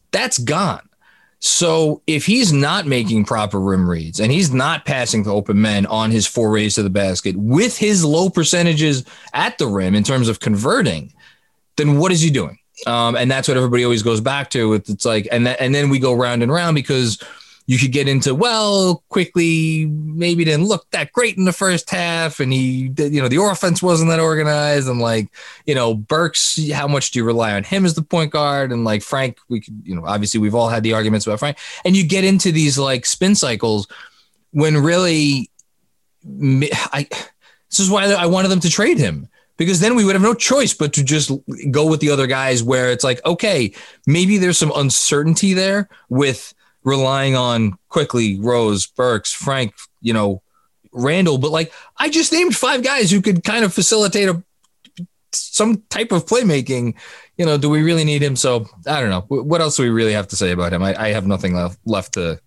that's 0.10 0.40
gone. 0.40 0.82
So 1.40 2.02
if 2.08 2.26
he's 2.26 2.52
not 2.52 2.88
making 2.88 3.26
proper 3.26 3.60
rim 3.60 3.88
reads 3.88 4.20
and 4.20 4.32
he's 4.32 4.52
not 4.52 4.86
passing 4.86 5.24
to 5.26 5.30
open 5.30 5.62
men 5.62 5.86
on 5.86 6.10
his 6.10 6.26
forays 6.26 6.76
to 6.76 6.84
the 6.84 6.90
basket 6.90 7.36
with 7.36 7.78
his 7.78 8.04
low 8.04 8.30
percentages 8.30 9.06
at 9.34 9.58
the 9.58 9.68
rim 9.68 9.94
in 9.94 10.04
terms 10.04 10.30
of 10.30 10.40
converting, 10.40 11.14
then 11.76 12.00
what 12.00 12.12
is 12.12 12.22
he 12.22 12.32
doing? 12.32 12.58
Um, 12.86 13.16
and 13.16 13.30
that's 13.30 13.48
what 13.48 13.58
everybody 13.58 13.84
always 13.84 14.04
goes 14.04 14.22
back 14.22 14.50
to. 14.52 14.74
It's 14.74 15.06
like, 15.06 15.28
and 15.32 15.48
and 15.48 15.74
then 15.74 15.90
we 15.90 16.00
go 16.00 16.14
round 16.14 16.44
and 16.44 16.52
round 16.52 16.76
because 16.76 17.22
you 17.68 17.78
could 17.78 17.92
get 17.92 18.08
into 18.08 18.34
well, 18.34 19.04
Quickley 19.10 19.86
maybe 19.86 20.46
didn't 20.46 20.66
look 20.66 20.90
that 20.92 21.12
great 21.12 21.38
in 21.38 21.44
the 21.44 21.54
first 21.54 21.90
half, 21.90 22.40
and 22.40 22.52
he, 22.52 22.88
did, 22.88 23.14
you 23.14 23.22
know, 23.22 23.28
the 23.28 23.42
offense 23.42 23.84
wasn't 23.84 24.10
that 24.10 24.22
organized, 24.22 24.88
and 24.88 25.02
like, 25.02 25.28
you 25.66 25.76
know, 25.76 25.94
Burks, 25.94 26.60
how 26.72 26.88
much 26.88 27.12
do 27.12 27.20
you 27.20 27.26
rely 27.26 27.54
on 27.54 27.66
him 27.66 27.86
as 27.86 27.94
the 27.94 28.02
point 28.02 28.32
guard, 28.32 28.72
and 28.72 28.86
like 28.86 29.04
Frank, 29.04 29.38
we 29.50 29.60
could, 29.60 29.82
you 29.84 29.94
know, 29.94 30.06
obviously 30.06 30.40
we've 30.40 30.56
all 30.56 30.70
had 30.70 30.82
the 30.82 30.94
arguments 30.94 31.28
about 31.28 31.40
Frank, 31.40 31.58
and 31.84 31.96
you 31.96 32.08
get 32.08 32.24
into 32.24 32.54
these 32.54 32.80
like 32.80 33.06
spin 33.06 33.36
cycles 33.36 33.88
when 34.52 34.78
really, 34.78 35.52
I, 36.26 37.06
this 37.70 37.80
is 37.80 37.92
why 37.92 38.06
I 38.06 38.28
wanted 38.28 38.48
them 38.48 38.62
to 38.62 38.70
trade 38.70 38.98
him 38.98 39.28
because 39.58 39.80
then 39.80 39.96
we 39.96 40.06
would 40.06 40.16
have 40.16 40.22
no 40.22 40.34
choice 40.34 40.74
but 40.74 40.94
to 40.94 41.04
just 41.04 41.32
go 41.72 41.86
with 41.86 42.00
the 42.00 42.12
other 42.12 42.28
guys 42.28 42.64
where 42.64 42.92
it's 42.92 43.04
like, 43.04 43.24
okay, 43.26 43.74
maybe 44.06 44.38
there's 44.38 44.58
some 44.58 44.72
uncertainty 44.76 45.54
there 45.54 45.90
with 46.10 46.54
relying 46.84 47.36
on 47.36 47.78
Quickley 47.90 48.40
Rose, 48.40 48.88
Burks, 48.88 49.34
Frank, 49.34 49.74
you 50.02 50.14
know, 50.14 50.42
Randle. 50.92 51.38
But 51.38 51.52
like, 51.52 51.74
I 51.98 52.10
just 52.10 52.32
named 52.32 52.56
five 52.56 52.84
guys 52.84 53.12
who 53.12 53.22
could 53.22 53.44
kind 53.44 53.66
of 53.66 53.74
facilitate 53.74 54.30
a 54.30 54.44
some 55.34 55.84
type 55.90 56.12
of 56.12 56.26
playmaking. 56.26 56.96
You 57.38 57.46
know, 57.46 57.58
do 57.58 57.70
we 57.70 57.84
really 57.84 58.04
need 58.04 58.22
him? 58.24 58.36
So 58.36 58.68
I 58.88 59.02
don't 59.02 59.10
know. 59.10 59.26
What 59.28 59.62
else 59.62 59.78
do 59.78 59.84
we 59.84 59.90
really 59.90 60.14
have 60.14 60.28
to 60.30 60.36
say 60.36 60.52
about 60.52 60.74
him? 60.74 60.84
I, 60.84 60.96
I 61.00 61.08
have 61.10 61.28
nothing 61.28 61.54
left 61.54 61.80
left 61.86 62.14
to. 62.14 62.40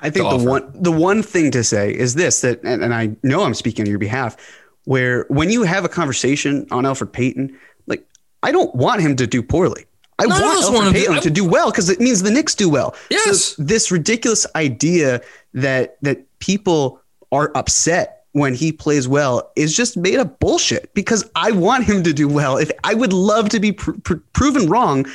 I 0.00 0.10
think 0.10 0.28
to 0.28 0.36
the 0.36 0.42
offer. 0.42 0.48
one 0.48 0.82
the 0.82 0.92
one 0.92 1.22
thing 1.22 1.50
to 1.52 1.64
say 1.64 1.92
is 1.92 2.14
this 2.14 2.40
that 2.42 2.62
and, 2.64 2.82
and 2.82 2.94
I 2.94 3.16
know 3.22 3.42
I'm 3.42 3.54
speaking 3.54 3.84
on 3.84 3.90
your 3.90 3.98
behalf, 3.98 4.36
where 4.84 5.26
when 5.28 5.50
you 5.50 5.62
have 5.62 5.84
a 5.84 5.88
conversation 5.88 6.66
on 6.70 6.84
Elfrid 6.84 7.12
Payton, 7.12 7.58
like 7.86 8.06
I 8.42 8.52
don't 8.52 8.74
want 8.74 9.00
him 9.00 9.16
to 9.16 9.26
do 9.26 9.42
poorly. 9.42 9.86
I 10.18 10.26
None 10.26 10.40
want 10.42 10.58
us 10.58 10.68
Elfrid 10.68 10.74
want 10.74 10.86
him 10.88 10.92
to- 10.92 10.98
Payton 11.00 11.20
to, 11.22 11.30
do 11.30 11.44
well 11.44 11.70
because 11.70 11.88
it 11.88 12.00
means 12.00 12.22
the 12.22 12.30
Knicks 12.30 12.54
do 12.54 12.68
well. 12.68 12.94
Yes. 13.10 13.40
So 13.56 13.62
this 13.62 13.90
ridiculous 13.90 14.46
idea 14.54 15.20
that 15.54 15.96
that 16.02 16.24
people 16.38 17.00
are 17.32 17.50
upset 17.56 18.24
when 18.32 18.54
he 18.54 18.72
plays 18.72 19.06
well 19.08 19.50
is 19.56 19.76
just 19.76 19.96
made 19.96 20.18
up 20.18 20.38
bullshit 20.40 20.92
because 20.94 21.28
I 21.36 21.50
want 21.52 21.84
him 21.84 22.02
to 22.04 22.12
do 22.12 22.28
well. 22.28 22.56
If 22.58 22.70
I 22.84 22.94
would 22.94 23.12
love 23.12 23.48
to 23.50 23.60
be 23.60 23.72
pr- 23.72 23.92
pr- 24.02 24.14
proven 24.32 24.68
wrong, 24.68 25.06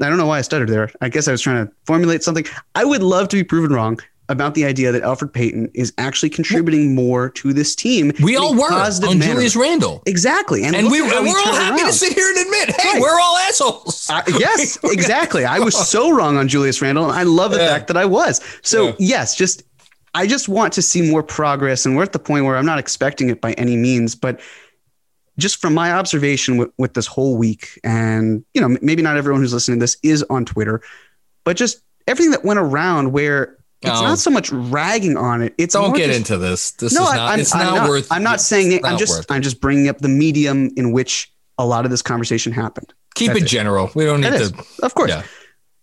I 0.00 0.08
don't 0.08 0.16
know 0.18 0.26
why 0.26 0.38
I 0.38 0.42
stuttered 0.42 0.68
there. 0.70 0.90
I 1.00 1.08
guess 1.08 1.28
I 1.28 1.32
was 1.32 1.40
trying 1.42 1.66
to 1.66 1.72
formulate 1.86 2.22
something. 2.22 2.46
I 2.74 2.84
would 2.84 3.02
love 3.02 3.28
to 3.28 3.36
be 3.36 3.44
proven 3.44 3.72
wrong 3.74 4.00
about 4.28 4.54
the 4.54 4.64
idea 4.64 4.92
that 4.92 5.02
Elfrid 5.02 5.32
Payton 5.32 5.70
is 5.74 5.92
actually 5.98 6.30
contributing 6.30 6.94
more 6.94 7.28
to 7.30 7.52
this 7.52 7.74
team. 7.74 8.12
We 8.22 8.36
all 8.36 8.54
were 8.54 8.72
on 8.72 9.18
manner. 9.18 9.34
Julius 9.34 9.56
Randle. 9.56 10.02
Exactly. 10.06 10.64
And, 10.64 10.74
And 10.76 10.90
we, 10.90 11.00
at 11.02 11.10
how 11.12 11.18
and 11.18 11.26
he 11.26 11.32
we're 11.32 11.38
all 11.40 11.54
happy 11.54 11.82
around. 11.82 11.90
to 11.90 11.92
sit 11.92 12.12
here 12.14 12.28
and 12.28 12.38
admit, 12.38 12.80
hey, 12.80 12.92
Right. 12.94 13.00
we're 13.00 13.20
all 13.20 13.36
assholes. 13.38 14.08
Uh, 14.08 14.22
yes, 14.38 14.78
exactly. 14.84 15.44
I 15.44 15.58
was 15.58 15.76
so 15.88 16.10
wrong 16.12 16.36
on 16.38 16.48
Julius 16.48 16.80
Randle, 16.80 17.04
and 17.10 17.12
I 17.12 17.24
love 17.24 17.50
the 17.50 17.58
Yeah. 17.58 17.68
fact 17.68 17.88
that 17.88 17.96
I 17.96 18.04
was. 18.04 18.40
So 18.62 18.86
Yeah. 18.88 18.94
yes, 18.98 19.36
just 19.36 19.64
I 20.14 20.26
just 20.26 20.48
want 20.48 20.72
to 20.74 20.82
see 20.82 21.10
more 21.10 21.22
progress, 21.22 21.84
and 21.84 21.96
we're 21.96 22.02
at 22.02 22.12
the 22.12 22.18
point 22.18 22.44
where 22.44 22.56
I'm 22.56 22.66
not 22.66 22.78
expecting 22.78 23.28
it 23.30 23.40
by 23.40 23.52
any 23.54 23.76
means, 23.76 24.14
but 24.14 24.40
just 25.38 25.58
from 25.60 25.72
my 25.72 25.90
observation 25.92 26.58
with, 26.58 26.68
with 26.78 26.92
this 26.94 27.06
whole 27.06 27.36
week, 27.38 27.80
and 27.82 28.44
you 28.54 28.60
know, 28.60 28.76
maybe 28.82 29.00
not 29.02 29.16
everyone 29.16 29.40
who's 29.40 29.54
listening 29.54 29.78
to 29.78 29.82
this 29.82 29.96
is 30.02 30.22
on 30.24 30.44
Twitter, 30.44 30.82
but 31.44 31.56
just 31.56 31.82
everything 32.06 32.30
that 32.32 32.44
went 32.44 32.58
around 32.60 33.12
where 33.12 33.56
it's 33.82 33.90
Oh. 33.98 34.02
not 34.02 34.10
um, 34.10 34.16
so 34.16 34.30
much 34.30 34.50
ragging 34.52 35.16
on 35.16 35.42
it. 35.42 35.54
It's 35.58 35.74
Don't 35.74 35.94
get 35.94 36.06
just- 36.06 36.18
into 36.18 36.38
this. 36.38 36.70
This 36.72 36.92
no, 36.94 37.02
is 37.04 37.14
not. 37.14 37.18
I'm, 37.32 37.40
it's 37.40 37.54
I'm 37.54 37.64
not, 37.66 37.74
not 37.76 37.88
worth. 37.88 38.10
I'm 38.12 38.22
not 38.22 38.40
saying 38.40 38.72
it. 38.72 38.84
I'm 38.84 38.98
just. 38.98 39.30
I'm 39.30 39.42
just 39.42 39.60
bringing 39.60 39.88
up 39.88 39.98
the 39.98 40.08
medium 40.08 40.70
in 40.76 40.92
which 40.92 41.32
a 41.58 41.66
lot 41.66 41.84
of 41.84 41.90
this 41.90 42.02
conversation 42.02 42.52
happened. 42.52 42.92
keep 43.14 43.32
That's 43.32 43.42
it 43.44 43.46
general. 43.48 43.90
We 43.94 44.04
don't 44.04 44.20
need 44.20 44.32
It 44.32 44.54
to. 44.54 44.64
of 44.82 44.94
course. 44.94 45.10
Yeah. 45.10 45.22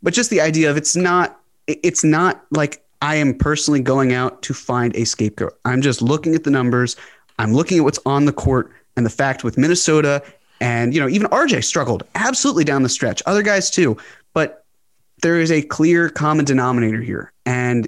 But 0.02 0.14
just 0.14 0.30
the 0.30 0.42
idea 0.42 0.72
of 0.72 0.78
it's 0.78 0.96
not 0.96 1.40
it's 1.68 2.04
not 2.04 2.44
like 2.52 2.84
I 3.02 3.16
am 3.16 3.38
personally 3.38 3.80
going 3.82 4.14
out 4.14 4.42
to 4.44 4.54
find 4.54 4.96
a 4.96 5.06
scapegoat. 5.06 5.54
I'm 5.66 5.82
just 5.82 6.02
looking 6.02 6.36
at 6.36 6.44
the 6.44 6.52
numbers. 6.52 6.96
I'm 7.38 7.54
looking 7.54 7.78
at 7.78 7.84
what's 7.84 8.00
on 8.06 8.26
the 8.26 8.34
court 8.34 8.72
and 8.98 9.06
the 9.06 9.10
fact 9.10 9.44
with 9.44 9.58
Minnesota 9.58 10.24
and 10.62 10.94
you 10.94 11.00
know 11.00 11.08
even 11.08 11.28
RJ 11.28 11.64
struggled 11.64 12.04
absolutely 12.16 12.64
down 12.64 12.84
the 12.84 12.90
stretch. 12.90 13.22
Other 13.26 13.44
guys 13.44 13.70
too, 13.70 13.96
but 14.34 14.66
there 15.22 15.40
is 15.40 15.52
a 15.52 15.62
clear 15.62 16.10
common 16.10 16.46
denominator 16.46 17.02
here. 17.02 17.32
And 17.46 17.88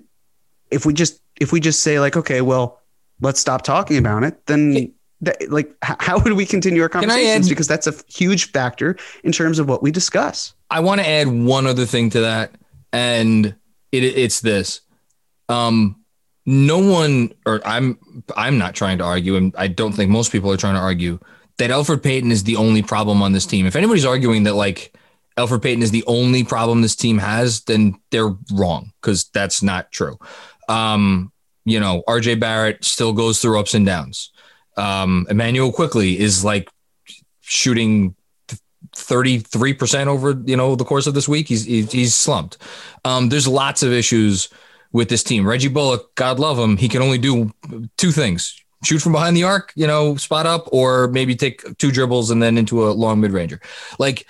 if 0.69 0.85
we 0.85 0.93
just 0.93 1.21
if 1.39 1.51
we 1.51 1.59
just 1.59 1.81
say 1.81 1.99
like 1.99 2.17
okay, 2.17 2.41
well, 2.41 2.81
let's 3.19 3.39
stop 3.39 3.63
talking 3.63 3.97
about 3.97 4.23
it, 4.23 4.45
then 4.45 4.93
that, 5.21 5.51
like 5.51 5.71
how 5.81 6.19
would 6.19 6.33
we 6.33 6.45
continue 6.45 6.81
our 6.81 6.89
conversations 6.89 7.47
add- 7.47 7.49
because 7.49 7.67
that's 7.67 7.87
a 7.87 7.93
huge 8.07 8.51
factor 8.51 8.97
in 9.23 9.31
terms 9.31 9.59
of 9.59 9.69
what 9.69 9.83
we 9.83 9.91
discuss. 9.91 10.53
I 10.69 10.79
want 10.79 11.01
to 11.01 11.07
add 11.07 11.27
one 11.27 11.67
other 11.67 11.85
thing 11.85 12.09
to 12.11 12.21
that. 12.21 12.55
and 12.93 13.55
it, 13.91 14.03
it's 14.03 14.41
this. 14.41 14.81
Um, 15.49 15.97
no 16.45 16.79
one, 16.79 17.33
or 17.45 17.61
I'm, 17.65 17.99
I'm 18.35 18.57
not 18.57 18.73
trying 18.73 18.97
to 18.97 19.03
argue, 19.03 19.35
and 19.35 19.53
I 19.57 19.67
don't 19.67 19.93
think 19.93 20.09
most 20.09 20.31
people 20.31 20.51
are 20.51 20.57
trying 20.57 20.75
to 20.75 20.79
argue 20.79 21.19
that 21.57 21.69
Elfrid 21.69 22.01
Payton 22.01 22.31
is 22.31 22.43
the 22.43 22.55
only 22.55 22.81
problem 22.81 23.21
on 23.21 23.33
this 23.33 23.45
team. 23.45 23.65
If 23.65 23.75
anybody's 23.75 24.05
arguing 24.05 24.43
that 24.43 24.55
like 24.55 24.97
Elfrid 25.37 25.61
Payton 25.61 25.83
is 25.83 25.91
the 25.91 26.03
only 26.07 26.43
problem 26.43 26.81
this 26.81 26.95
team 26.95 27.17
has, 27.17 27.61
then 27.61 27.95
they're 28.11 28.35
wrong 28.53 28.91
because 29.01 29.29
that's 29.29 29.63
not 29.63 29.91
true. 29.91 30.17
Um, 30.67 31.31
you 31.65 31.79
know, 31.79 32.03
RJ 32.07 32.39
Barrett 32.39 32.83
still 32.83 33.13
goes 33.13 33.41
through 33.41 33.59
ups 33.59 33.73
and 33.73 33.85
downs. 33.85 34.31
Um, 34.77 35.27
Immanuel 35.29 35.71
Quickley 35.71 36.19
is 36.19 36.43
like 36.43 36.69
shooting 37.41 38.15
33% 38.95 40.07
over, 40.07 40.41
you 40.45 40.57
know, 40.57 40.75
the 40.75 40.85
course 40.85 41.07
of 41.07 41.13
this 41.13 41.27
week. 41.27 41.47
He's, 41.47 41.65
he's 41.65 42.15
slumped. 42.15 42.57
Um, 43.05 43.29
there's 43.29 43.47
lots 43.47 43.83
of 43.83 43.91
issues 43.91 44.49
with 44.91 45.09
this 45.09 45.23
team. 45.23 45.47
Reggie 45.47 45.69
Bullock, 45.69 46.13
God 46.15 46.39
love 46.39 46.57
him. 46.57 46.77
He 46.77 46.89
can 46.89 47.01
only 47.01 47.17
do 47.17 47.51
two 47.97 48.11
things 48.11 48.61
shoot 48.83 48.99
from 48.99 49.11
behind 49.11 49.37
the 49.37 49.43
arc, 49.43 49.71
you 49.75 49.87
know, 49.87 50.15
spot 50.15 50.45
up, 50.45 50.67
or 50.71 51.07
maybe 51.09 51.35
take 51.35 51.77
two 51.77 51.91
dribbles 51.91 52.31
and 52.31 52.41
then 52.41 52.57
into 52.57 52.87
a 52.87 52.91
long 52.91 53.19
mid 53.19 53.31
ranger. 53.31 53.61
Like 53.99 54.25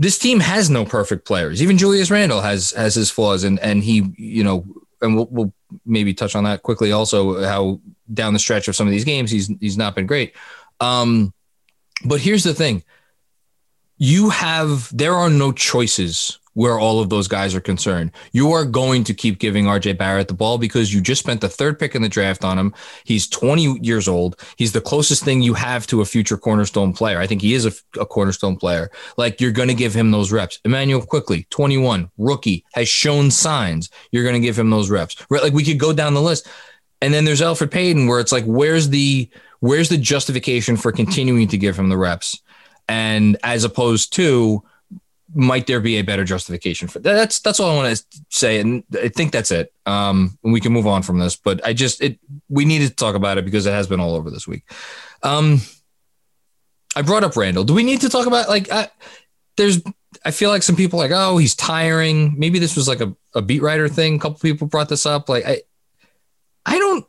this 0.00 0.16
team 0.16 0.38
has 0.38 0.70
no 0.70 0.84
perfect 0.84 1.26
players. 1.26 1.60
Even 1.60 1.76
Julius 1.76 2.10
Randle 2.10 2.40
has 2.40 2.70
has 2.70 2.94
his 2.94 3.10
flaws, 3.10 3.42
and 3.42 3.58
and 3.58 3.82
he, 3.82 4.14
you 4.16 4.44
know, 4.44 4.64
and 5.02 5.16
we'll, 5.16 5.26
we'll 5.26 5.52
maybe 5.84 6.14
touch 6.14 6.36
on 6.36 6.44
that 6.44 6.62
quickly. 6.62 6.92
Also, 6.92 7.42
how 7.44 7.80
down 8.14 8.32
the 8.32 8.38
stretch 8.38 8.68
of 8.68 8.76
some 8.76 8.86
of 8.86 8.92
these 8.92 9.04
games, 9.04 9.30
he's 9.30 9.48
he's 9.60 9.76
not 9.76 9.96
been 9.96 10.06
great. 10.06 10.36
Um, 10.78 11.34
but 12.04 12.20
here's 12.20 12.44
the 12.44 12.54
thing: 12.54 12.84
you 13.98 14.30
have 14.30 14.96
there 14.96 15.16
are 15.16 15.28
no 15.28 15.50
choices 15.50 16.38
where 16.54 16.78
all 16.78 17.00
of 17.00 17.08
those 17.08 17.28
guys 17.28 17.54
are 17.54 17.60
concerned. 17.60 18.10
You 18.32 18.52
are 18.52 18.64
going 18.64 19.04
to 19.04 19.14
keep 19.14 19.38
giving 19.38 19.66
RJ 19.66 19.98
Barrett 19.98 20.28
the 20.28 20.34
ball 20.34 20.58
because 20.58 20.92
you 20.92 21.00
just 21.00 21.22
spent 21.22 21.40
the 21.40 21.48
third 21.48 21.78
pick 21.78 21.94
in 21.94 22.02
the 22.02 22.08
draft 22.08 22.44
on 22.44 22.58
him. 22.58 22.74
He's 23.04 23.28
20 23.28 23.78
years 23.80 24.08
old. 24.08 24.40
He's 24.56 24.72
the 24.72 24.80
closest 24.80 25.24
thing 25.24 25.42
you 25.42 25.54
have 25.54 25.86
to 25.88 26.00
a 26.00 26.04
future 26.04 26.36
cornerstone 26.36 26.92
player. 26.92 27.20
I 27.20 27.26
think 27.26 27.42
he 27.42 27.54
is 27.54 27.66
a, 27.66 28.00
a 28.00 28.06
cornerstone 28.06 28.56
player. 28.56 28.90
Like 29.16 29.40
you're 29.40 29.52
going 29.52 29.68
to 29.68 29.74
give 29.74 29.94
him 29.94 30.10
those 30.10 30.32
reps. 30.32 30.60
Immanuel 30.64 31.02
Quickley, 31.02 31.46
21, 31.50 32.10
rookie, 32.18 32.64
has 32.74 32.88
shown 32.88 33.30
signs. 33.30 33.90
You're 34.10 34.24
going 34.24 34.34
to 34.34 34.46
give 34.46 34.58
him 34.58 34.70
those 34.70 34.90
reps. 34.90 35.16
Right? 35.30 35.42
Like 35.42 35.52
we 35.52 35.64
could 35.64 35.78
go 35.78 35.92
down 35.92 36.14
the 36.14 36.22
list. 36.22 36.48
And 37.00 37.14
then 37.14 37.24
there's 37.24 37.40
Elfrid 37.40 37.70
Payton 37.70 38.08
where 38.08 38.20
it's 38.20 38.32
like, 38.32 38.44
where's 38.44 38.88
the 38.88 39.28
where's 39.60 39.88
the 39.88 39.98
justification 39.98 40.76
for 40.76 40.92
continuing 40.92 41.48
to 41.48 41.58
give 41.58 41.78
him 41.78 41.88
the 41.88 41.96
reps? 41.96 42.40
And 42.88 43.36
as 43.44 43.64
opposed 43.64 44.12
to 44.14 44.64
might 45.34 45.66
there 45.66 45.80
be 45.80 45.96
a 45.96 46.02
better 46.02 46.24
justification 46.24 46.88
for 46.88 46.98
that? 47.00 47.14
That's 47.14 47.40
that's 47.40 47.60
all 47.60 47.70
I 47.70 47.76
want 47.76 47.96
to 47.96 48.04
say, 48.30 48.60
and 48.60 48.82
I 48.94 49.08
think 49.08 49.32
that's 49.32 49.50
it. 49.50 49.72
Um, 49.86 50.38
and 50.42 50.52
we 50.52 50.60
can 50.60 50.72
move 50.72 50.86
on 50.86 51.02
from 51.02 51.18
this, 51.18 51.36
but 51.36 51.64
I 51.66 51.72
just 51.72 52.00
it 52.00 52.18
we 52.48 52.64
needed 52.64 52.88
to 52.88 52.94
talk 52.94 53.14
about 53.14 53.38
it 53.38 53.44
because 53.44 53.66
it 53.66 53.72
has 53.72 53.86
been 53.86 54.00
all 54.00 54.14
over 54.14 54.30
this 54.30 54.46
week. 54.46 54.64
Um, 55.22 55.60
I 56.96 57.02
brought 57.02 57.24
up 57.24 57.36
Randle. 57.36 57.64
Do 57.64 57.74
we 57.74 57.84
need 57.84 58.00
to 58.02 58.08
talk 58.08 58.26
about 58.26 58.48
like 58.48 58.70
I, 58.70 58.88
there's? 59.56 59.82
I 60.24 60.30
feel 60.30 60.50
like 60.50 60.62
some 60.62 60.76
people 60.76 60.98
like, 60.98 61.10
oh, 61.12 61.36
he's 61.36 61.54
tiring. 61.54 62.38
Maybe 62.38 62.58
this 62.58 62.74
was 62.74 62.88
like 62.88 63.00
a, 63.00 63.14
a 63.34 63.42
beat 63.42 63.62
writer 63.62 63.88
thing. 63.88 64.16
A 64.16 64.18
couple 64.18 64.38
people 64.38 64.66
brought 64.66 64.88
this 64.88 65.04
up. 65.04 65.28
Like 65.28 65.44
I, 65.46 65.62
I 66.64 66.78
don't. 66.78 67.06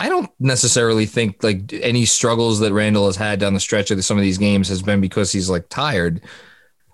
I 0.00 0.08
don't 0.08 0.30
necessarily 0.40 1.06
think 1.06 1.44
like 1.44 1.72
any 1.72 2.06
struggles 2.06 2.58
that 2.58 2.72
Randle 2.72 3.06
has 3.06 3.14
had 3.14 3.38
down 3.38 3.54
the 3.54 3.60
stretch 3.60 3.92
of 3.92 4.04
some 4.04 4.16
of 4.16 4.24
these 4.24 4.38
games 4.38 4.68
has 4.68 4.82
been 4.82 5.00
because 5.00 5.30
he's 5.30 5.48
like 5.48 5.68
tired. 5.68 6.22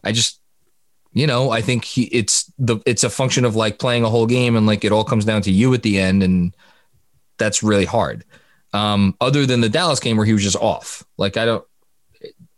I 0.05 0.13
just 0.13 0.38
you 1.13 1.27
know, 1.27 1.51
I 1.51 1.63
think 1.63 1.85
he, 1.85 2.05
it's 2.05 2.53
the 2.59 2.79
it's 2.87 3.05
a 3.05 3.11
function 3.11 3.45
of 3.45 3.57
like 3.57 3.79
playing 3.79 4.05
a 4.05 4.11
whole 4.11 4.27
game 4.27 4.57
and 4.57 4.67
like 4.67 4.85
it 4.85 4.93
all 4.93 5.05
comes 5.05 5.25
down 5.25 5.43
to 5.43 5.51
you 5.51 5.73
at 5.75 5.83
the 5.83 5.99
end, 5.99 6.23
and 6.23 6.55
that's 7.39 7.63
really 7.63 7.85
hard. 7.85 8.25
Um, 8.73 9.17
other 9.21 9.47
than 9.47 9.61
the 9.61 9.69
Dallas 9.69 10.01
game 10.01 10.17
where 10.17 10.27
he 10.27 10.33
was 10.33 10.43
just 10.43 10.57
off, 10.57 11.05
like 11.17 11.37
I 11.37 11.47
don't. 11.47 11.65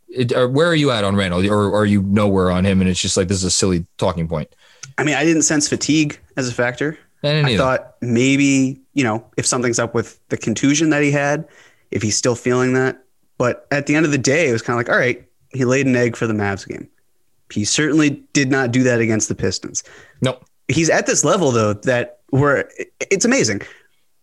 It, 0.09 0.33
where 0.51 0.67
are 0.67 0.75
you 0.75 0.91
at 0.91 1.05
on 1.05 1.15
Randle, 1.15 1.47
or, 1.49 1.67
or 1.67 1.83
are 1.83 1.87
you 1.87 2.03
nowhere 2.03 2.51
on 2.51 2.65
him? 2.65 2.81
And 2.81 2.91
it's 2.91 3.01
just 3.01 3.17
like 3.17 3.29
this 3.29 3.39
is 3.39 3.45
a 3.45 3.51
silly 3.51 3.87
talking 3.97 4.27
point. 4.27 4.53
I 4.99 5.05
mean, 5.05 5.15
I 5.15 5.25
didn't 5.25 5.43
sense 5.43 5.69
fatigue 5.69 6.19
as 6.37 6.49
a 6.49 6.53
factor. 6.53 6.99
I, 7.23 7.43
I 7.43 7.57
thought 7.57 7.95
maybe 8.01 8.81
you 8.95 9.05
know 9.05 9.25
if 9.37 9.47
something's 9.47 9.79
up 9.79 9.95
with 9.95 10.19
the 10.29 10.37
contusion 10.37 10.91
that 10.91 11.03
he 11.03 11.13
had, 11.13 11.47
if 11.93 12.03
he's 12.03 12.17
still 12.17 12.35
feeling 12.35 12.73
that. 12.75 13.05
But 13.39 13.67
at 13.71 13.87
the 13.87 13.95
end 13.95 14.05
of 14.05 14.13
the 14.13 14.19
day, 14.19 14.49
it 14.49 14.53
was 14.53 14.63
kind 14.63 14.75
of 14.75 14.79
like, 14.79 14.93
all 14.93 14.99
right, 14.99 15.25
he 15.51 15.65
laid 15.65 15.87
an 15.87 15.97
egg 15.97 16.17
for 16.17 16.27
the 16.27 16.35
Mavs 16.35 16.67
game. 16.67 16.89
He 17.53 17.65
certainly 17.65 18.23
did 18.33 18.51
not 18.51 18.73
do 18.73 18.83
that 18.83 19.01
against 19.01 19.29
the 19.29 19.35
Pistons. 19.35 19.83
Nope. 20.23 20.45
He's 20.69 20.91
at 20.91 21.07
this 21.07 21.25
level 21.25 21.51
though 21.51 21.73
that 21.75 22.21
we're 22.31 22.69
it's 23.01 23.25
amazing. 23.25 23.63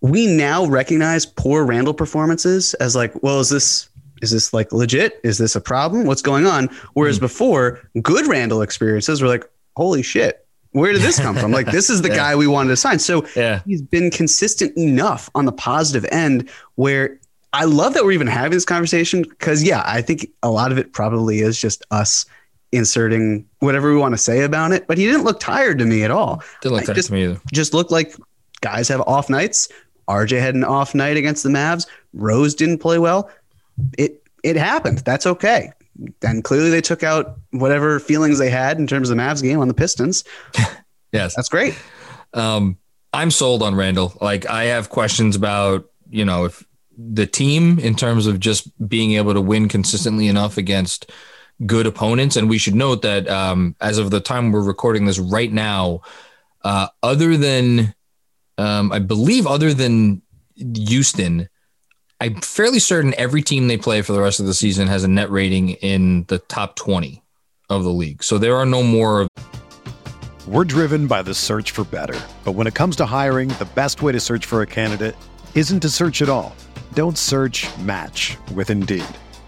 We 0.01 0.27
now 0.27 0.65
recognize 0.65 1.25
poor 1.25 1.65
Randle 1.65 1.93
performances 1.93 2.73
as 2.75 2.95
like, 2.95 3.21
well, 3.23 3.39
is 3.39 3.49
this 3.49 3.89
is 4.21 4.31
this 4.31 4.53
like 4.53 4.71
legit? 4.71 5.19
Is 5.23 5.37
this 5.37 5.55
a 5.55 5.61
problem? 5.61 6.05
What's 6.05 6.21
going 6.21 6.45
on? 6.45 6.69
Whereas 6.93 7.17
mm. 7.17 7.21
before, 7.21 7.81
good 8.01 8.27
Randle 8.27 8.61
experiences 8.61 9.21
were 9.21 9.27
like, 9.27 9.49
holy 9.75 10.01
shit, 10.01 10.47
where 10.71 10.93
did 10.93 11.01
this 11.01 11.19
come 11.19 11.35
from? 11.35 11.51
Like, 11.51 11.67
this 11.67 11.89
is 11.89 12.01
the 12.01 12.09
yeah. 12.09 12.15
guy 12.15 12.35
we 12.35 12.47
wanted 12.47 12.69
to 12.69 12.77
sign. 12.77 12.99
So 12.99 13.25
yeah. 13.35 13.61
he's 13.65 13.81
been 13.81 14.11
consistent 14.11 14.75
enough 14.77 15.29
on 15.35 15.45
the 15.45 15.51
positive 15.51 16.05
end 16.11 16.49
where 16.75 17.19
I 17.53 17.65
love 17.65 17.93
that 17.93 18.03
we're 18.03 18.11
even 18.11 18.27
having 18.27 18.51
this 18.51 18.65
conversation 18.65 19.23
because, 19.23 19.63
yeah, 19.63 19.83
I 19.85 20.01
think 20.01 20.29
a 20.43 20.51
lot 20.51 20.71
of 20.71 20.77
it 20.77 20.93
probably 20.93 21.39
is 21.39 21.59
just 21.59 21.83
us 21.91 22.25
inserting 22.71 23.47
whatever 23.60 23.91
we 23.91 23.97
want 23.97 24.13
to 24.13 24.17
say 24.17 24.41
about 24.43 24.71
it, 24.71 24.88
but 24.88 24.97
he 24.97 25.06
didn't 25.06 25.23
look 25.23 25.39
tired 25.39 25.80
to 25.80 25.86
me 25.86 26.03
at 26.03 26.12
all. 26.12 26.43
Didn't 26.62 26.75
look 26.75 26.86
tired 26.86 26.95
just, 26.95 27.08
to 27.08 27.13
me 27.13 27.23
either. 27.23 27.41
Just 27.51 27.73
looked 27.73 27.91
like 27.91 28.15
guys 28.62 28.88
have 28.88 29.01
off 29.01 29.30
nights. 29.30 29.69
RJ 30.08 30.39
had 30.39 30.56
an 30.56 30.63
off 30.63 30.95
night 30.95 31.17
against 31.17 31.43
the 31.43 31.49
Mavs. 31.49 31.86
Rose 32.13 32.56
didn't 32.56 32.80
play 32.80 32.97
well. 32.97 33.30
It 33.97 34.23
it 34.43 34.56
happened. 34.56 34.99
That's 34.99 35.25
okay. 35.25 35.71
And 36.21 36.43
clearly 36.43 36.69
they 36.69 36.82
took 36.82 37.03
out 37.03 37.39
whatever 37.51 37.99
feelings 37.99 38.38
they 38.38 38.49
had 38.49 38.77
in 38.77 38.88
terms 38.88 39.10
of 39.10 39.17
the 39.17 39.21
Mavs 39.21 39.41
game 39.41 39.60
on 39.60 39.67
the 39.67 39.73
Pistons. 39.73 40.23
yes. 41.12 41.36
That's 41.36 41.49
great. 41.49 41.77
Um, 42.34 42.77
I'm 43.13 43.32
sold 43.32 43.63
on 43.63 43.75
Randle. 43.75 44.15
Like 44.21 44.45
I 44.45 44.65
have 44.65 44.89
questions 44.89 45.36
about, 45.36 45.89
you 46.10 46.23
know, 46.23 46.45
if 46.45 46.63
the 46.97 47.27
team 47.27 47.80
in 47.80 47.95
terms 47.95 48.27
of 48.27 48.39
just 48.39 48.69
being 48.88 49.13
able 49.13 49.34
to 49.34 49.41
win 49.41 49.67
consistently 49.67 50.27
enough 50.27 50.58
against 50.58 51.12
good 51.65 51.88
opponents. 51.88 52.36
And 52.36 52.50
we 52.50 52.58
should 52.58 52.76
note 52.76 53.02
that 53.02 53.28
um, 53.28 53.76
as 53.82 53.98
of 53.98 54.12
the 54.12 54.20
time 54.20 54.52
we're 54.52 54.62
recording 54.62 55.06
this 55.06 55.20
right 55.20 55.52
now, 55.52 56.02
uh, 56.63 56.88
other 57.02 57.38
than, 57.38 57.93
um, 58.58 58.91
I 58.91 59.00
believe, 59.00 59.48
other 59.48 59.74
than 59.74 60.22
Houston, 60.56 61.50
I'm 62.20 62.41
fairly 62.41 62.80
certain 62.80 63.13
every 63.15 63.41
team 63.41 63.67
they 63.67 63.78
play 63.78 64.02
for 64.02 64.13
the 64.13 64.22
rest 64.22 64.39
of 64.39 64.48
the 64.48 64.54
season 64.54 64.88
has 64.88 65.04
a 65.04 65.08
net 65.08 65.30
rating 65.30 65.70
in 65.70 66.26
the 66.28 66.39
top 66.39 66.76
20 66.76 67.22
of 67.70 67.84
the 67.84 67.91
league. 67.91 68.24
So 68.24 68.38
there 68.38 68.56
are 68.56 68.65
no 68.65 68.82
more. 68.82 69.28
We're 70.48 70.63
driven 70.63 71.08
by 71.08 71.22
the 71.22 71.34
search 71.34 71.72
for 71.72 71.84
better. 71.84 72.20
But 72.43 72.54
when 72.54 72.67
it 72.67 72.74
comes 72.74 72.96
to 72.98 73.06
hiring, 73.06 73.50
the 73.50 73.67
best 73.76 74.02
way 74.02 74.13
to 74.13 74.20
search 74.20 74.46
for 74.46 74.62
a 74.62 74.67
candidate 74.67 75.15
isn't 75.54 75.82
to 75.82 75.89
search 75.89 76.22
at 76.22 76.30
all. 76.30 76.56
Don't 76.93 77.17
search 77.17 77.67
match 77.80 78.38
with 78.54 78.70
Indeed. 78.70 79.06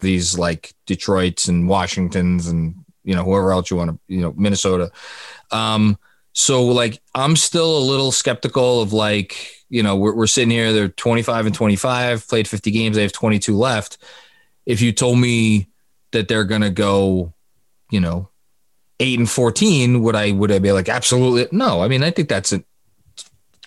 these 0.00 0.38
like 0.38 0.72
Detroits 0.86 1.48
and 1.48 1.68
Washingtons 1.68 2.48
and 2.48 2.74
you 3.04 3.14
know 3.14 3.24
whoever 3.24 3.52
else 3.52 3.70
you 3.70 3.76
want 3.76 3.90
to 3.90 3.98
you 4.08 4.20
know 4.20 4.34
Minnesota. 4.36 4.90
Um, 5.50 5.98
So 6.32 6.64
like 6.64 7.02
I'm 7.14 7.36
still 7.36 7.76
a 7.76 7.84
little 7.90 8.12
skeptical 8.12 8.80
of 8.80 8.92
like, 8.92 9.52
you 9.68 9.82
know, 9.82 9.96
we're, 9.96 10.14
we're 10.14 10.26
sitting 10.28 10.50
here, 10.50 10.72
they're 10.72 10.88
25 10.88 11.46
and 11.46 11.54
25, 11.54 12.28
played 12.28 12.46
50 12.46 12.70
games, 12.70 12.96
they 12.96 13.02
have 13.02 13.12
22 13.12 13.56
left. 13.56 13.98
If 14.64 14.80
you 14.80 14.92
told 14.92 15.18
me 15.18 15.68
that 16.12 16.28
they're 16.28 16.44
to 16.62 16.70
go, 16.70 17.34
you 17.90 18.00
know, 18.00 18.30
eight 19.00 19.18
and 19.18 19.28
14, 19.28 20.02
would 20.02 20.14
I, 20.14 20.30
would 20.30 20.52
I 20.52 20.60
be 20.60 20.72
like, 20.72 20.88
absolutely? 20.88 21.48
No. 21.50 21.82
I 21.82 21.88
mean, 21.88 22.04
I 22.04 22.12
think 22.12 22.28
that's 22.28 22.52
it. 22.52 22.64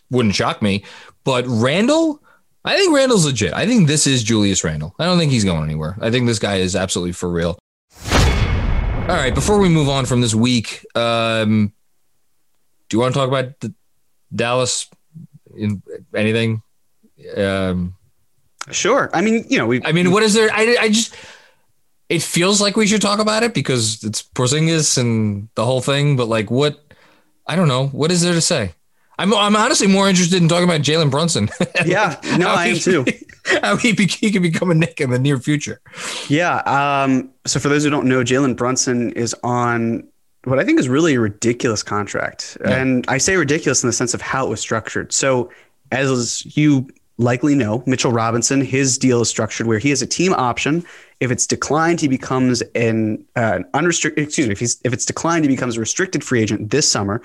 Wouldn't 0.10 0.36
shock 0.36 0.62
me. 0.62 0.86
But 1.26 1.46
Randle, 1.48 2.23
I 2.66 2.76
think 2.78 2.96
Randle's 2.96 3.26
legit. 3.26 3.54
I 3.54 3.66
think 3.68 3.88
this 3.88 4.08
is 4.08 4.24
Julius 4.24 4.64
Randle. 4.64 4.96
I 4.98 5.06
don't 5.06 5.18
think 5.18 5.32
he's 5.32 5.44
going 5.44 5.64
anywhere. 5.64 5.98
I 6.00 6.10
think 6.12 6.28
this 6.28 6.40
guy 6.40 6.58
is 6.58 6.76
absolutely 6.76 7.12
for 7.12 7.30
real. 7.30 7.60
All 8.06 9.10
right. 9.10 9.36
Before 9.36 9.60
we 9.60 9.68
move 9.68 9.90
on 9.90 10.06
from 10.06 10.22
this 10.22 10.34
week, 10.34 10.86
um, 10.96 11.74
do 12.88 12.96
you 12.96 13.02
want 13.02 13.14
to 13.14 13.20
talk 13.20 13.28
about 13.28 13.60
the 13.60 13.74
Dallas 14.34 14.90
in 15.56 15.84
anything? 16.16 16.62
Um, 17.36 17.96
Sure. 18.72 19.10
I 19.14 19.22
mean, 19.22 19.46
you 19.50 19.58
know, 19.58 19.68
we. 19.68 19.84
I 19.84 19.92
mean, 19.92 20.12
what 20.12 20.24
is 20.24 20.34
there? 20.34 20.50
I, 20.52 20.78
I 20.80 20.88
just, 20.90 21.14
it 22.08 22.22
feels 22.22 22.62
like 22.62 22.78
we 22.78 22.88
should 22.88 23.02
talk 23.02 23.20
about 23.20 23.44
it 23.44 23.54
because 23.54 24.02
it's 24.04 24.24
Porzingis 24.24 24.98
and 24.98 25.50
the 25.56 25.66
whole 25.66 25.82
thing. 25.82 26.16
But 26.16 26.30
like, 26.30 26.50
what? 26.50 26.80
I 27.46 27.58
don't 27.58 27.68
know. 27.68 27.88
What 27.88 28.12
is 28.12 28.22
there 28.22 28.34
to 28.34 28.42
say? 28.42 28.74
I'm, 29.20 29.34
I'm 29.34 29.56
honestly 29.56 29.88
more 29.88 30.10
interested 30.10 30.42
in 30.42 30.48
talking 30.48 30.64
about 30.66 30.82
Jalen 30.82 31.12
Brunson. 31.12 31.50
Yeah. 31.86 32.20
No, 32.38 32.48
I 32.50 32.68
am 32.68 32.76
he- 32.76 32.82
too. 32.82 33.06
How 33.62 33.76
he, 33.76 33.92
be, 33.92 34.08
he 34.08 34.32
could 34.32 34.42
become 34.42 34.72
a 34.72 34.74
Knick 34.74 35.02
in 35.02 35.10
the 35.10 35.20
near 35.20 35.38
future. 35.38 35.82
Yeah. 36.30 36.58
Um, 36.60 37.30
so 37.46 37.60
for 37.60 37.68
those 37.68 37.84
who 37.84 37.90
don't 37.90 38.08
know, 38.08 38.24
Jalen 38.24 38.56
Brunson 38.56 39.12
is 39.14 39.36
on 39.44 40.08
what 40.46 40.60
I 40.60 40.64
think 40.64 40.80
is 40.80 40.88
really 40.88 41.16
a 41.16 41.20
ridiculous 41.20 41.84
contract. 41.84 42.58
Yeah. 42.62 42.72
And 42.72 43.06
I 43.10 43.18
say 43.18 43.36
ridiculous 43.36 43.84
in 43.84 43.88
the 43.88 43.94
sense 43.94 44.14
of 44.14 44.22
how 44.22 44.46
it 44.46 44.50
was 44.50 44.62
structured. 44.62 45.12
So 45.12 45.52
as 45.92 46.56
you 46.58 46.88
likely 47.18 47.54
know, 47.54 47.84
Mitchell 47.86 48.12
Robinson, 48.12 48.62
his 48.62 48.98
deal 48.98 49.22
is 49.22 49.30
structured 49.30 49.68
where 49.68 49.80
he 49.80 49.90
has 49.90 50.02
a 50.02 50.08
team 50.08 50.34
option. 50.34 50.86
If 51.20 51.30
it's 51.30 51.46
declined, 51.46 52.02
he 52.02 52.08
becomes 52.08 52.62
an 52.76 53.24
uh, 53.36 53.60
unrestricted, 53.74 54.24
excuse 54.26 54.48
me, 54.48 54.54
if 54.54 54.60
he's, 54.60 54.80
if 54.84 54.94
it's 54.94 55.06
declined, 55.06 55.46
he 55.46 55.50
becomes 55.50 55.78
a 55.78 55.80
restricted 55.80 56.24
free 56.24 56.42
agent 56.42 56.72
this 56.72 56.90
summer. 56.90 57.22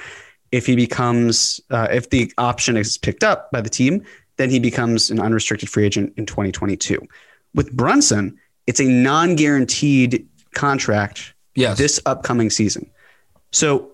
If 0.53 0.67
he 0.67 0.77
becomes, 0.77 1.61
uh, 1.71 1.89
if 1.91 2.11
the 2.11 2.33
option 2.39 2.77
is 2.77 2.97
picked 2.99 3.23
up 3.25 3.51
by 3.51 3.61
the 3.61 3.69
team, 3.71 4.05
then 4.37 4.51
he 4.51 4.59
becomes 4.61 5.11
an 5.11 5.21
unrestricted 5.21 5.69
free 5.69 5.85
agent 5.85 6.13
in 6.17 6.25
2022. 6.27 7.01
With 7.55 7.73
Brunson, 7.73 8.39
it's 8.67 8.81
a 8.81 8.85
non-guaranteed 8.85 10.27
contract 10.55 11.35
Yes. 11.55 11.77
this 11.79 12.01
upcoming 12.07 12.51
season. 12.51 12.89
So 13.53 13.91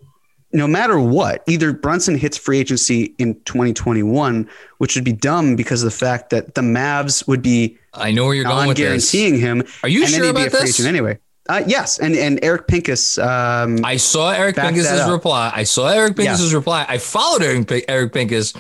no 0.53 0.67
matter 0.69 0.99
what, 1.01 1.43
either 1.49 1.73
Brunson 1.73 2.17
hits 2.17 2.37
free 2.37 2.59
agency 2.59 3.15
in 3.19 3.35
2021, 3.45 4.49
which 4.79 4.95
would 4.95 5.05
be 5.05 5.13
dumb 5.13 5.57
because 5.57 5.83
of 5.83 5.91
the 5.91 5.97
fact 5.97 6.31
that 6.31 6.55
the 6.55 6.61
Mavs 6.61 7.27
would 7.27 7.43
be 7.43 7.79
I 7.95 8.13
know 8.13 8.27
where 8.27 8.35
you're 8.35 8.45
going 8.45 8.69
with 8.69 8.77
this. 8.77 8.85
non-guaranteeing 9.15 9.39
him. 9.41 9.63
Are 9.83 9.89
you 9.89 10.03
and 10.03 10.11
sure 10.11 10.19
then 10.21 10.25
he'd 10.27 10.31
about 10.31 10.41
be 10.43 10.47
a 10.47 10.51
free 10.61 10.67
this? 10.67 10.81
agent 10.81 10.89
anyway. 10.89 11.19
Uh, 11.49 11.63
yes, 11.67 11.99
and 11.99 12.15
and 12.17 12.39
Eric 12.43 12.67
Pincus. 12.69 13.19
Um, 13.19 13.85
I 13.85 13.97
saw 13.97 14.31
Eric 14.31 14.57
Pincus's 14.57 15.11
reply. 15.11 15.53
I 15.55 15.65
saw 15.65 15.89
Eric 15.89 16.17
Pincus's 16.17 16.55
reply. 16.55 16.87
I 16.89 16.99
followed 16.99 17.43
Eric, 17.43 17.69
Pin- 17.69 17.83
Eric 17.89 18.13
Pincus. 18.15 18.55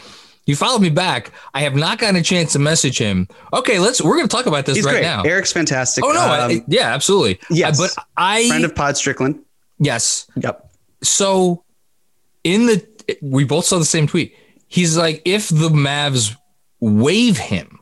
He 0.44 0.55
followed 0.55 0.83
me 0.83 0.90
back. 0.90 1.31
I 1.55 1.61
have 1.61 1.75
not 1.75 1.99
gotten 1.99 2.16
a 2.16 2.23
chance 2.23 2.53
to 2.53 2.59
message 2.59 2.99
him. 2.99 3.29
Okay, 3.55 3.79
let's. 3.79 4.03
We're 4.03 4.16
going 4.16 4.29
to 4.29 4.37
talk 4.37 4.44
about 4.44 4.66
this 4.66 4.77
he's 4.77 4.85
right 4.85 4.92
great. 4.92 5.03
now. 5.03 5.23
Eric's 5.23 5.53
fantastic. 5.53 6.05
oh 6.05 6.12
no! 6.12 6.20
Um, 6.20 6.51
I, 6.51 6.64
yeah, 6.68 6.92
absolutely. 6.92 7.40
yes. 7.49 7.81
Uh, 7.81 7.85
but 7.87 8.05
I 8.18 8.49
friend 8.49 8.64
of 8.66 8.75
Pod 8.75 8.99
Strickland. 8.99 9.42
yes. 9.79 10.27
Yep. 10.37 10.70
So 11.03 11.64
in 12.42 12.66
the 12.66 12.87
we 13.23 13.44
both 13.44 13.64
saw 13.64 13.79
the 13.79 13.85
same 13.85 14.07
tweet. 14.07 14.37
He's 14.68 14.97
like, 14.97 15.23
if 15.25 15.49
the 15.49 15.70
Mavs 15.70 16.37
waive 16.81 17.38
him, 17.38 17.81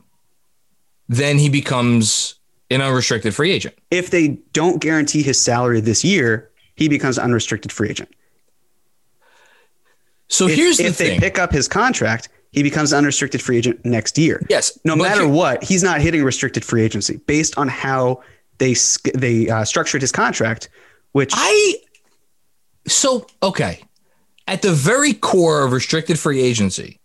then 1.09 1.37
he 1.37 1.49
becomes 1.49 2.35
an 2.73 2.81
unrestricted 2.81 3.33
free 3.33 3.51
agent. 3.51 3.75
If 3.91 4.09
they 4.09 4.39
don't 4.53 4.79
guarantee 4.81 5.23
his 5.23 5.39
salary 5.39 5.79
this 5.79 6.03
year, 6.03 6.49
he 6.75 6.87
becomes 6.87 7.19
unrestricted 7.19 7.71
free 7.71 7.89
agent. 7.89 8.09
So 10.27 10.47
If, 10.47 10.55
here's 10.55 10.77
the 10.77 10.85
if 10.85 10.97
they 10.97 11.19
pick 11.19 11.37
up 11.37 11.51
his 11.51 11.67
contract, 11.67 12.29
he 12.51 12.63
becomes 12.63 12.93
unrestricted 12.93 13.41
free 13.41 13.57
agent 13.57 13.83
next 13.85 14.17
year. 14.17 14.45
yes. 14.49 14.77
no 14.83 14.95
matter 14.95 15.27
what, 15.27 15.63
he's 15.63 15.83
not 15.83 16.01
hitting 16.01 16.23
restricted 16.23 16.63
free 16.63 16.83
agency 16.83 17.17
based 17.25 17.57
on 17.57 17.67
how 17.67 18.21
they 18.59 18.75
they 19.15 19.49
uh, 19.49 19.65
structured 19.65 20.01
his 20.01 20.11
contract. 20.11 20.69
Which 21.11 21.33
I 21.35 21.75
so 22.87 23.27
okay. 23.41 23.83
At 24.47 24.61
the 24.61 24.73
very 24.73 25.13
core 25.13 25.63
of 25.63 25.71
restricted 25.71 26.19
free 26.19 26.41
agency, 26.41 26.99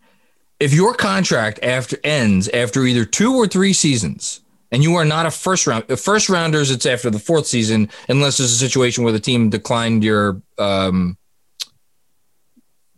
if 0.59 0.73
your 0.73 0.93
contract 0.95 1.61
after 1.63 1.97
ends 2.03 2.49
after 2.49 2.85
either 2.85 3.05
two 3.05 3.35
or 3.35 3.47
three 3.47 3.73
seasons, 3.73 4.41
and 4.71 4.83
you 4.83 4.95
are 4.97 5.05
not 5.05 5.27
a 5.27 5.31
first 5.31 5.67
round 5.67 5.85
first 5.99 6.29
rounders, 6.29 6.71
it's 6.71 6.87
after 6.87 7.11
the 7.11 7.19
fourth 7.19 7.47
season, 7.47 7.89
unless 8.09 8.39
there's 8.39 8.53
a 8.53 8.57
situation 8.57 9.05
where 9.05 9.13
the 9.13 9.21
team 9.21 9.51
declined 9.51 10.05
your 10.05 10.43
um 10.59 11.17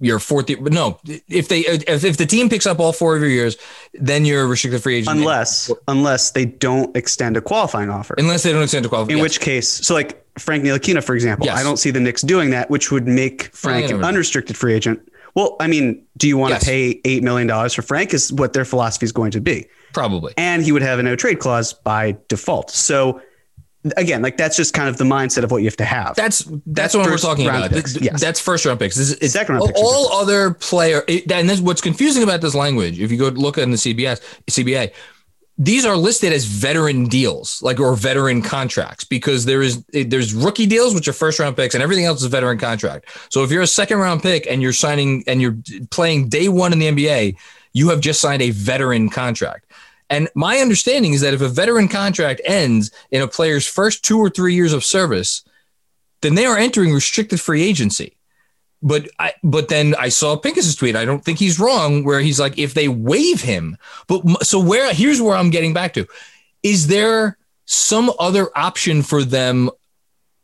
your 0.00 0.18
fourth 0.18 0.48
year. 0.48 0.59
But 0.61 0.72
no, 0.72 0.98
if 1.28 1.48
they 1.48 1.61
if, 1.61 2.04
if 2.04 2.16
the 2.16 2.26
team 2.26 2.48
picks 2.48 2.66
up 2.66 2.80
all 2.80 2.92
four 2.92 3.14
of 3.16 3.22
your 3.22 3.30
years, 3.30 3.56
then 3.94 4.24
you're 4.24 4.42
a 4.42 4.46
restricted 4.46 4.83
free 4.83 4.96
agent. 4.96 5.18
unless 5.18 5.70
unless 5.88 6.30
they 6.33 6.46
don't 6.46 6.96
extend 6.96 7.37
a 7.37 7.40
qualifying 7.40 7.90
offer, 7.90 8.14
unless 8.18 8.42
they 8.42 8.52
don't 8.52 8.62
extend 8.62 8.83
to 8.85 8.88
qualify. 8.88 9.12
in 9.12 9.18
yes. 9.18 9.22
which 9.22 9.40
case, 9.40 9.68
so 9.68 9.94
like 9.94 10.24
Frank 10.38 10.64
Ntilikina, 10.64 11.04
for 11.04 11.14
example, 11.14 11.46
Yes. 11.46 11.59
I 11.59 11.62
don't 11.62 11.76
see 11.76 11.90
the 11.90 12.00
Knicks 12.00 12.22
doing 12.22 12.50
that, 12.50 12.70
which 12.70 12.90
would 12.90 13.06
make 13.06 13.54
Frank 13.54 13.90
an 13.90 14.02
unrestricted 14.02 14.56
free 14.56 14.74
agent. 14.74 15.00
Well, 15.35 15.56
I 15.61 15.66
mean, 15.66 16.02
do 16.16 16.26
you 16.26 16.37
want 16.38 16.52
Yes. 16.52 16.61
to 16.62 16.66
pay 16.66 17.00
eight 17.04 17.22
million 17.22 17.46
dollars 17.46 17.74
for 17.74 17.83
Frank? 17.83 18.14
Is 18.14 18.33
what 18.33 18.52
their 18.54 18.64
philosophy 18.64 19.04
is 19.04 19.12
going 19.12 19.33
to 19.33 19.40
be, 19.40 19.66
probably. 19.92 20.35
and 20.37 20.62
he 20.62 20.72
would 20.72 20.83
have 20.83 20.98
a 20.98 21.03
no 21.03 21.16
trade 21.16 21.38
clause 21.38 21.72
by 21.72 22.16
default. 22.29 22.70
So. 22.70 23.20
Again, 23.96 24.20
like 24.20 24.37
that's 24.37 24.59
just 24.59 24.74
kind 24.74 24.90
of 24.90 24.98
the 24.98 25.05
mindset 25.05 25.42
of 25.42 25.50
what 25.50 25.62
you 25.62 25.64
have 25.64 25.76
to 25.79 25.87
have. 25.87 26.14
That's 26.14 26.40
that's, 26.40 26.61
That's 26.66 26.94
what 26.94 27.07
we're 27.07 27.16
talking 27.16 27.46
about. 27.46 27.70
picks, 27.70 27.94
Th- 27.94 28.05
yes. 28.05 28.20
That's 28.20 28.38
first 28.38 28.66
round 28.66 28.79
picks. 28.79 28.94
This 28.94 29.12
is 29.12 29.33
Second 29.33 29.55
round 29.55 29.72
all, 29.74 30.11
all 30.12 30.20
other 30.20 30.53
player. 30.53 31.03
It, 31.09 31.33
and 31.33 31.48
this, 31.48 31.62
what's 31.62 31.81
confusing 31.81 32.22
about 32.22 32.42
this 32.42 32.55
language, 32.55 33.00
if 33.00 33.11
you 33.11 33.16
go 33.16 33.29
look 33.29 33.57
in 33.57 33.70
the 33.70 33.79
CBS 33.79 34.20
CBA, 34.50 34.92
these 35.57 35.87
are 35.87 35.96
listed 35.96 36.31
as 36.31 36.44
veteran 36.44 37.07
deals, 37.07 37.62
like 37.62 37.81
or 37.81 37.94
veteran 37.94 38.42
contracts, 38.42 39.05
because 39.05 39.46
there 39.46 39.62
is 39.62 39.83
there's 39.92 40.35
rookie 40.35 40.66
deals 40.66 40.94
which 40.94 41.09
are 41.09 41.14
first 41.14 41.38
round 41.38 41.57
picks, 41.57 41.74
and 41.74 41.83
everything 41.83 42.05
else 42.05 42.20
is 42.20 42.29
veteran 42.29 42.59
contract. 42.59 43.07
So 43.31 43.44
if 43.44 43.50
you're 43.50 43.62
a 43.62 43.66
second 43.66 43.96
round 43.96 44.22
pick 44.22 44.46
and 44.46 44.61
you're 44.61 44.74
signing 44.74 45.24
and 45.26 45.40
you're 45.40 45.57
playing 45.90 46.29
day 46.29 46.48
one 46.48 46.74
in 46.74 46.81
the 46.81 46.88
NBA, 46.88 47.37
you 47.72 47.88
have 47.88 48.00
just 48.00 48.20
signed 48.20 48.42
a 48.42 48.50
veteran 48.50 49.09
contract. 49.09 49.69
And 50.10 50.28
my 50.34 50.58
understanding 50.58 51.12
is 51.12 51.20
that 51.20 51.34
if 51.34 51.40
a 51.40 51.48
veteran 51.48 51.88
contract 51.88 52.40
ends 52.44 52.90
in 53.12 53.22
a 53.22 53.28
player's 53.28 53.66
first 53.66 54.04
two 54.04 54.18
or 54.18 54.28
three 54.28 54.54
years 54.54 54.72
of 54.72 54.84
service, 54.84 55.44
then 56.20 56.34
they 56.34 56.44
are 56.44 56.58
entering 56.58 56.92
restricted 56.92 57.40
free 57.40 57.62
agency. 57.62 58.16
But 58.82 59.08
I, 59.18 59.34
but 59.44 59.68
then 59.68 59.94
I 59.94 60.08
saw 60.08 60.36
Pincus's 60.36 60.74
tweet. 60.74 60.96
I 60.96 61.04
don't 61.04 61.24
think 61.24 61.38
he's 61.38 61.60
wrong. 61.60 62.02
Where 62.02 62.20
he's 62.20 62.40
like, 62.40 62.58
if 62.58 62.74
they 62.74 62.88
waive 62.88 63.42
him, 63.42 63.76
but 64.08 64.44
so 64.44 64.58
where? 64.58 64.92
Here's 64.92 65.20
where 65.20 65.36
I'm 65.36 65.50
getting 65.50 65.74
back 65.74 65.92
to: 65.94 66.06
is 66.62 66.86
there 66.86 67.36
some 67.66 68.10
other 68.18 68.48
option 68.56 69.02
for 69.02 69.22
them 69.22 69.70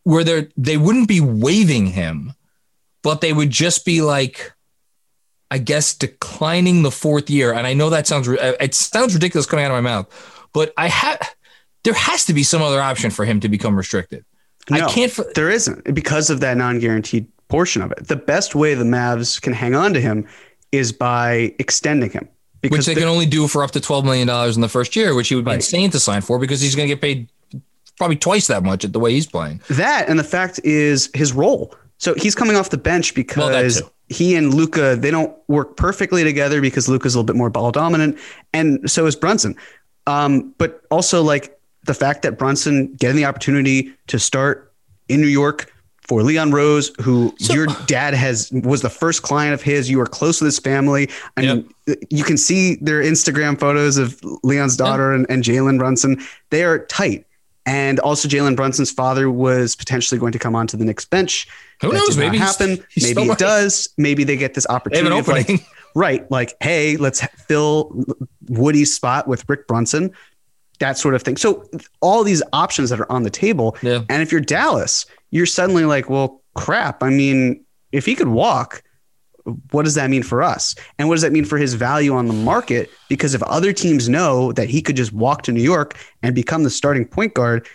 where 0.05 0.23
they 0.23 0.49
they 0.57 0.77
wouldn't 0.77 1.09
be 1.09 1.21
waiving 1.21 1.87
him, 1.87 2.35
but 3.03 3.23
they 3.23 3.33
would 3.33 3.51
just 3.51 3.87
be 3.87 4.03
like, 4.03 4.53
I 5.51 5.59
guess 5.59 5.95
declining 5.95 6.83
the 6.83 6.91
fourth 6.91 7.31
year. 7.31 7.53
And 7.53 7.67
I 7.67 7.75
know 7.75 7.91
that 7.91 8.07
sounds 8.07 8.29
uh, 8.29 8.55
it 8.61 8.75
sounds 8.75 9.15
ridiculous 9.15 9.47
coming 9.47 9.65
out 9.65 9.71
of 9.71 9.83
my 9.83 9.89
mouth, 9.89 10.47
but 10.53 10.73
I 10.77 10.89
have 10.89 11.19
there 11.85 11.95
has 11.95 12.25
to 12.27 12.33
be 12.35 12.43
some 12.43 12.63
other 12.63 12.81
option 12.81 13.11
for 13.11 13.25
him 13.25 13.39
to 13.41 13.49
become 13.49 13.77
restricted. 13.77 14.25
I 14.71 14.81
can't. 14.91 15.17
f- 15.17 15.27
There 15.35 15.49
isn't 15.51 15.95
because 15.95 16.31
of 16.31 16.41
that 16.41 16.57
non-guaranteed 16.57 17.29
portion 17.49 17.83
of 17.83 17.93
it. 17.93 18.09
The 18.09 18.17
best 18.17 18.57
way 18.57 18.75
the 18.75 18.83
Mavs 18.85 19.41
can 19.41 19.53
hang 19.53 19.77
on 19.77 19.93
to 19.93 20.01
him 20.01 20.27
is 20.73 20.91
by 20.91 21.55
extending 21.61 22.11
him. 22.11 22.29
which 22.63 22.73
Because 22.73 22.87
they 22.87 22.95
can 22.97 23.05
only 23.05 23.27
do 23.27 23.47
for 23.47 23.63
up 23.63 23.71
to 23.73 23.81
twelve 23.81 24.05
million 24.05 24.27
dollars 24.27 24.57
in 24.57 24.63
the 24.63 24.69
first 24.69 24.97
year, 24.97 25.15
which 25.15 25.29
he 25.29 25.37
would 25.37 25.45
be 25.45 25.51
Right. 25.51 25.57
insane 25.57 25.91
to 25.91 26.01
sign 26.01 26.23
for 26.23 26.41
because 26.41 26.61
he's 26.61 26.75
going 26.75 26.89
to 26.89 26.95
get 26.97 27.01
paid 27.01 27.29
probably 27.97 28.17
twice 28.17 28.49
that 28.49 28.65
much 28.65 28.85
at 28.85 28.93
the 28.93 28.99
way 28.99 29.13
he's 29.13 29.27
playing. 29.29 29.61
that 29.71 30.09
and 30.09 30.19
the 30.19 30.25
fact 30.25 30.59
is 30.65 31.09
his 31.15 31.33
role. 31.33 31.73
So 31.99 32.15
he's 32.15 32.35
coming 32.35 32.57
off 32.57 32.71
the 32.71 32.77
bench 32.77 33.15
Well, 33.15 33.25
because 33.49 33.81
too. 33.83 33.91
He 34.09 34.37
and 34.37 34.55
Luka 34.55 34.97
they 34.97 35.11
don't 35.11 35.37
work 35.49 35.77
perfectly 35.77 36.23
together 36.25 36.61
because 36.61 36.89
Luka's 36.89 37.15
a 37.15 37.19
little 37.19 37.27
bit 37.27 37.37
more 37.37 37.51
ball 37.51 37.73
dominant, 37.73 38.19
and 38.53 38.89
so 38.91 39.07
is 39.07 39.17
Brunson. 39.17 39.57
Um, 40.07 40.55
but 40.59 40.83
also 40.91 41.23
like 41.23 41.59
the 41.85 41.95
fact 41.95 42.23
that 42.23 42.39
Brunson 42.39 42.95
getting 42.95 43.17
the 43.17 43.25
opportunity 43.25 43.93
to 44.09 44.19
start 44.19 44.73
in 45.09 45.21
New 45.21 45.27
York 45.27 45.73
for 46.07 46.23
Leon 46.23 46.53
Rose, 46.53 46.93
who 47.01 47.35
your 47.41 47.67
dad 47.87 48.15
has 48.15 48.51
was 48.53 48.83
the 48.83 48.91
first 48.91 49.23
client 49.23 49.55
of 49.55 49.63
his. 49.63 49.91
You 49.91 50.01
are 50.01 50.07
close 50.07 50.41
with 50.41 50.47
his 50.47 50.59
family. 50.59 51.11
I 51.37 51.43
mean, 51.43 51.69
you 52.11 52.23
can 52.23 52.37
see 52.37 52.77
their 52.77 53.03
Instagram 53.03 53.59
photos 53.59 53.97
of 53.97 54.21
Leon's 54.45 54.77
daughter 54.77 55.13
and, 55.13 55.27
and 55.29 55.43
Jalen 55.43 55.79
Brunson. 55.79 56.21
They 56.51 56.63
are 56.63 56.87
tight. 56.87 57.27
And 57.67 57.99
also, 58.01 58.29
Jalen 58.29 58.55
Brunson's 58.57 58.93
father 58.93 59.29
was 59.31 59.75
potentially 59.75 60.19
going 60.21 60.31
to 60.33 60.39
come 60.39 60.55
onto 60.55 60.77
the 60.77 60.85
Knicks 60.85 61.05
bench. 61.05 61.49
Who 61.83 61.89
That 61.91 61.99
knows? 61.99 62.17
Maybe 62.17 62.39
he's- 62.39 62.57
happen. 62.59 62.85
he's 62.91 63.13
Maybe 63.15 63.29
it 63.29 63.39
does. 63.39 63.89
Maybe 63.99 64.23
they 64.25 64.37
get 64.37 64.55
this 64.55 64.67
They 64.67 64.73
have 64.73 64.77
opportunity. 64.83 65.15
an 65.15 65.21
of 65.21 65.29
like, 65.29 65.67
right, 65.97 66.31
like, 66.31 66.55
hey, 66.61 66.97
let's 66.97 67.25
fill 67.49 68.05
Woody's 68.49 68.95
spot 68.95 69.27
with 69.27 69.45
Rick 69.49 69.67
Brunson, 69.67 70.13
that 70.79 70.97
sort 70.97 71.15
of 71.15 71.23
thing. 71.23 71.37
So 71.37 71.69
all 72.01 72.23
these 72.23 72.43
options 72.53 72.91
that 72.91 73.01
are 73.01 73.11
on 73.11 73.25
the 73.25 73.31
table. 73.31 73.77
Yeah. 73.83 74.03
And 74.09 74.23
if 74.23 74.31
you're 74.31 74.41
Dallas, 74.41 75.05
you're 75.31 75.47
suddenly 75.47 75.85
like, 75.85 76.09
well, 76.09 76.43
crap. 76.55 77.03
I 77.03 77.11
mean, 77.11 77.65
if 77.91 78.07
he 78.07 78.15
could 78.15 78.29
walk, 78.29 78.83
what 79.71 79.85
does 79.85 79.95
that 79.95 80.11
mean 80.11 80.23
for 80.23 80.43
us? 80.43 80.75
And 80.99 81.09
what 81.09 81.15
does 81.15 81.23
that 81.23 81.33
mean 81.33 81.45
for 81.45 81.59
his 81.59 81.75
value 81.75 82.15
on 82.15 82.27
the 82.27 82.33
market? 82.33 82.91
Because 83.09 83.35
if 83.35 83.43
other 83.45 83.73
teams 83.73 84.09
know 84.09 84.53
that 84.53 84.69
he 84.69 84.83
could 84.83 84.97
just 84.97 85.13
walk 85.13 85.43
to 85.43 85.53
New 85.53 85.63
York 85.63 85.97
and 86.23 86.35
become 86.35 86.63
the 86.63 86.71
starting 86.71 87.05
point 87.05 87.35
guard, 87.35 87.67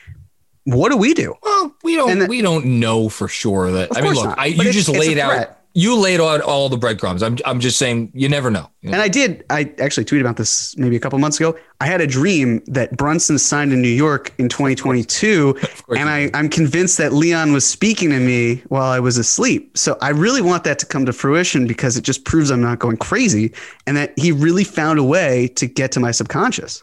what 0.66 0.90
do 0.90 0.98
we 0.98 1.14
do? 1.14 1.36
Well, 1.42 1.76
we 1.84 1.96
don't 1.96 2.28
we 2.28 2.42
don't 2.42 2.66
know 2.80 3.10
for 3.10 3.28
sure 3.28 3.72
that. 3.72 3.96
I 3.96 4.02
mean, 4.02 4.14
look, 4.14 4.38
I, 4.38 4.48
you 4.48 4.72
just 4.72 4.90
laid 4.90 5.18
out. 5.18 5.58
You 5.74 5.98
laid 5.98 6.20
out 6.20 6.42
all 6.42 6.68
the 6.70 6.78
breadcrumbs. 6.78 7.24
I'm 7.24 7.38
I'm 7.46 7.60
just 7.60 7.78
saying 7.78 8.12
you 8.14 8.28
never 8.28 8.52
know. 8.52 8.70
And 8.84 8.96
I 8.96 9.08
did. 9.08 9.46
I 9.50 9.74
actually 9.80 10.06
tweeted 10.06 10.22
about 10.22 10.38
this 10.38 10.76
maybe 10.78 10.96
a 10.96 11.00
couple 11.00 11.18
months 11.20 11.40
ago. 11.40 11.58
I 11.80 11.86
had 11.86 12.02
a 12.02 12.08
dream 12.08 12.62
that 12.68 12.98
Brunson 12.98 13.38
signed 13.38 13.72
in 13.72 13.82
New 13.82 13.88
York 13.88 14.34
in 14.38 14.50
2022, 14.50 15.58
and 15.98 16.10
I, 16.10 16.30
I'm 16.34 16.50
convinced 16.50 16.98
that 16.98 17.14
Leon 17.14 17.54
was 17.54 17.66
speaking 17.66 18.10
to 18.10 18.20
me 18.20 18.64
while 18.68 18.92
I 18.92 19.00
was 19.00 19.18
asleep. 19.18 19.78
So 19.78 19.98
I 20.02 20.10
really 20.10 20.42
want 20.42 20.64
that 20.66 20.80
to 20.80 20.86
come 20.86 21.06
to 21.06 21.14
fruition 21.14 21.68
because 21.68 21.96
it 21.96 22.04
just 22.04 22.26
proves 22.26 22.52
I'm 22.52 22.62
not 22.62 22.80
going 22.80 22.98
crazy, 22.98 23.54
and 23.88 23.96
that 23.98 24.18
he 24.18 24.32
really 24.32 24.64
found 24.64 25.00
a 25.00 25.04
way 25.04 25.48
to 25.56 25.68
get 25.68 25.92
to 25.94 26.00
my 26.00 26.12
subconscious. 26.12 26.82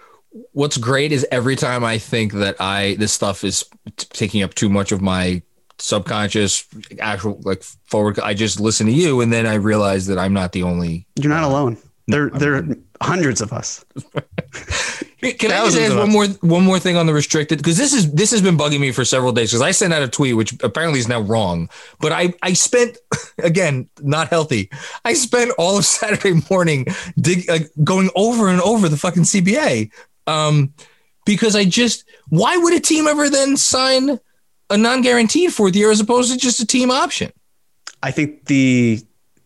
What's 0.53 0.77
great 0.77 1.13
is 1.13 1.27
every 1.31 1.57
time 1.57 1.85
I 1.85 1.99
think 1.99 2.33
that 2.35 2.57
I 2.61 2.95
this 2.99 3.13
stuff 3.13 3.45
is 3.45 3.65
t- 3.97 4.07
taking 4.11 4.43
up 4.43 4.55
too 4.55 4.69
much 4.69 4.93
of 4.93 5.01
my 5.03 5.43
subconscious 5.79 6.65
actual 6.99 7.41
like 7.45 7.63
forward 7.63 8.19
i 8.21 8.35
just 8.35 8.59
listen 8.59 8.87
to 8.87 8.93
you 8.93 9.21
and 9.21 9.33
then 9.33 9.47
i 9.47 9.55
realize 9.55 10.07
that 10.07 10.19
i'm 10.19 10.33
not 10.33 10.53
the 10.53 10.63
only 10.63 11.07
You're 11.17 11.29
not 11.29 11.45
alone. 11.45 11.77
There, 12.09 12.31
there 12.31 12.55
are 12.55 12.65
hundreds 13.03 13.43
of 13.43 13.53
us. 13.53 13.85
Can 15.21 15.51
I 15.53 15.65
just 15.67 15.79
ask 15.79 15.95
one 15.95 16.09
us. 16.09 16.13
more 16.13 16.27
one 16.49 16.65
more 16.65 16.79
thing 16.79 16.97
on 16.97 17.07
the 17.07 17.13
restricted? 17.13 17.59
Because 17.59 17.77
this 17.77 17.93
is 17.93 18.11
this 18.13 18.31
has 18.31 18.41
been 18.41 18.57
bugging 18.57 18.81
me 18.81 18.93
for 18.93 19.05
several 19.05 19.33
days. 19.33 19.51
Because 19.51 19.61
I 19.61 19.73
sent 19.73 19.93
out 19.93 20.01
a 20.01 20.09
tweet, 20.09 20.35
which 20.35 20.55
apparently 20.63 21.01
is 21.01 21.09
now 21.09 21.21
wrong. 21.21 21.69
But 22.01 22.13
I 22.13 22.33
I 22.41 22.55
spent 22.55 22.97
again 23.39 23.91
not 24.01 24.29
healthy. 24.29 24.71
I 25.05 25.13
spent 25.13 25.51
all 25.59 25.77
of 25.77 25.85
Saturday 25.85 26.41
morning 26.49 26.87
dig, 27.21 27.47
like 27.49 27.69
going 27.85 28.09
over 28.15 28.49
and 28.49 28.61
over 28.63 28.89
the 28.89 28.97
fucking 28.97 29.25
CBA. 29.25 29.91
Um, 30.27 30.73
because 31.27 31.55
I 31.57 31.67
just 31.67 32.05
why 32.29 32.57
would 32.57 32.73
a 32.73 32.81
team 32.81 33.07
ever 33.07 33.29
then 33.29 33.59
sign 33.59 34.19
a 34.71 34.77
non-guaranteed 34.77 35.53
fourth 35.53 35.75
year 35.77 35.91
as 35.91 36.01
opposed 36.01 36.33
to 36.33 36.39
just 36.39 36.61
a 36.61 36.67
team 36.67 36.91
option? 36.91 37.33
I 38.03 38.11
think 38.11 38.47
the 38.47 39.01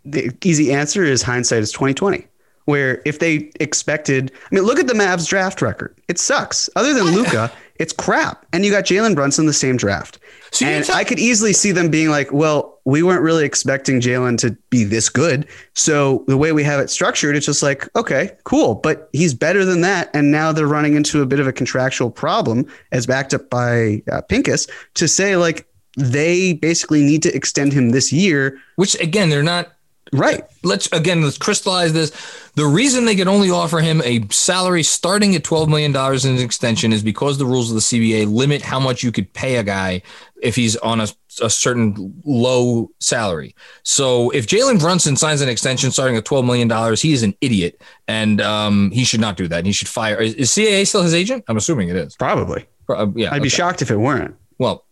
the 0.04 0.32
easy 0.44 0.72
answer 0.72 1.04
is 1.04 1.22
hindsight 1.22 1.62
is 1.62 1.72
2020. 1.72 2.26
Where 2.64 3.02
if 3.04 3.18
they 3.18 3.50
expected, 3.58 4.30
I 4.50 4.54
mean, 4.54 4.64
look 4.64 4.78
at 4.78 4.86
the 4.86 4.94
Mavs 4.94 5.28
draft 5.28 5.60
record. 5.62 5.98
It 6.08 6.18
sucks. 6.18 6.70
Other 6.76 6.94
than 6.94 7.06
Luka, 7.14 7.50
it's 7.76 7.92
crap. 7.92 8.46
And 8.52 8.64
you 8.64 8.70
got 8.70 8.84
Jalen 8.84 9.16
Brunson 9.16 9.46
the 9.46 9.52
same 9.52 9.76
draft. 9.76 10.20
So 10.52 10.66
and 10.66 10.84
tell- 10.84 10.94
I 10.96 11.02
could 11.02 11.18
easily 11.18 11.52
see 11.52 11.72
them 11.72 11.90
being 11.90 12.08
like, 12.08 12.32
well, 12.32 12.71
we 12.84 13.02
weren't 13.02 13.22
really 13.22 13.44
expecting 13.44 14.00
Jalen 14.00 14.38
to 14.38 14.56
be 14.70 14.84
this 14.84 15.08
good. 15.08 15.46
So 15.74 16.24
the 16.26 16.36
way 16.36 16.52
we 16.52 16.64
have 16.64 16.80
it 16.80 16.90
structured, 16.90 17.36
it's 17.36 17.46
just 17.46 17.62
like, 17.62 17.88
okay, 17.96 18.32
cool. 18.44 18.74
But 18.74 19.08
he's 19.12 19.34
better 19.34 19.64
than 19.64 19.82
that. 19.82 20.10
And 20.14 20.32
now 20.32 20.52
they're 20.52 20.66
running 20.66 20.94
into 20.94 21.22
a 21.22 21.26
bit 21.26 21.40
of 21.40 21.46
a 21.46 21.52
contractual 21.52 22.10
problem, 22.10 22.66
as 22.90 23.06
backed 23.06 23.34
up 23.34 23.48
by 23.50 24.02
uh, 24.10 24.22
Pincus, 24.22 24.66
to 24.94 25.06
say 25.06 25.36
like 25.36 25.66
they 25.96 26.54
basically 26.54 27.02
need 27.02 27.22
to 27.22 27.34
extend 27.34 27.72
him 27.72 27.90
this 27.90 28.12
year. 28.12 28.58
Which 28.76 28.98
again, 29.00 29.30
they're 29.30 29.42
not 29.42 29.72
Right. 30.12 30.42
let's 30.62 30.92
again 30.92 31.22
let's 31.22 31.38
crystallize 31.38 31.94
this. 31.94 32.12
The 32.54 32.66
reason 32.66 33.06
they 33.06 33.16
could 33.16 33.28
only 33.28 33.50
offer 33.50 33.80
him 33.80 34.02
a 34.04 34.26
salary 34.28 34.82
starting 34.82 35.34
at 35.34 35.42
twelve 35.42 35.70
million 35.70 35.90
dollars 35.90 36.26
in 36.26 36.36
an 36.36 36.42
extension 36.42 36.92
is 36.92 37.02
because 37.02 37.38
the 37.38 37.46
rules 37.46 37.70
of 37.70 37.76
the 37.76 37.80
CBA 37.80 38.30
limit 38.30 38.60
how 38.60 38.78
much 38.78 39.02
you 39.02 39.10
could 39.10 39.32
pay 39.32 39.56
a 39.56 39.62
guy 39.62 40.02
if 40.42 40.54
he's 40.54 40.76
on 40.76 41.00
a, 41.00 41.08
a 41.40 41.48
certain 41.48 42.14
low 42.24 42.90
salary. 43.00 43.54
So 43.84 44.28
if 44.30 44.46
Jalen 44.46 44.80
Brunson 44.80 45.16
signs 45.16 45.40
an 45.40 45.48
extension 45.48 45.90
starting 45.90 46.16
at 46.18 46.26
twelve 46.26 46.44
million 46.44 46.68
dollars, 46.68 47.00
he 47.00 47.14
is 47.14 47.22
an 47.22 47.34
idiot, 47.40 47.80
and 48.06 48.40
um, 48.42 48.90
he 48.90 49.04
should 49.04 49.20
not 49.20 49.38
do 49.38 49.48
that. 49.48 49.58
And 49.58 49.66
he 49.66 49.72
should 49.72 49.88
fire. 49.88 50.16
Is, 50.20 50.34
is 50.34 50.50
CAA 50.50 50.86
still 50.86 51.02
his 51.02 51.14
agent? 51.14 51.44
I'm 51.48 51.56
assuming 51.56 51.88
it 51.88 51.96
is. 51.96 52.16
Probably. 52.16 52.66
Uh, 52.86 53.06
yeah, 53.14 53.32
I'd 53.32 53.42
be 53.42 53.48
shocked 53.48 53.80
if 53.80 53.90
it 53.90 53.96
weren't. 53.96 54.36
Well, 54.58 54.84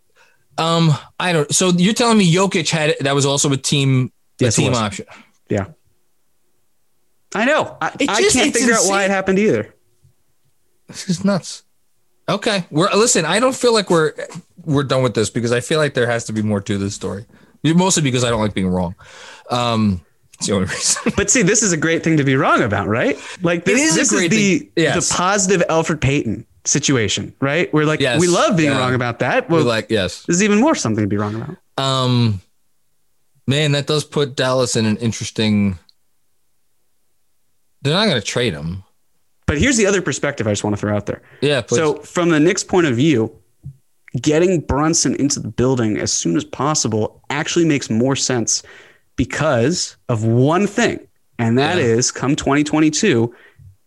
um, 0.56 0.92
I 1.18 1.34
don't. 1.34 1.54
So 1.54 1.68
you're 1.68 1.92
telling 1.92 2.16
me 2.16 2.32
Jokic 2.32 2.70
had 2.70 2.94
that 3.00 3.14
was 3.14 3.26
also 3.26 3.52
a 3.52 3.58
team 3.58 4.12
a 4.40 4.44
Yes, 4.46 4.56
team 4.56 4.74
option. 4.74 5.06
Yeah. 5.48 5.66
I 7.34 7.44
know. 7.44 7.76
I, 7.80 7.88
It 7.98 8.10
I 8.10 8.20
can't 8.22 8.48
it's 8.48 8.58
figure 8.58 8.74
out 8.74 8.86
why 8.86 9.04
it 9.04 9.10
happened 9.10 9.38
either. 9.38 9.72
This 10.88 11.08
is 11.08 11.24
nuts. 11.24 11.62
Okay, 12.28 12.64
we're 12.70 12.90
listen. 12.94 13.24
I 13.24 13.40
don't 13.40 13.54
feel 13.54 13.72
like 13.74 13.90
we're 13.90 14.12
we're 14.64 14.82
done 14.84 15.02
with 15.02 15.14
this 15.14 15.30
because 15.30 15.52
I 15.52 15.60
feel 15.60 15.78
like 15.78 15.94
there 15.94 16.06
has 16.06 16.24
to 16.26 16.32
be 16.32 16.42
more 16.42 16.60
to 16.60 16.78
this 16.78 16.94
story. 16.94 17.26
Mostly 17.64 18.02
because 18.02 18.24
I 18.24 18.30
don't 18.30 18.40
like 18.40 18.54
being 18.54 18.68
wrong. 18.68 18.94
Um, 19.50 20.00
it's 20.34 20.46
the 20.46 20.54
only 20.54 20.66
reason. 20.70 21.12
But 21.16 21.28
see, 21.30 21.42
this 21.42 21.62
is 21.62 21.72
a 21.72 21.76
great 21.76 22.02
thing 22.02 22.16
to 22.16 22.24
be 22.24 22.34
wrong 22.36 22.62
about, 22.62 22.88
right? 22.88 23.16
Like 23.42 23.64
this, 23.64 23.80
is 23.80 23.96
a 23.96 23.98
this 24.00 24.10
great 24.10 24.30
the 24.30 24.58
thing. 24.60 24.72
Yes. 24.76 25.08
the 25.08 25.14
positive 25.14 25.62
Elfrid 25.68 26.00
Payton 26.00 26.46
situation, 26.64 27.34
right? 27.40 27.72
We're 27.74 27.84
like 27.84 28.00
Yes. 28.00 28.20
we 28.20 28.28
love 28.28 28.56
being 28.56 28.70
Yeah. 28.70 28.78
wrong 28.78 28.94
about 28.94 29.18
that. 29.20 29.50
We're 29.50 29.60
like, 29.62 29.90
yes, 29.90 30.24
this 30.24 30.36
is 30.36 30.42
even 30.42 30.60
more 30.60 30.74
something 30.74 31.04
to 31.04 31.08
be 31.08 31.16
wrong 31.16 31.34
about. 31.34 31.56
um, 31.84 32.40
man, 33.46 33.72
that 33.72 33.86
does 33.86 34.04
put 34.04 34.36
Dallas 34.36 34.76
in 34.76 34.86
an 34.86 34.96
interesting. 34.98 35.78
They're 37.82 37.94
not 37.94 38.06
going 38.06 38.20
to 38.20 38.26
trade 38.26 38.52
him. 38.52 38.84
But 39.46 39.58
here's 39.58 39.76
the 39.76 39.86
other 39.86 40.02
perspective 40.02 40.46
I 40.46 40.52
just 40.52 40.62
want 40.62 40.76
to 40.76 40.80
throw 40.80 40.94
out 40.94 41.06
there. 41.06 41.22
Yeah, 41.40 41.60
please. 41.62 41.76
So, 41.78 41.94
from 41.96 42.28
the 42.28 42.38
Knicks' 42.38 42.62
point 42.62 42.86
of 42.86 42.94
view, 42.94 43.34
getting 44.20 44.60
Brunson 44.60 45.14
into 45.16 45.40
the 45.40 45.48
building 45.48 45.98
as 45.98 46.12
soon 46.12 46.36
as 46.36 46.44
possible 46.44 47.22
actually 47.30 47.64
makes 47.64 47.90
more 47.90 48.14
sense 48.14 48.62
because 49.16 49.96
of 50.08 50.24
one 50.24 50.66
thing, 50.66 51.00
and 51.38 51.58
that 51.58 51.78
Yeah. 51.78 51.84
is 51.84 52.10
come 52.12 52.36
2022, 52.36 53.34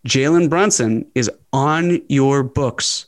Jalen 0.08 0.50
Brunson 0.50 1.06
is 1.16 1.32
on 1.54 2.02
your 2.10 2.44
books 2.44 3.06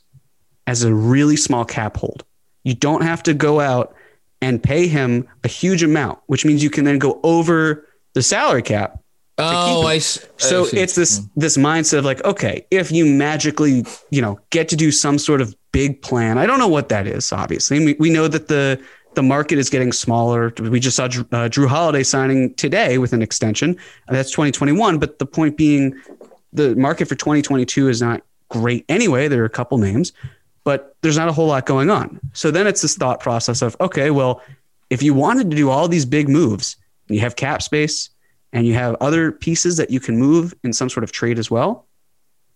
as 0.66 0.82
a 0.82 0.94
really 0.94 1.36
small 1.36 1.64
cap 1.64 1.96
hold. 1.98 2.24
You 2.64 2.74
don't 2.74 3.02
have 3.02 3.22
to 3.24 3.34
go 3.34 3.60
out 3.60 3.94
and 4.42 4.62
pay 4.62 4.86
him 4.86 5.26
a 5.44 5.48
huge 5.48 5.82
amount, 5.82 6.18
which 6.26 6.44
means 6.44 6.62
you 6.62 6.70
can 6.70 6.84
then 6.84 6.98
go 6.98 7.20
over 7.22 7.86
the 8.14 8.22
salary 8.22 8.62
cap 8.62 9.00
oh, 9.38 9.86
I, 9.86 9.94
I 9.94 9.98
so 9.98 10.64
see. 10.64 10.78
it's 10.78 10.94
this 10.94 11.26
this 11.36 11.56
mindset 11.56 11.98
of 11.98 12.04
like, 12.04 12.24
okay, 12.24 12.66
if 12.70 12.90
you 12.90 13.04
magically, 13.06 13.84
you 14.10 14.22
know, 14.22 14.38
get 14.50 14.68
to 14.70 14.76
do 14.76 14.90
some 14.90 15.18
sort 15.18 15.40
of 15.40 15.54
big 15.72 16.02
plan, 16.02 16.38
I 16.38 16.46
don't 16.46 16.58
know 16.58 16.68
what 16.68 16.88
that 16.88 17.06
is. 17.06 17.32
Obviously, 17.32 17.84
we, 17.84 17.96
we 17.98 18.10
know 18.10 18.28
that 18.28 18.48
the 18.48 18.82
the 19.14 19.22
market 19.22 19.58
is 19.58 19.70
getting 19.70 19.92
smaller. 19.92 20.52
We 20.58 20.78
just 20.80 20.96
saw 20.96 21.08
Jrue, 21.08 21.26
uh, 21.32 21.48
Jrue 21.48 21.68
Holiday 21.68 22.02
signing 22.02 22.54
today 22.54 22.98
with 22.98 23.12
an 23.12 23.22
extension. 23.22 23.76
That's 24.08 24.30
2021. 24.30 24.98
But 24.98 25.18
the 25.18 25.26
point 25.26 25.56
being, 25.56 25.98
the 26.52 26.76
market 26.76 27.08
for 27.08 27.14
2022 27.14 27.88
is 27.88 28.02
not 28.02 28.22
great 28.50 28.84
anyway. 28.90 29.28
There 29.28 29.40
are 29.42 29.46
a 29.46 29.50
couple 29.50 29.78
names, 29.78 30.12
but 30.66 30.96
there's 31.00 31.16
not 31.16 31.28
a 31.28 31.32
whole 31.32 31.46
lot 31.46 31.64
going 31.64 31.90
on. 31.90 32.18
So 32.32 32.50
then 32.50 32.66
it's 32.66 32.82
this 32.82 32.96
thought 32.96 33.20
process 33.20 33.62
of, 33.62 33.76
okay, 33.80 34.10
well, 34.10 34.42
if 34.90 35.00
you 35.00 35.14
wanted 35.14 35.48
to 35.48 35.56
do 35.56 35.70
all 35.70 35.86
these 35.86 36.04
big 36.04 36.28
moves, 36.28 36.76
you 37.06 37.20
have 37.20 37.36
cap 37.36 37.62
space 37.62 38.10
and 38.52 38.66
you 38.66 38.74
have 38.74 38.96
other 39.00 39.30
pieces 39.30 39.76
that 39.76 39.90
you 39.90 40.00
can 40.00 40.18
move 40.18 40.54
in 40.64 40.72
some 40.72 40.88
sort 40.88 41.04
of 41.04 41.12
trade 41.12 41.38
as 41.38 41.52
well, 41.52 41.86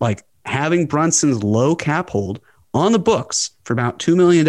like 0.01 0.25
having 0.45 0.87
Brunson's 0.87 1.45
low 1.45 1.77
cap 1.77 2.11
hold 2.11 2.41
on 2.75 2.91
the 2.91 2.99
books 2.99 3.53
for 3.63 3.75
about 3.75 4.01
$2 4.01 4.17
million, 4.17 4.45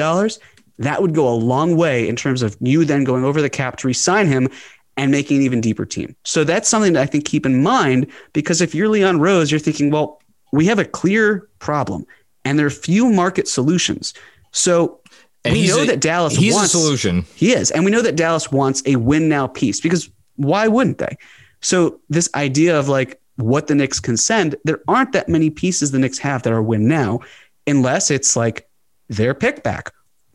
that 0.79 0.99
would 0.99 1.13
go 1.13 1.31
a 1.31 1.35
long 1.35 1.77
way 1.77 2.07
in 2.07 2.15
terms 2.15 2.41
of 2.41 2.57
you 2.61 2.83
then 2.83 3.03
going 3.03 3.23
over 3.23 3.43
the 3.43 3.49
cap 3.49 3.77
to 3.77 3.87
resign 3.87 4.25
him 4.25 4.49
and 4.97 5.11
making 5.11 5.37
an 5.37 5.43
even 5.43 5.61
deeper 5.61 5.85
team. 5.85 6.15
So 6.25 6.43
that's 6.43 6.67
something 6.67 6.93
that 6.93 7.03
I 7.03 7.05
think 7.05 7.25
keep 7.25 7.45
in 7.45 7.61
mind 7.61 8.07
because 8.33 8.59
if 8.59 8.73
you're 8.73 8.89
Leon 8.89 9.19
Rose, 9.19 9.51
you're 9.51 9.59
thinking, 9.59 9.91
well, 9.91 10.19
we 10.51 10.65
have 10.65 10.79
a 10.79 10.85
clear 10.85 11.47
problem 11.59 12.07
and 12.45 12.57
there 12.57 12.65
are 12.65 12.69
few 12.71 13.09
market 13.09 13.47
solutions. 13.47 14.13
So 14.51 14.99
And 15.45 15.53
we 15.53 15.67
know 15.67 15.83
a- 15.83 15.85
that 15.87 15.99
Dallas 16.01 16.35
he's 16.35 16.53
wants 16.53 16.73
a 16.73 16.77
solution. 16.77 17.25
he 17.35 17.53
is. 17.53 17.71
And 17.71 17.85
we 17.85 17.91
know 17.91 18.01
that 18.01 18.15
Dallas 18.15 18.51
wants 18.51 18.81
a 18.85 18.95
win 18.97 19.29
now 19.29 19.47
piece 19.47 19.79
because 19.79 20.09
why 20.35 20.67
wouldn't 20.67 20.97
they? 20.97 21.17
So, 21.61 21.99
this 22.09 22.27
idea 22.33 22.77
of 22.79 22.89
like 22.89 23.19
what 23.35 23.67
the 23.67 23.75
Knicks 23.75 23.99
can 23.99 24.17
send, 24.17 24.55
there 24.65 24.81
aren't 24.87 25.11
that 25.13 25.29
many 25.29 25.49
pieces 25.51 25.91
the 25.91 25.99
Knicks 25.99 26.17
have 26.19 26.41
that 26.43 26.53
are 26.53 26.61
win 26.61 26.87
now, 26.87 27.19
unless 27.67 28.09
it's 28.09 28.35
like 28.35 28.67
their 29.09 29.33
pick 29.35 29.61
back 29.63 29.91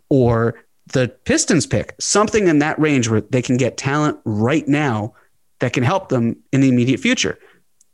or 0.09 0.63
the 0.93 1.09
Pistons 1.25 1.67
pick, 1.67 1.95
something 1.99 2.47
in 2.47 2.61
that 2.61 2.79
range 2.79 3.09
where 3.09 3.21
they 3.23 3.43
can 3.43 3.57
get 3.57 3.77
talent 3.77 4.19
right 4.25 4.69
now 4.69 5.15
that 5.59 5.73
can 5.73 5.83
help 5.83 6.11
them 6.11 6.37
in 6.53 6.61
the 6.61 6.69
immediate 6.69 7.01
future. 7.01 7.39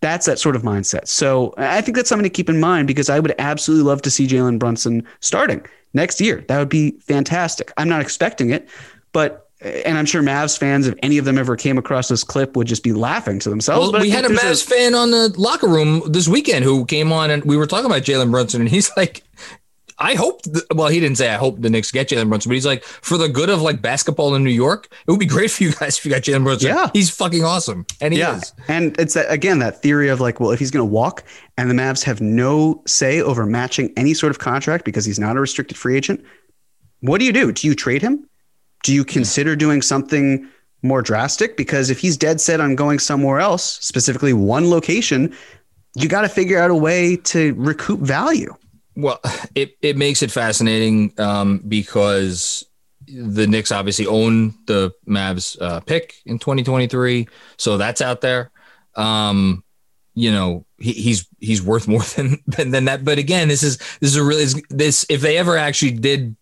That's 0.02 0.26
that 0.26 0.38
sort 0.38 0.54
of 0.56 0.62
mindset. 0.62 1.08
So 1.08 1.54
I 1.56 1.80
think 1.80 1.96
that's 1.96 2.08
something 2.08 2.24
to 2.24 2.30
keep 2.30 2.50
in 2.50 2.60
mind 2.60 2.86
because 2.86 3.08
I 3.08 3.18
would 3.18 3.34
absolutely 3.38 3.84
love 3.84 4.02
to 4.02 4.10
see 4.10 4.26
Jalen 4.26 4.58
Brunson 4.58 5.06
starting. 5.20 5.64
next 5.94 6.20
year. 6.20 6.44
That 6.48 6.58
would 6.58 6.68
be 6.68 6.92
fantastic. 7.00 7.72
I'm 7.76 7.88
not 7.88 8.00
expecting 8.00 8.50
it, 8.50 8.68
but 9.12 9.48
and 9.60 9.96
I'm 9.96 10.06
sure 10.06 10.22
Mavs 10.22 10.58
fans, 10.58 10.88
if 10.88 10.94
any 11.02 11.18
of 11.18 11.24
them 11.24 11.38
ever 11.38 11.54
came 11.54 11.78
across 11.78 12.08
this 12.08 12.24
clip, 12.24 12.56
would 12.56 12.66
just 12.66 12.82
be 12.82 12.92
laughing 12.92 13.38
to 13.40 13.48
themselves. 13.48 13.84
Well, 13.84 13.92
But 13.92 14.00
we 14.02 14.10
had 14.10 14.24
a 14.24 14.28
Mavs 14.28 14.64
fan 14.64 14.94
on 14.94 15.12
the 15.12 15.32
locker 15.38 15.68
room 15.68 16.02
this 16.10 16.26
weekend 16.26 16.64
who 16.64 16.84
came 16.84 17.12
on 17.12 17.30
and 17.30 17.44
we 17.44 17.56
were 17.56 17.66
talking 17.66 17.86
about 17.86 18.02
Jalen 18.02 18.30
Brunson, 18.32 18.60
and 18.62 18.68
he's 18.68 18.90
like, 18.96 19.22
I 19.98 20.14
hope, 20.14 20.42
th- 20.42 20.64
well, 20.74 20.88
he 20.88 21.00
didn't 21.00 21.18
say, 21.18 21.28
I 21.28 21.36
hope 21.36 21.60
the 21.60 21.70
Knicks 21.70 21.92
get 21.92 22.08
Jalen 22.08 22.28
Brunson, 22.28 22.50
but 22.50 22.54
he's 22.54 22.66
like, 22.66 22.84
for 22.84 23.16
the 23.18 23.28
good 23.28 23.50
of 23.50 23.62
like 23.62 23.82
basketball 23.82 24.34
in 24.34 24.44
New 24.44 24.50
York, 24.50 24.88
it 25.06 25.10
would 25.10 25.20
be 25.20 25.26
great 25.26 25.50
for 25.50 25.62
you 25.62 25.72
guys 25.72 25.98
if 25.98 26.04
you 26.04 26.10
got 26.10 26.22
Jalen 26.22 26.44
Brunson. 26.44 26.68
Yeah. 26.68 26.90
He's 26.92 27.10
fucking 27.10 27.44
awesome. 27.44 27.86
And 28.00 28.12
he 28.12 28.20
yeah, 28.20 28.36
is. 28.36 28.52
and 28.68 28.98
it's 28.98 29.14
that 29.14 29.30
again 29.30 29.58
that 29.60 29.82
theory 29.82 30.08
of 30.08 30.20
like, 30.20 30.40
well, 30.40 30.50
if 30.50 30.58
he's 30.58 30.70
going 30.70 30.86
to 30.86 30.92
walk 30.92 31.24
and 31.56 31.70
the 31.70 31.74
Mavs 31.74 32.02
have 32.04 32.20
no 32.20 32.82
say 32.86 33.20
over 33.20 33.46
matching 33.46 33.92
any 33.96 34.14
sort 34.14 34.30
of 34.30 34.38
contract 34.38 34.84
because 34.84 35.04
he's 35.04 35.18
not 35.18 35.36
a 35.36 35.40
restricted 35.40 35.76
free 35.76 35.96
agent, 35.96 36.24
what 37.00 37.18
do 37.18 37.24
you 37.24 37.32
do? 37.32 37.52
Do 37.52 37.66
you 37.66 37.74
trade 37.74 38.02
him? 38.02 38.28
Do 38.82 38.92
you 38.92 39.04
consider 39.04 39.54
doing 39.54 39.82
something 39.82 40.48
more 40.82 41.02
drastic? 41.02 41.56
Because 41.56 41.90
if 41.90 42.00
he's 42.00 42.16
dead 42.16 42.40
set 42.40 42.60
on 42.60 42.74
going 42.74 42.98
somewhere 42.98 43.38
else, 43.38 43.78
specifically 43.80 44.32
one 44.32 44.70
location, 44.70 45.34
you 45.94 46.08
got 46.08 46.22
to 46.22 46.28
figure 46.28 46.58
out 46.58 46.70
a 46.70 46.74
way 46.74 47.16
to 47.16 47.54
recoup 47.54 48.00
value. 48.00 48.54
Well, 48.96 49.20
it, 49.54 49.76
it 49.82 49.96
makes 49.96 50.22
it 50.22 50.30
fascinating 50.30 51.12
um, 51.18 51.62
because 51.66 52.64
the 53.06 53.46
Knicks 53.46 53.72
obviously 53.72 54.06
own 54.06 54.54
the 54.66 54.92
Mavs 55.06 55.60
uh, 55.60 55.80
pick 55.80 56.14
in 56.24 56.38
2023, 56.38 57.28
so 57.56 57.76
that's 57.76 58.00
out 58.00 58.20
there. 58.20 58.50
Um, 58.94 59.64
you 60.14 60.30
know, 60.30 60.66
he, 60.78 60.92
he's 60.92 61.26
he's 61.40 61.62
worth 61.62 61.88
more 61.88 62.02
than, 62.16 62.42
than 62.46 62.70
than 62.70 62.84
that. 62.86 63.04
But 63.04 63.18
again, 63.18 63.48
this 63.48 63.62
is 63.62 63.78
this 64.00 64.10
is 64.10 64.16
a 64.16 64.24
really 64.24 64.46
this 64.70 65.06
if 65.08 65.20
they 65.20 65.38
ever 65.38 65.56
actually 65.56 65.92
did 65.92 66.36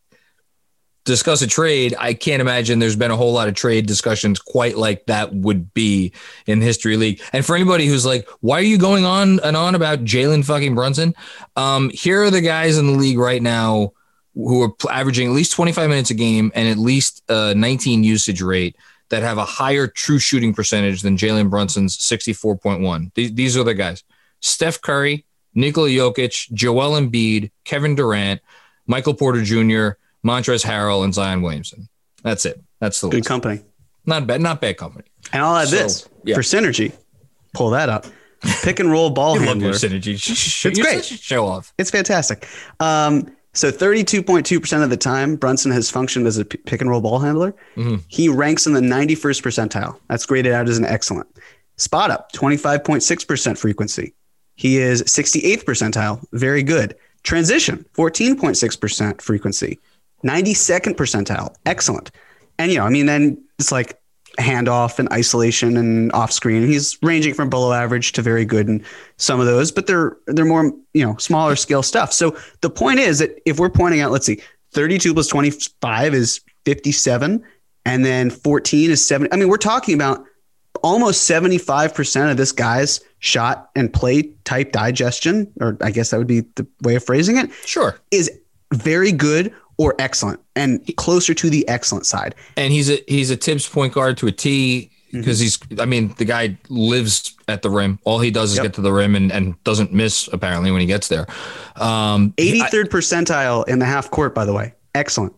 discuss 1.04 1.42
a 1.42 1.46
trade, 1.46 1.94
I 1.98 2.14
can't 2.14 2.40
imagine 2.40 2.78
there's 2.78 2.96
been 2.96 3.10
a 3.10 3.16
whole 3.16 3.32
lot 3.32 3.48
of 3.48 3.54
trade 3.54 3.86
discussions 3.86 4.38
quite 4.38 4.76
like 4.76 5.06
that 5.06 5.34
would 5.34 5.72
be 5.72 6.12
in 6.46 6.60
history 6.60 6.96
league. 6.96 7.20
And 7.32 7.44
for 7.44 7.56
anybody 7.56 7.86
who's 7.86 8.06
like, 8.06 8.28
why 8.40 8.58
are 8.58 8.62
you 8.62 8.78
going 8.78 9.04
on 9.04 9.40
and 9.40 9.56
on 9.56 9.74
about 9.74 10.04
Jalen 10.04 10.44
fucking 10.44 10.74
Brunson? 10.74 11.14
Um, 11.56 11.90
here 11.90 12.22
are 12.22 12.30
the 12.30 12.40
guys 12.40 12.78
in 12.78 12.86
the 12.86 12.92
league 12.92 13.18
right 13.18 13.42
now 13.42 13.92
who 14.34 14.62
are 14.62 14.72
averaging 14.90 15.28
at 15.28 15.34
least 15.34 15.52
25 15.52 15.88
minutes 15.88 16.10
a 16.10 16.14
game 16.14 16.52
and 16.54 16.68
at 16.68 16.78
least 16.78 17.22
uh, 17.30 17.54
19 17.56 18.04
usage 18.04 18.42
rate 18.42 18.76
that 19.08 19.22
have 19.22 19.38
a 19.38 19.44
higher 19.44 19.86
true 19.86 20.18
shooting 20.18 20.54
percentage 20.54 21.02
than 21.02 21.16
Jalen 21.16 21.50
Brunson's 21.50 21.96
64.1. 21.96 23.12
These, 23.14 23.34
these 23.34 23.56
are 23.56 23.64
the 23.64 23.74
guys: 23.74 24.04
Steph 24.40 24.80
Curry, 24.80 25.26
Nikola 25.54 25.88
Jokic, 25.88 26.52
Joel 26.52 27.00
Embiid, 27.00 27.50
Kevin 27.64 27.96
Durant, 27.96 28.40
Michael 28.86 29.14
Porter 29.14 29.42
Jr., 29.42 29.98
Montrezl 30.26 30.64
Harrell, 30.64 31.04
and 31.04 31.14
Zion 31.14 31.42
Williamson. 31.42 31.88
That's 32.22 32.44
it. 32.44 32.62
That's 32.80 33.00
the 33.00 33.08
Good 33.08 33.18
list. 33.18 33.28
company. 33.28 33.62
Not 34.06 34.26
bad. 34.26 34.40
Not 34.40 34.60
bad 34.60 34.76
company. 34.76 35.04
And 35.32 35.42
I'll 35.42 35.56
add 35.56 35.68
So, 35.68 35.76
this 35.76 36.08
yeah. 36.24 36.34
for 36.34 36.42
synergy. 36.42 36.92
Pull 37.54 37.70
that 37.70 37.88
up. 37.88 38.06
Pick 38.62 38.80
and 38.80 38.90
roll 38.90 39.10
ball 39.10 39.34
I 39.34 39.38
love 39.38 39.46
handler. 39.48 39.66
your 39.68 39.74
synergy. 39.74 40.14
It's 40.14 40.64
It's 40.64 40.78
great. 40.80 41.04
Show 41.04 41.46
off. 41.46 41.72
It's 41.78 41.90
fantastic. 41.90 42.46
Um, 42.80 43.34
so 43.52 43.70
32.2% 43.70 44.82
of 44.82 44.90
the 44.90 44.96
time, 44.96 45.36
Brunson 45.36 45.72
has 45.72 45.90
functioned 45.90 46.26
as 46.26 46.38
a 46.38 46.44
pick 46.44 46.80
and 46.80 46.88
roll 46.88 47.00
ball 47.00 47.18
handler. 47.18 47.54
He 48.08 48.28
ranks 48.28 48.66
in 48.66 48.72
the 48.72 48.80
91st 48.80 49.42
percentile. 49.42 49.98
That's 50.08 50.24
graded 50.24 50.52
out 50.52 50.68
as 50.68 50.78
an 50.78 50.84
excellent. 50.84 51.26
Spot 51.76 52.10
up, 52.10 52.30
25.6% 52.32 53.58
frequency. 53.58 54.14
He 54.54 54.78
is 54.78 55.02
68th 55.02 55.64
percentile. 55.64 56.24
Very 56.32 56.62
good. 56.62 56.94
Transition, 57.24 57.84
14.6% 57.94 59.20
frequency. 59.20 59.78
92nd 60.24 60.94
percentile. 60.96 61.54
Excellent. 61.66 62.10
And, 62.58 62.70
you 62.70 62.78
know, 62.78 62.84
I 62.84 62.90
mean, 62.90 63.06
then 63.06 63.42
it's 63.58 63.72
like 63.72 63.98
handoff 64.38 64.98
and 64.98 65.10
isolation 65.12 65.76
and 65.76 66.12
off 66.12 66.30
screen. 66.32 66.66
He's 66.66 66.98
ranging 67.02 67.34
from 67.34 67.50
below 67.50 67.72
average 67.72 68.12
to 68.12 68.22
very 68.22 68.44
good 68.44 68.68
in 68.68 68.84
some 69.16 69.40
of 69.40 69.46
those, 69.46 69.72
but 69.72 69.86
they're 69.86 70.16
they're 70.26 70.44
more 70.44 70.72
you 70.94 71.04
know 71.04 71.16
smaller 71.16 71.56
scale 71.56 71.82
stuff. 71.82 72.12
So 72.12 72.36
the 72.60 72.70
point 72.70 73.00
is 73.00 73.18
that 73.18 73.40
if 73.44 73.58
we're 73.58 73.70
pointing 73.70 74.00
out, 74.00 74.12
let's 74.12 74.26
see, 74.26 74.40
32 74.72 75.14
plus 75.14 75.26
25 75.26 76.14
is 76.14 76.40
57, 76.64 77.42
and 77.84 78.04
then 78.04 78.30
14 78.30 78.90
is 78.90 79.04
70. 79.04 79.32
I 79.32 79.36
mean, 79.36 79.48
we're 79.48 79.56
talking 79.56 79.94
about 79.94 80.24
almost 80.82 81.28
75% 81.28 82.30
of 82.30 82.36
this 82.36 82.52
guy's 82.52 83.00
shot 83.18 83.70
and 83.74 83.92
play 83.92 84.22
type 84.44 84.72
digestion, 84.72 85.52
or 85.60 85.76
I 85.80 85.90
guess 85.90 86.10
that 86.10 86.18
would 86.18 86.26
be 86.26 86.40
the 86.54 86.66
way 86.82 86.94
of 86.94 87.04
phrasing 87.04 87.36
it, 87.36 87.50
Sure. 87.66 87.98
is 88.10 88.30
very 88.72 89.12
good 89.12 89.52
or 89.80 89.94
excellent 89.98 90.38
and 90.54 90.84
closer 90.96 91.32
to 91.32 91.48
the 91.48 91.66
excellent 91.66 92.04
side. 92.04 92.34
and 92.58 92.70
he's 92.70 92.90
a 92.90 92.98
he's 93.08 93.30
a 93.30 93.36
Thibs 93.36 93.66
point 93.66 93.94
guard 93.94 94.18
to 94.18 94.26
a 94.26 94.32
T 94.32 94.90
because 95.10 95.38
he's 95.38 95.58
I 95.78 95.86
mean 95.86 96.14
the 96.18 96.26
guy 96.26 96.58
lives 96.68 97.34
at 97.48 97.62
the 97.62 97.70
rim. 97.70 97.98
All 98.04 98.18
he 98.20 98.30
does 98.30 98.50
is 98.52 98.56
Yep. 98.58 98.64
get 98.64 98.74
to 98.74 98.82
the 98.82 98.92
rim 98.92 99.16
and, 99.16 99.32
and 99.32 99.64
doesn't 99.64 99.90
miss 99.92 100.28
apparently 100.34 100.70
when 100.70 100.82
he 100.82 100.86
gets 100.86 101.08
there. 101.08 101.26
Um, 101.76 102.34
83rd 102.36 102.90
percentile 102.90 103.66
in 103.68 103.78
the 103.78 103.86
half 103.86 104.10
court, 104.10 104.34
by 104.34 104.44
the 104.44 104.52
way. 104.52 104.74
Excellent. 104.94 105.32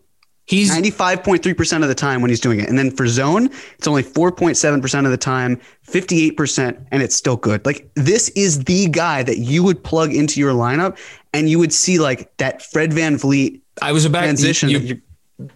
he's 0.44 0.70
95.3% 0.74 1.82
of 1.82 1.88
the 1.88 1.94
time 1.94 2.20
when 2.20 2.28
he's 2.28 2.40
doing 2.40 2.58
it. 2.58 2.68
And 2.68 2.76
then 2.76 2.90
for 2.90 3.06
zone, 3.06 3.48
it's 3.78 3.86
only 3.86 4.02
4.7% 4.02 5.04
of 5.04 5.10
the 5.12 5.16
time, 5.16 5.60
58%, 5.86 6.86
and 6.90 7.02
it's 7.02 7.14
still 7.14 7.36
good. 7.36 7.64
Like 7.64 7.88
this 7.94 8.28
is 8.30 8.64
the 8.64 8.88
guy 8.88 9.22
that 9.22 9.38
you 9.38 9.62
would 9.62 9.82
plug 9.84 10.12
into 10.12 10.40
your 10.40 10.52
lineup 10.52 10.98
and 11.32 11.48
you 11.48 11.58
would 11.60 11.72
see 11.72 11.98
like 11.98 12.36
that 12.36 12.60
Fred 12.60 12.90
VanVleet 12.90 13.61
I 13.80 13.92
was 13.92 14.04
about 14.04 14.24
transition. 14.24 14.68
You, 14.68 14.78
you, 14.78 15.02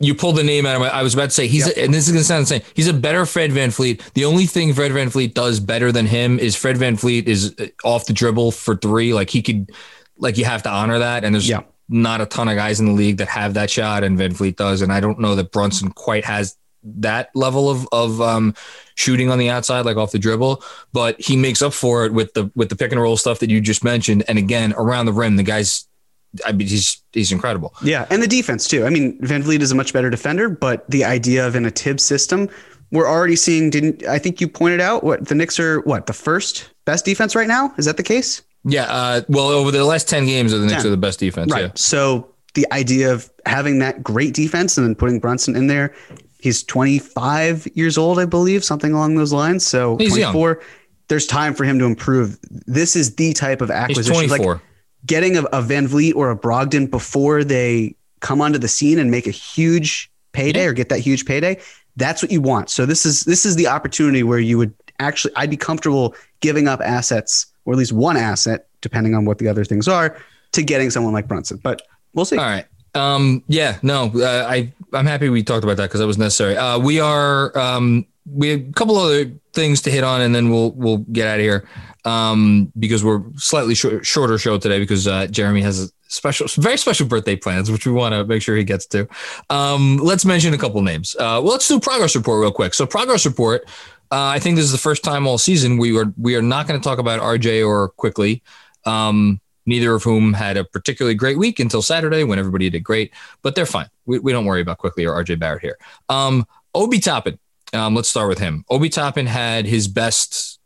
you- 0.01 0.15
pulled 0.15 0.37
the 0.37 0.43
name 0.43 0.67
out 0.67 0.75
of 0.75 0.81
my. 0.81 0.89
I 0.89 1.03
was 1.03 1.15
about 1.15 1.27
to 1.27 1.31
say 1.31 1.47
he's, 1.47 1.67
a, 1.69 1.79
and 1.79 1.93
this 1.93 2.07
is 2.09 2.13
gonna 2.13 2.25
sound 2.25 2.41
insane. 2.41 2.63
He's 2.75 2.89
a 2.89 2.93
better 2.95 3.27
Fred 3.27 3.51
VanVleet. 3.51 4.15
The 4.15 4.25
only 4.25 4.47
thing 4.47 4.73
Fred 4.73 4.91
VanVleet 4.91 5.35
does 5.35 5.61
better 5.61 5.93
than 5.93 6.07
him 6.07 6.39
is 6.39 6.57
Fred 6.57 6.77
VanVleet 6.77 7.27
is 7.27 7.55
uh, 7.59 7.67
off 7.85 8.07
the 8.07 8.13
dribble 8.13 8.53
for 8.53 8.75
three. 8.77 9.13
Like 9.15 9.31
he 9.31 9.43
could, 9.43 9.71
like 10.19 10.39
you 10.39 10.45
have 10.45 10.63
to 10.65 10.71
honor 10.71 10.99
that. 10.99 11.25
And 11.25 11.35
there's 11.35 11.49
Yeah. 11.49 11.61
not 11.89 12.21
a 12.21 12.27
ton 12.27 12.49
of 12.49 12.57
guys 12.57 12.81
in 12.81 12.87
the 12.87 12.93
league 12.93 13.19
that 13.19 13.29
have 13.29 13.55
that 13.55 13.71
shot, 13.71 14.03
and 14.03 14.19
VanVleet 14.19 14.57
does. 14.57 14.81
And 14.83 14.93
I 14.93 14.99
don't 15.01 15.21
know 15.21 15.35
that 15.37 15.53
Brunson 15.53 15.91
quite 15.93 16.25
has 16.25 16.57
that 16.83 17.31
level 17.35 17.69
of 17.71 17.87
of 17.93 18.21
um, 18.21 18.55
shooting 18.97 19.31
on 19.31 19.39
the 19.39 19.51
outside, 19.51 19.85
like 19.85 19.97
off 19.97 20.11
the 20.11 20.19
dribble. 20.19 20.65
But 20.93 21.21
he 21.21 21.37
makes 21.37 21.63
up 21.63 21.75
for 21.75 22.07
it 22.07 22.13
with 22.13 22.33
the 22.35 22.51
with 22.57 22.71
the 22.71 22.77
pick 22.77 22.91
and 22.93 23.01
roll 23.01 23.17
stuff 23.17 23.39
that 23.41 23.51
you 23.51 23.61
just 23.61 23.85
mentioned. 23.85 24.25
And 24.27 24.39
again, 24.39 24.73
around 24.77 25.07
the 25.07 25.13
rim, 25.13 25.37
the 25.37 25.43
guys. 25.45 25.87
I 26.45 26.53
mean, 26.53 26.67
he's 26.69 27.03
he's 27.13 27.33
incredible. 27.33 27.75
yeah, 27.83 28.07
and 28.11 28.23
the 28.23 28.27
defense 28.27 28.69
too. 28.69 28.85
I 28.87 28.91
mean, 28.91 29.19
VanVleet 29.21 29.61
is 29.61 29.73
a 29.73 29.75
much 29.75 29.93
better 29.93 30.11
defender, 30.11 30.49
but 30.49 30.89
the 30.91 31.05
idea 31.05 31.47
of 31.47 31.57
in 31.57 31.65
a 31.65 31.71
Thibs 31.71 32.05
system, 32.05 32.49
we're 32.91 33.09
already 33.09 33.37
seeing. 33.37 33.71
Didn't 33.71 34.07
I 34.07 34.19
think 34.19 34.41
you 34.41 34.49
pointed 34.49 34.81
out 34.81 35.03
what 35.05 35.29
the 35.29 35.35
Knicks 35.35 35.59
are? 35.59 35.81
What 35.81 36.07
the 36.07 36.13
first 36.13 36.71
best 36.85 37.05
defense 37.05 37.35
right 37.35 37.49
now? 37.49 37.73
Is 37.79 37.87
that 37.87 37.97
the 37.97 38.03
case? 38.03 38.43
Yeah. 38.65 38.85
Uh, 38.85 39.23
well, 39.29 39.49
over 39.49 39.71
the 39.71 39.85
last 39.85 40.09
10 40.09 40.27
games, 40.27 40.53
of 40.53 40.61
the 40.61 40.67
Knicks 40.67 40.83
10. 40.83 40.89
are 40.89 40.91
the 40.91 40.97
best 40.97 41.21
defense. 41.21 41.53
Right. 41.53 41.67
Yeah. 41.67 41.71
So 41.77 42.35
the 42.55 42.67
idea 42.73 43.13
of 43.13 43.31
having 43.47 43.79
that 43.79 44.03
great 44.03 44.35
defense 44.35 44.77
and 44.77 44.87
then 44.87 44.97
putting 44.97 45.21
Brunson 45.21 45.55
in 45.55 45.69
there, 45.69 45.95
he's 46.41 46.65
25 46.65 47.69
years 47.75 47.97
old, 47.97 48.19
I 48.19 48.25
believe, 48.25 48.65
something 48.65 48.93
along 48.93 49.15
those 49.15 49.33
lines. 49.33 49.65
So 49.65 49.97
24. 49.97 50.61
There's 51.09 51.27
time 51.27 51.55
for 51.55 51.63
him 51.63 51.79
to 51.79 51.85
improve. 51.85 52.39
This 52.67 52.97
is 52.97 53.15
the 53.15 53.33
type 53.33 53.61
of 53.61 53.71
acquisition. 53.71 54.13
He's 54.15 54.23
acquisition. 54.23 54.45
24. 54.45 54.55
Like 54.55 54.63
getting 55.05 55.37
a, 55.37 55.43
a 55.45 55.63
VanVleet 55.63 56.15
or 56.15 56.31
a 56.31 56.37
Brogdon 56.39 56.91
before 56.91 57.45
they 57.45 57.95
come 58.21 58.41
onto 58.41 58.59
the 58.59 58.69
scene 58.69 58.99
and 58.99 59.11
make 59.11 59.27
a 59.27 59.31
huge 59.31 60.11
payday 60.33 60.63
Yeah. 60.65 60.69
or 60.69 60.73
get 60.73 60.89
that 60.89 61.01
huge 61.01 61.27
payday. 61.27 61.61
That's 61.97 62.23
what 62.23 62.31
you 62.31 62.41
want. 62.41 62.71
So 62.71 62.87
this 62.87 63.07
is 63.07 63.25
this 63.25 63.45
is 63.47 63.57
the 63.57 63.67
opportunity 63.69 64.23
where 64.23 64.39
you 64.39 64.59
would 64.59 64.73
actually 64.99 65.35
I'd 65.37 65.51
be 65.51 65.57
comfortable 65.57 66.15
giving 66.41 66.69
up 66.69 66.81
assets 66.81 67.47
or 67.65 67.73
at 67.75 67.79
least 67.79 67.93
one 67.93 68.17
asset, 68.17 68.67
depending 68.81 69.15
on 69.15 69.25
what 69.25 69.39
the 69.39 69.49
other 69.49 69.65
things 69.65 69.89
are, 69.89 70.17
to 70.53 70.63
getting 70.63 70.91
someone 70.91 71.13
like 71.13 71.27
Brunson. 71.29 71.59
But 71.63 71.83
we'll 72.15 72.25
see. 72.25 72.37
All 72.37 72.45
right. 72.45 72.65
Um, 72.95 73.43
yeah, 73.49 73.79
no, 73.83 74.11
uh, 74.15 74.47
I, 74.49 74.73
I'm 74.95 75.05
happy 75.05 75.29
we 75.29 75.43
talked 75.43 75.65
about 75.65 75.77
that 75.77 75.85
because 75.85 76.01
that 76.01 76.07
was 76.07 76.17
necessary. 76.17 76.57
Uh, 76.57 76.79
we 76.79 76.99
are, 76.99 77.57
um, 77.59 78.07
we 78.31 78.49
have 78.49 78.61
a 78.61 78.73
couple 78.73 78.97
other 78.97 79.33
things 79.53 79.83
to 79.83 79.91
hit 79.91 80.05
on 80.05 80.21
and 80.21 80.35
then 80.35 80.51
we'll, 80.51 80.73
we'll 80.73 80.99
get 80.99 81.29
out 81.29 81.39
of 81.39 81.43
here. 81.43 81.69
Um, 82.05 82.73
because 82.79 83.03
we're 83.03 83.23
slightly 83.37 83.75
short, 83.75 84.07
shorter 84.07 84.39
show 84.39 84.59
today 84.59 84.79
because, 84.79 85.09
uh, 85.09 85.27
Jeremy 85.27 85.61
has 85.63 85.85
a 85.85 85.89
special, 86.09 86.47
very 86.63 86.77
special 86.77 87.07
birthday 87.07 87.35
plans, 87.35 87.71
which 87.71 87.85
we 87.85 87.93
want 87.93 88.13
to 88.15 88.25
make 88.25 88.43
sure 88.43 88.57
he 88.57 88.65
gets 88.65 88.87
to. 88.87 89.09
Um, 89.51 89.97
let's 89.97 90.25
mention 90.25 90.55
a 90.55 90.59
couple 90.59 90.81
names. 90.83 91.17
Uh, 91.17 91.41
well, 91.43 91.53
let's 91.53 91.67
do 91.67 91.81
progress 91.81 92.15
report 92.15 92.41
real 92.41 92.53
quick. 92.53 92.75
So 92.75 92.87
progress 92.87 93.27
report, 93.27 93.65
uh, 94.13 94.27
I 94.27 94.39
think 94.39 94.57
this 94.57 94.65
is 94.65 94.73
the 94.73 94.79
first 94.79 95.03
time 95.03 95.27
all 95.27 95.39
season 95.39 95.79
we 95.79 95.99
are, 95.99 96.13
we 96.17 96.37
are 96.37 96.43
not 96.43 96.69
going 96.69 96.81
to 96.81 96.85
talk 96.85 96.99
about 96.99 97.21
RJ 97.21 97.67
or 97.67 97.89
Quickley. 97.91 98.43
Um, 98.85 99.41
neither 99.67 99.95
of 99.95 100.03
whom 100.05 100.33
had 100.33 100.57
a 100.57 100.65
particularly 100.65 101.15
great 101.15 101.39
week 101.39 101.59
until 101.59 101.83
Saturday 101.83 102.25
when 102.25 102.39
everybody 102.39 102.71
did 102.71 102.85
great, 102.85 103.13
but 103.43 103.55
they're 103.55 103.67
fine. 103.67 103.89
We, 104.07 104.21
we 104.21 104.33
don't 104.33 104.45
worry 104.45 104.61
about 104.61 104.79
Quickley 104.79 105.05
or 105.05 105.23
RJ 105.23 105.39
Barrett 105.39 105.63
here. 105.63 105.77
Um, 106.09 106.47
Obi 106.75 107.01
Toppin, 107.01 107.39
um, 107.73 107.95
let's 107.95 108.09
start 108.09 108.29
with 108.29 108.39
him. 108.39 108.65
Obi 108.71 108.89
Toppin 108.89 109.27
had 109.27 109.67
his 109.67 109.89
best. 109.89 110.59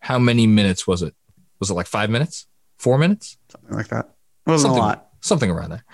How 0.00 0.18
many 0.18 0.46
minutes 0.46 0.86
was 0.86 1.02
it? 1.02 1.14
Was 1.60 1.70
it 1.70 1.74
like 1.74 1.86
five 1.86 2.10
minutes? 2.10 2.46
Four 2.78 2.98
minutes? 2.98 3.36
Something 3.50 3.76
like 3.76 3.88
that. 3.88 4.14
It 4.46 4.50
wasn't 4.50 4.68
Something- 4.74 4.82
a 4.82 4.86
lot. 4.86 5.08
something 5.20 5.50
around 5.50 5.70
there. 5.70 5.84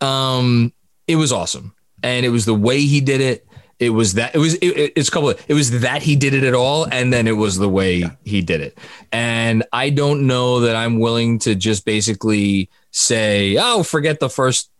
Um, 0.00 0.72
it 1.06 1.16
was 1.16 1.32
awesome, 1.32 1.74
and 2.02 2.24
it 2.26 2.30
was 2.30 2.44
the 2.46 2.54
way 2.54 2.80
he 2.80 3.00
did 3.00 3.20
it. 3.20 3.46
It 3.78 3.90
was 3.90 4.14
that 4.14 4.34
it 4.34 4.38
was 4.38 4.54
it, 4.56 4.92
it's 4.96 5.08
a 5.08 5.12
couple 5.12 5.30
of 5.30 5.42
it 5.48 5.54
was 5.54 5.80
that 5.80 6.02
he 6.02 6.14
did 6.16 6.34
it 6.34 6.44
at 6.44 6.52
all, 6.54 6.84
and 6.84 7.12
then 7.12 7.26
it 7.26 7.32
was 7.36 7.56
the 7.56 7.68
way 7.68 8.04
he 8.24 8.42
did 8.42 8.60
it. 8.60 8.76
And 9.12 9.62
I 9.72 9.88
don't 9.90 10.26
know 10.26 10.60
that 10.60 10.76
I'm 10.76 10.98
willing 10.98 11.38
to 11.40 11.54
just 11.54 11.84
basically 11.86 12.68
say, 12.90 13.56
oh, 13.58 13.82
forget 13.82 14.20
the 14.20 14.28
first, 14.28 14.70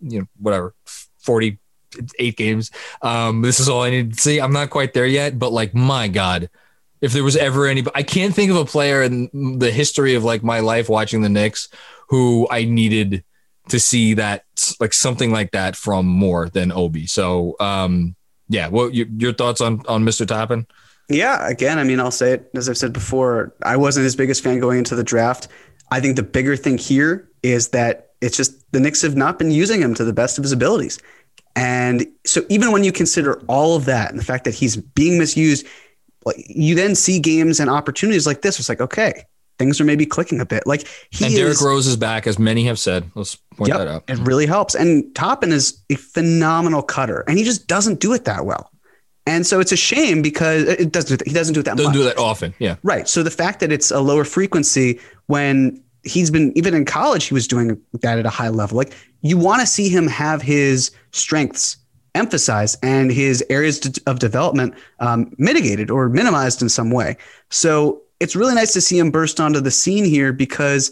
you 0.00 0.20
know, 0.20 0.26
whatever, 0.40 0.74
forty 1.18 1.58
eight 2.18 2.36
games. 2.36 2.70
Um, 3.02 3.42
this 3.42 3.60
is 3.60 3.68
all 3.68 3.82
I 3.82 3.90
need 3.90 4.14
to 4.14 4.20
see. 4.20 4.40
I'm 4.40 4.52
not 4.52 4.70
quite 4.70 4.94
there 4.94 5.06
yet, 5.06 5.38
but 5.38 5.52
like, 5.52 5.74
my 5.74 6.08
God, 6.08 6.50
if 7.00 7.12
there 7.12 7.24
was 7.24 7.36
ever 7.36 7.66
any, 7.66 7.84
I 7.94 8.02
can't 8.02 8.34
think 8.34 8.50
of 8.50 8.56
a 8.56 8.64
player 8.64 9.02
in 9.02 9.58
the 9.58 9.70
history 9.70 10.14
of 10.14 10.24
like 10.24 10.42
my 10.42 10.60
life 10.60 10.88
watching 10.88 11.22
the 11.22 11.28
Knicks 11.28 11.68
who 12.08 12.46
I 12.50 12.64
needed 12.64 13.24
to 13.68 13.80
see 13.80 14.14
that 14.14 14.44
like 14.80 14.92
something 14.92 15.32
like 15.32 15.50
that 15.52 15.76
from 15.76 16.06
more 16.06 16.48
than 16.48 16.72
Obi. 16.72 17.06
So, 17.06 17.56
um, 17.60 18.14
yeah, 18.48 18.68
what 18.68 18.94
your, 18.94 19.06
your 19.16 19.32
thoughts 19.32 19.60
on 19.60 19.82
on 19.88 20.04
Mr. 20.04 20.26
Toppin? 20.26 20.66
Yeah, 21.08 21.48
again, 21.48 21.78
I 21.78 21.84
mean, 21.84 22.00
I'll 22.00 22.10
say 22.10 22.32
it 22.32 22.50
as 22.54 22.68
I've 22.68 22.78
said 22.78 22.92
before. 22.92 23.54
I 23.62 23.76
wasn't 23.76 24.04
his 24.04 24.16
biggest 24.16 24.42
fan 24.42 24.60
going 24.60 24.78
into 24.78 24.94
the 24.94 25.04
draft. 25.04 25.48
I 25.90 26.00
think 26.00 26.16
the 26.16 26.22
bigger 26.22 26.56
thing 26.56 26.78
here 26.78 27.28
is 27.42 27.68
that 27.68 28.10
it's 28.20 28.36
just 28.36 28.70
the 28.72 28.80
Knicks 28.80 29.02
have 29.02 29.16
not 29.16 29.38
been 29.38 29.50
using 29.50 29.80
him 29.80 29.94
to 29.94 30.04
the 30.04 30.12
best 30.12 30.38
of 30.38 30.44
his 30.44 30.52
abilities. 30.52 30.98
And 31.56 32.06
so 32.24 32.44
even 32.50 32.70
when 32.70 32.84
you 32.84 32.92
consider 32.92 33.42
all 33.48 33.74
of 33.74 33.86
that 33.86 34.10
and 34.10 34.18
the 34.20 34.24
fact 34.24 34.44
that 34.44 34.54
he's 34.54 34.76
being 34.76 35.18
misused, 35.18 35.66
you 36.36 36.74
then 36.74 36.94
see 36.94 37.18
games 37.18 37.58
and 37.58 37.70
opportunities 37.70 38.26
like 38.26 38.42
this. 38.42 38.60
It's 38.60 38.68
like, 38.68 38.80
okay, 38.80 39.24
things 39.58 39.80
are 39.80 39.84
maybe 39.84 40.04
clicking 40.04 40.40
a 40.40 40.44
bit. 40.44 40.66
Like 40.66 40.86
he 41.10 41.24
and 41.24 41.34
Derrick 41.34 41.52
is, 41.52 41.62
Rose 41.62 41.86
is 41.86 41.96
back, 41.96 42.26
as 42.26 42.38
many 42.38 42.64
have 42.64 42.78
said. 42.78 43.10
Let's 43.14 43.36
point 43.56 43.68
yep, 43.68 43.78
that 43.78 43.88
out. 43.88 44.04
It 44.08 44.18
really 44.18 44.46
helps. 44.46 44.74
And 44.74 45.14
Toppin 45.14 45.50
is 45.50 45.82
a 45.88 45.94
phenomenal 45.94 46.82
cutter, 46.82 47.24
and 47.26 47.38
he 47.38 47.44
just 47.44 47.66
doesn't 47.66 48.00
do 48.00 48.12
it 48.12 48.24
that 48.26 48.44
well. 48.44 48.70
And 49.26 49.46
so 49.46 49.58
it's 49.58 49.72
a 49.72 49.76
shame 49.76 50.22
because 50.22 50.64
it 50.64 50.92
doesn't. 50.92 51.26
He 51.26 51.32
doesn't 51.32 51.54
do 51.54 51.60
it 51.60 51.64
that. 51.64 51.76
Doesn't 51.76 51.92
much. 51.92 51.96
do 51.96 52.04
that 52.04 52.18
often. 52.18 52.54
Yeah. 52.58 52.76
Right. 52.82 53.08
So 53.08 53.22
the 53.22 53.30
fact 53.30 53.60
that 53.60 53.72
it's 53.72 53.90
a 53.90 54.00
lower 54.00 54.24
frequency 54.24 55.00
when 55.26 55.82
he's 56.04 56.30
been 56.30 56.56
even 56.56 56.74
in 56.74 56.84
college, 56.84 57.24
he 57.24 57.34
was 57.34 57.48
doing 57.48 57.80
that 58.02 58.18
at 58.18 58.26
a 58.26 58.30
high 58.30 58.50
level. 58.50 58.76
Like 58.76 58.94
you 59.28 59.38
want 59.38 59.60
to 59.60 59.66
see 59.66 59.88
him 59.88 60.06
have 60.06 60.42
his 60.42 60.90
strengths 61.12 61.76
emphasized 62.14 62.78
and 62.82 63.12
his 63.12 63.44
areas 63.50 63.98
of 64.06 64.18
development 64.18 64.74
um, 65.00 65.32
mitigated 65.38 65.90
or 65.90 66.08
minimized 66.08 66.62
in 66.62 66.68
some 66.68 66.90
way. 66.90 67.16
So 67.50 68.02
it's 68.20 68.34
really 68.34 68.54
nice 68.54 68.72
to 68.72 68.80
see 68.80 68.98
him 68.98 69.10
burst 69.10 69.38
onto 69.38 69.60
the 69.60 69.70
scene 69.70 70.04
here 70.04 70.32
because, 70.32 70.90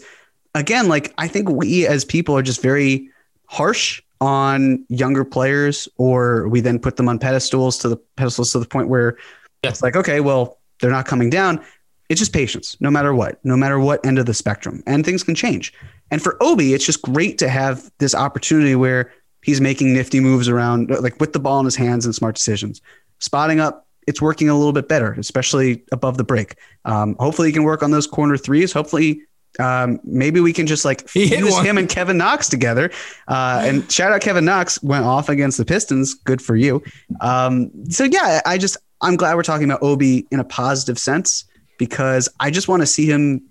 again, 0.53 0.87
like 0.87 1.13
I 1.17 1.27
think 1.27 1.49
we 1.49 1.87
as 1.87 2.05
people 2.05 2.37
are 2.37 2.43
just 2.43 2.61
very 2.61 3.09
harsh 3.47 4.01
on 4.21 4.85
younger 4.89 5.25
players, 5.25 5.89
or 5.97 6.47
we 6.47 6.61
then 6.61 6.79
put 6.79 6.95
them 6.95 7.09
on 7.09 7.19
pedestals 7.19 7.77
to 7.79 7.89
the 7.89 7.97
pedestals 8.15 8.51
to 8.51 8.59
the 8.59 8.65
point 8.65 8.87
where 8.87 9.17
yeah. 9.63 9.71
it's 9.71 9.83
like, 9.83 9.95
okay, 9.95 10.19
well, 10.19 10.57
they're 10.79 10.91
not 10.91 11.05
coming 11.05 11.29
down. 11.29 11.63
It's 12.07 12.19
just 12.19 12.33
patience, 12.33 12.77
no 12.79 12.91
matter 12.91 13.13
what, 13.13 13.43
no 13.43 13.57
matter 13.57 13.79
what 13.79 14.05
end 14.05 14.19
of 14.19 14.25
the 14.25 14.33
spectrum, 14.33 14.83
and 14.85 15.03
things 15.03 15.23
can 15.23 15.35
change. 15.35 15.73
And 16.11 16.21
for 16.21 16.37
Obi, 16.41 16.73
it's 16.73 16.85
just 16.85 17.01
great 17.01 17.37
to 17.39 17.49
have 17.49 17.91
this 17.97 18.13
opportunity 18.13 18.75
where 18.75 19.11
he's 19.43 19.61
making 19.61 19.93
nifty 19.93 20.19
moves 20.19 20.47
around, 20.49 20.89
like 20.89 21.19
with 21.19 21.33
the 21.33 21.39
ball 21.39 21.59
in 21.59 21.65
his 21.65 21.75
hands 21.75 22.05
and 22.05 22.13
smart 22.13 22.35
decisions. 22.35 22.81
Spotting 23.19 23.59
up, 23.59 23.87
it's 24.07 24.21
working 24.21 24.49
a 24.49 24.55
little 24.55 24.73
bit 24.73 24.87
better, 24.87 25.13
especially 25.13 25.83
above 25.91 26.17
the 26.17 26.23
break. 26.23 26.55
Um, 26.85 27.15
hopefully, 27.19 27.49
he 27.49 27.53
can 27.53 27.63
work 27.63 27.81
on 27.81 27.91
those 27.91 28.07
corner 28.07 28.37
threes. 28.37 28.71
Hopefully, 28.71 29.21
um, 29.59 29.99
maybe 30.03 30.39
we 30.39 30.53
can 30.53 30.67
just 30.67 30.85
like 30.85 31.07
use 31.15 31.57
him 31.59 31.77
and 31.77 31.89
Kevin 31.89 32.17
Knox 32.17 32.49
together. 32.49 32.91
Uh, 33.27 33.61
and 33.63 33.91
shout 33.91 34.11
out 34.11 34.21
Kevin 34.21 34.45
Knox 34.45 34.81
went 34.83 35.05
off 35.05 35.29
against 35.29 35.57
the 35.57 35.65
Pistons. 35.65 36.13
Good 36.13 36.41
for 36.41 36.55
you. 36.55 36.83
Um, 37.21 37.71
so 37.89 38.03
yeah, 38.03 38.41
I 38.45 38.57
just 38.57 38.77
I'm 39.01 39.15
glad 39.15 39.35
we're 39.35 39.43
talking 39.43 39.65
about 39.65 39.81
Obi 39.81 40.27
in 40.31 40.39
a 40.39 40.43
positive 40.43 40.99
sense 40.99 41.45
because 41.77 42.29
I 42.39 42.51
just 42.51 42.67
want 42.67 42.81
to 42.81 42.87
see 42.87 43.05
him 43.05 43.43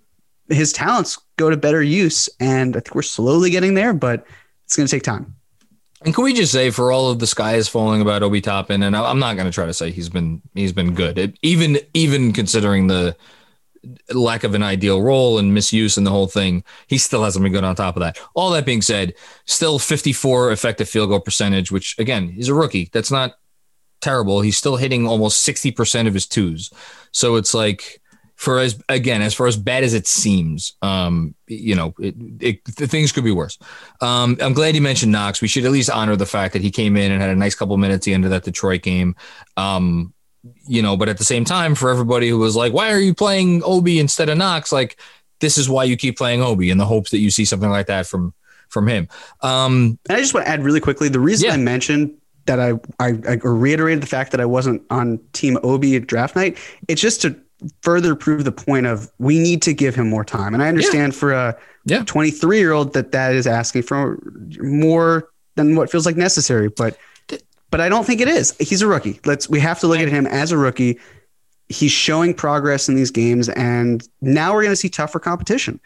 his 0.48 0.72
talents 0.72 1.18
go 1.36 1.50
to 1.50 1.56
better 1.56 1.82
use. 1.82 2.28
And 2.40 2.76
I 2.76 2.80
think 2.80 2.94
we're 2.94 3.02
slowly 3.02 3.50
getting 3.50 3.74
there, 3.74 3.92
but 3.92 4.26
it's 4.64 4.76
going 4.76 4.86
to 4.86 4.90
take 4.90 5.02
time. 5.02 5.34
And 6.04 6.14
can 6.14 6.24
we 6.24 6.34
just 6.34 6.52
say, 6.52 6.70
for 6.70 6.92
all 6.92 7.10
of 7.10 7.18
the 7.18 7.26
sky 7.26 7.54
is 7.54 7.66
falling 7.66 8.02
about 8.02 8.22
Obi 8.22 8.42
Toppin, 8.42 8.82
and 8.82 8.94
I'm 8.94 9.18
not 9.18 9.36
going 9.36 9.46
to 9.46 9.52
try 9.52 9.64
to 9.64 9.72
say 9.72 9.90
he's 9.90 10.10
been 10.10 10.42
he's 10.54 10.72
been 10.72 10.94
good, 10.94 11.16
it, 11.16 11.38
even 11.40 11.78
even 11.94 12.32
considering 12.32 12.88
the 12.88 13.16
lack 14.12 14.44
of 14.44 14.54
an 14.54 14.62
ideal 14.62 15.02
role 15.02 15.38
and 15.38 15.54
misuse 15.54 15.96
and 15.96 16.06
the 16.06 16.10
whole 16.10 16.26
thing, 16.26 16.62
he 16.86 16.98
still 16.98 17.24
hasn't 17.24 17.42
been 17.42 17.52
good 17.52 17.64
on 17.64 17.74
top 17.74 17.96
of 17.96 18.00
that. 18.00 18.18
All 18.34 18.50
that 18.50 18.66
being 18.66 18.82
said, 18.82 19.14
still 19.46 19.78
54 19.78 20.52
effective 20.52 20.88
field 20.88 21.08
goal 21.10 21.20
percentage, 21.20 21.70
which 21.70 21.98
again, 21.98 22.28
he's 22.28 22.48
a 22.48 22.54
rookie. 22.54 22.90
That's 22.92 23.10
not 23.10 23.34
terrible. 24.00 24.40
He's 24.42 24.58
still 24.58 24.76
hitting 24.76 25.06
almost 25.06 25.46
60% 25.46 26.06
of 26.06 26.14
his 26.14 26.26
twos. 26.26 26.70
So 27.12 27.36
it's 27.36 27.54
like 27.54 28.00
for 28.36 28.58
as 28.58 28.80
again 28.88 29.22
as 29.22 29.32
far 29.32 29.46
as 29.46 29.56
bad 29.56 29.84
as 29.84 29.94
it 29.94 30.06
seems 30.06 30.74
um 30.82 31.34
you 31.46 31.74
know 31.74 31.94
it, 31.98 32.14
it, 32.40 32.64
the 32.76 32.86
things 32.86 33.12
could 33.12 33.24
be 33.24 33.30
worse 33.30 33.58
um 34.00 34.36
i'm 34.40 34.52
glad 34.52 34.74
you 34.74 34.80
mentioned 34.80 35.12
knox 35.12 35.40
we 35.40 35.48
should 35.48 35.64
at 35.64 35.70
least 35.70 35.90
honor 35.90 36.16
the 36.16 36.26
fact 36.26 36.52
that 36.52 36.62
he 36.62 36.70
came 36.70 36.96
in 36.96 37.12
and 37.12 37.20
had 37.20 37.30
a 37.30 37.36
nice 37.36 37.54
couple 37.54 37.76
minutes 37.76 38.02
at 38.02 38.04
the 38.06 38.14
end 38.14 38.24
of 38.24 38.30
that 38.30 38.44
detroit 38.44 38.82
game 38.82 39.14
um 39.56 40.12
you 40.66 40.82
know 40.82 40.96
but 40.96 41.08
at 41.08 41.18
the 41.18 41.24
same 41.24 41.44
time 41.44 41.74
for 41.74 41.90
everybody 41.90 42.28
who 42.28 42.38
was 42.38 42.56
like 42.56 42.72
why 42.72 42.92
are 42.92 42.98
you 42.98 43.14
playing 43.14 43.62
obi 43.64 43.98
instead 43.98 44.28
of 44.28 44.36
knox 44.36 44.72
like 44.72 44.98
this 45.40 45.56
is 45.56 45.68
why 45.68 45.84
you 45.84 45.96
keep 45.96 46.16
playing 46.18 46.42
obi 46.42 46.70
in 46.70 46.78
the 46.78 46.86
hopes 46.86 47.10
that 47.10 47.18
you 47.18 47.30
see 47.30 47.44
something 47.44 47.70
like 47.70 47.86
that 47.86 48.06
from 48.06 48.34
from 48.68 48.88
him 48.88 49.08
um 49.42 49.98
and 50.08 50.16
i 50.16 50.20
just 50.20 50.34
want 50.34 50.44
to 50.44 50.50
add 50.50 50.62
really 50.62 50.80
quickly 50.80 51.08
the 51.08 51.20
reason 51.20 51.48
yeah. 51.48 51.54
i 51.54 51.56
mentioned 51.56 52.14
that 52.46 52.60
I, 52.60 52.72
I, 53.00 53.18
I 53.26 53.38
reiterated 53.42 54.02
the 54.02 54.06
fact 54.06 54.30
that 54.32 54.40
I 54.40 54.44
wasn't 54.44 54.82
on 54.90 55.18
Team 55.32 55.58
Obi 55.62 55.96
at 55.96 56.06
draft 56.06 56.36
night. 56.36 56.58
It's 56.88 57.00
just 57.00 57.22
to 57.22 57.34
further 57.82 58.14
prove 58.14 58.44
the 58.44 58.52
point 58.52 58.86
of 58.86 59.10
we 59.18 59.38
need 59.38 59.62
to 59.62 59.72
give 59.72 59.94
him 59.94 60.08
more 60.08 60.24
time. 60.24 60.54
And 60.54 60.62
I 60.62 60.68
understand 60.68 61.12
yeah. 61.12 61.18
for 61.18 61.32
a 61.32 61.56
yeah. 61.84 62.04
23 62.04 62.58
year 62.58 62.72
old 62.72 62.92
that 62.94 63.12
that 63.12 63.34
is 63.34 63.46
asking 63.46 63.82
for 63.82 64.18
more 64.58 65.28
than 65.56 65.76
what 65.76 65.90
feels 65.90 66.06
like 66.06 66.16
necessary, 66.16 66.68
but 66.68 66.98
but 67.70 67.80
I 67.80 67.88
don't 67.88 68.04
think 68.04 68.20
it 68.20 68.28
is. 68.28 68.54
He's 68.60 68.82
a 68.82 68.86
rookie. 68.86 69.20
Let's 69.24 69.48
we 69.48 69.58
have 69.60 69.80
to 69.80 69.88
look 69.88 69.98
at 69.98 70.08
him 70.08 70.26
as 70.26 70.52
a 70.52 70.56
rookie. 70.56 70.98
He's 71.68 71.92
showing 71.92 72.34
progress 72.34 72.88
in 72.88 72.94
these 72.94 73.10
games, 73.10 73.48
and 73.48 74.06
now 74.20 74.54
we're 74.54 74.62
going 74.62 74.72
to 74.72 74.76
see 74.76 74.88
tougher 74.88 75.18
competition. 75.18 75.80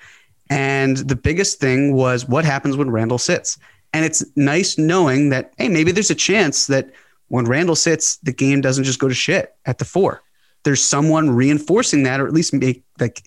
And 0.50 0.98
the 0.98 1.16
biggest 1.16 1.60
thing 1.60 1.94
was 1.94 2.28
what 2.28 2.44
happens 2.44 2.76
when 2.76 2.90
Randle 2.90 3.18
sits. 3.18 3.58
And 3.94 4.04
it's 4.04 4.24
nice 4.36 4.76
knowing 4.76 5.30
that 5.30 5.54
hey, 5.56 5.68
maybe 5.68 5.92
there's 5.92 6.10
a 6.10 6.14
chance 6.14 6.66
that 6.66 6.90
when 7.28 7.46
Randle 7.46 7.76
sits, 7.76 8.16
the 8.18 8.32
game 8.32 8.60
doesn't 8.60 8.84
just 8.84 8.98
go 8.98 9.08
to 9.08 9.14
shit 9.14 9.54
at 9.64 9.78
the 9.78 9.84
four 9.84 10.22
there's 10.68 10.84
someone 10.84 11.30
reinforcing 11.30 12.02
that, 12.02 12.20
or 12.20 12.26
at 12.26 12.34
least 12.34 12.52
make 12.52 12.84
like 13.00 13.22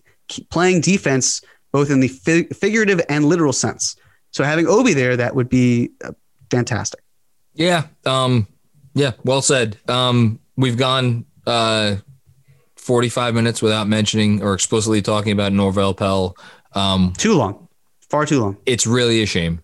playing 0.52 0.80
defense 0.80 1.42
both 1.72 1.90
in 1.90 2.00
the 2.00 2.08
figurative 2.08 3.02
and 3.10 3.26
literal 3.26 3.52
sense. 3.52 3.96
So 4.30 4.44
having 4.44 4.68
Obi 4.68 4.94
there, 4.94 5.18
that 5.18 5.34
would 5.34 5.50
be 5.50 5.90
uh, 6.06 6.12
fantastic. 6.52 7.02
Yeah. 7.56 7.88
Um, 8.06 8.48
yeah. 8.94 9.14
Well 9.24 9.42
said. 9.42 9.78
Um, 9.88 10.40
we've 10.56 10.78
gone 10.78 11.26
uh, 11.48 11.96
45 12.76 13.34
minutes 13.34 13.60
without 13.60 13.88
mentioning 13.88 14.44
or 14.44 14.54
explicitly 14.54 15.02
talking 15.02 15.32
about 15.32 15.52
Norvel 15.52 15.98
Pelle. 15.98 16.38
Um, 16.74 17.14
too 17.18 17.34
long, 17.34 17.70
far 18.08 18.28
too 18.28 18.40
long. 18.40 18.58
It's 18.68 18.86
really 18.86 19.24
a 19.24 19.26
shame. 19.26 19.64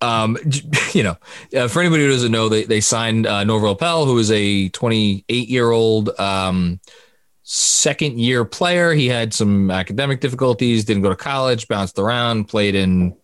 Um, 0.00 0.38
you 0.94 1.02
know, 1.02 1.16
uh, 1.54 1.68
for 1.68 1.80
anybody 1.80 2.04
who 2.04 2.10
doesn't 2.10 2.32
know, 2.32 2.48
they, 2.48 2.64
they 2.64 2.80
signed 2.80 3.26
uh, 3.26 3.44
Norvel 3.44 3.78
Pelle, 3.78 4.06
who 4.06 4.16
is 4.16 4.30
a 4.30 4.70
28 4.70 5.48
year 5.48 5.70
old, 5.70 6.10
um, 6.18 6.80
second 7.50 8.20
year 8.20 8.44
player. 8.44 8.92
He 8.92 9.08
had 9.08 9.32
some 9.32 9.70
academic 9.70 10.20
difficulties, 10.20 10.84
didn't 10.84 11.02
go 11.02 11.08
to 11.08 11.16
college, 11.16 11.66
bounced 11.66 11.98
around, 11.98 12.44
played 12.44 12.74
in 12.74 13.16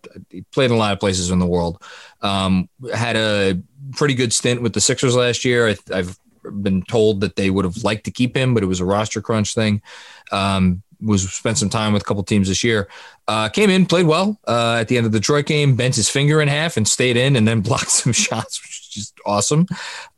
played 0.50 0.70
in 0.70 0.72
a 0.72 0.78
lot 0.78 0.94
of 0.94 0.98
places 1.00 1.30
in 1.30 1.38
the 1.38 1.46
world. 1.46 1.82
Um, 2.22 2.70
had 2.94 3.16
a 3.16 3.60
pretty 3.92 4.14
good 4.14 4.32
stint 4.32 4.62
with 4.62 4.72
the 4.72 4.80
Sixers 4.80 5.14
last 5.14 5.44
year. 5.44 5.68
I, 5.68 5.96
have 5.96 6.18
been 6.62 6.82
told 6.84 7.20
that 7.20 7.36
they 7.36 7.50
would 7.50 7.66
have 7.66 7.84
liked 7.84 8.04
to 8.04 8.10
keep 8.10 8.34
him, 8.34 8.54
but 8.54 8.62
it 8.62 8.66
was 8.66 8.80
a 8.80 8.84
roster 8.86 9.20
crunch 9.20 9.54
thing. 9.54 9.82
Um, 10.32 10.82
was 11.02 11.30
spent 11.30 11.58
some 11.58 11.68
time 11.68 11.92
with 11.92 12.00
a 12.00 12.04
couple 12.06 12.22
teams 12.22 12.48
this 12.48 12.64
year. 12.64 12.88
Uh, 13.28 13.50
came 13.50 13.68
in, 13.68 13.84
played 13.84 14.06
well 14.06 14.40
uh, 14.48 14.78
at 14.80 14.88
the 14.88 14.96
end 14.96 15.04
of 15.04 15.12
the 15.12 15.20
Detroit 15.20 15.44
game, 15.44 15.76
bent 15.76 15.96
his 15.96 16.08
finger 16.08 16.40
in 16.40 16.48
half 16.48 16.78
and 16.78 16.88
stayed 16.88 17.18
in, 17.18 17.36
and 17.36 17.46
then 17.46 17.60
blocked 17.62 17.90
some 17.90 18.14
shots, 18.14 18.58
just 18.94 19.14
awesome. 19.26 19.66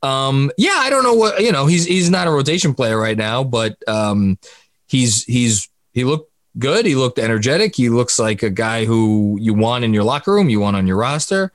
Um, 0.02 0.50
yeah, 0.56 0.76
I 0.76 0.90
don't 0.90 1.02
know 1.02 1.14
what 1.14 1.42
you 1.42 1.52
know. 1.52 1.66
He's 1.66 1.84
he's 1.84 2.10
not 2.10 2.28
a 2.28 2.30
rotation 2.30 2.74
player 2.74 2.98
right 2.98 3.16
now, 3.16 3.42
but 3.42 3.76
um, 3.88 4.38
he's 4.86 5.24
he's 5.24 5.68
he 5.92 6.04
looked 6.04 6.30
good. 6.58 6.86
He 6.86 6.94
looked 6.94 7.18
energetic. 7.18 7.74
He 7.74 7.88
looks 7.88 8.18
like 8.18 8.42
a 8.42 8.50
guy 8.50 8.84
who 8.84 9.38
you 9.40 9.54
want 9.54 9.84
in 9.84 9.94
your 9.94 10.04
locker 10.04 10.32
room, 10.32 10.48
you 10.48 10.60
want 10.60 10.76
on 10.76 10.86
your 10.86 10.96
roster. 10.96 11.52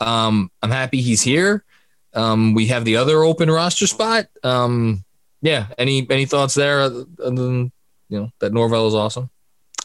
Um, 0.00 0.50
I'm 0.62 0.70
happy 0.70 1.00
he's 1.00 1.22
here. 1.22 1.64
Um, 2.14 2.54
we 2.54 2.66
have 2.66 2.84
the 2.84 2.96
other 2.96 3.22
open 3.22 3.50
roster 3.50 3.86
spot. 3.86 4.26
Um, 4.42 5.04
yeah. 5.40 5.68
Any 5.78 6.06
any 6.10 6.26
thoughts 6.26 6.54
there 6.54 6.82
other 6.82 7.04
than 7.18 7.72
you 8.08 8.20
know 8.20 8.32
that 8.40 8.52
Norvel 8.52 8.88
is 8.88 8.94
awesome? 8.94 9.30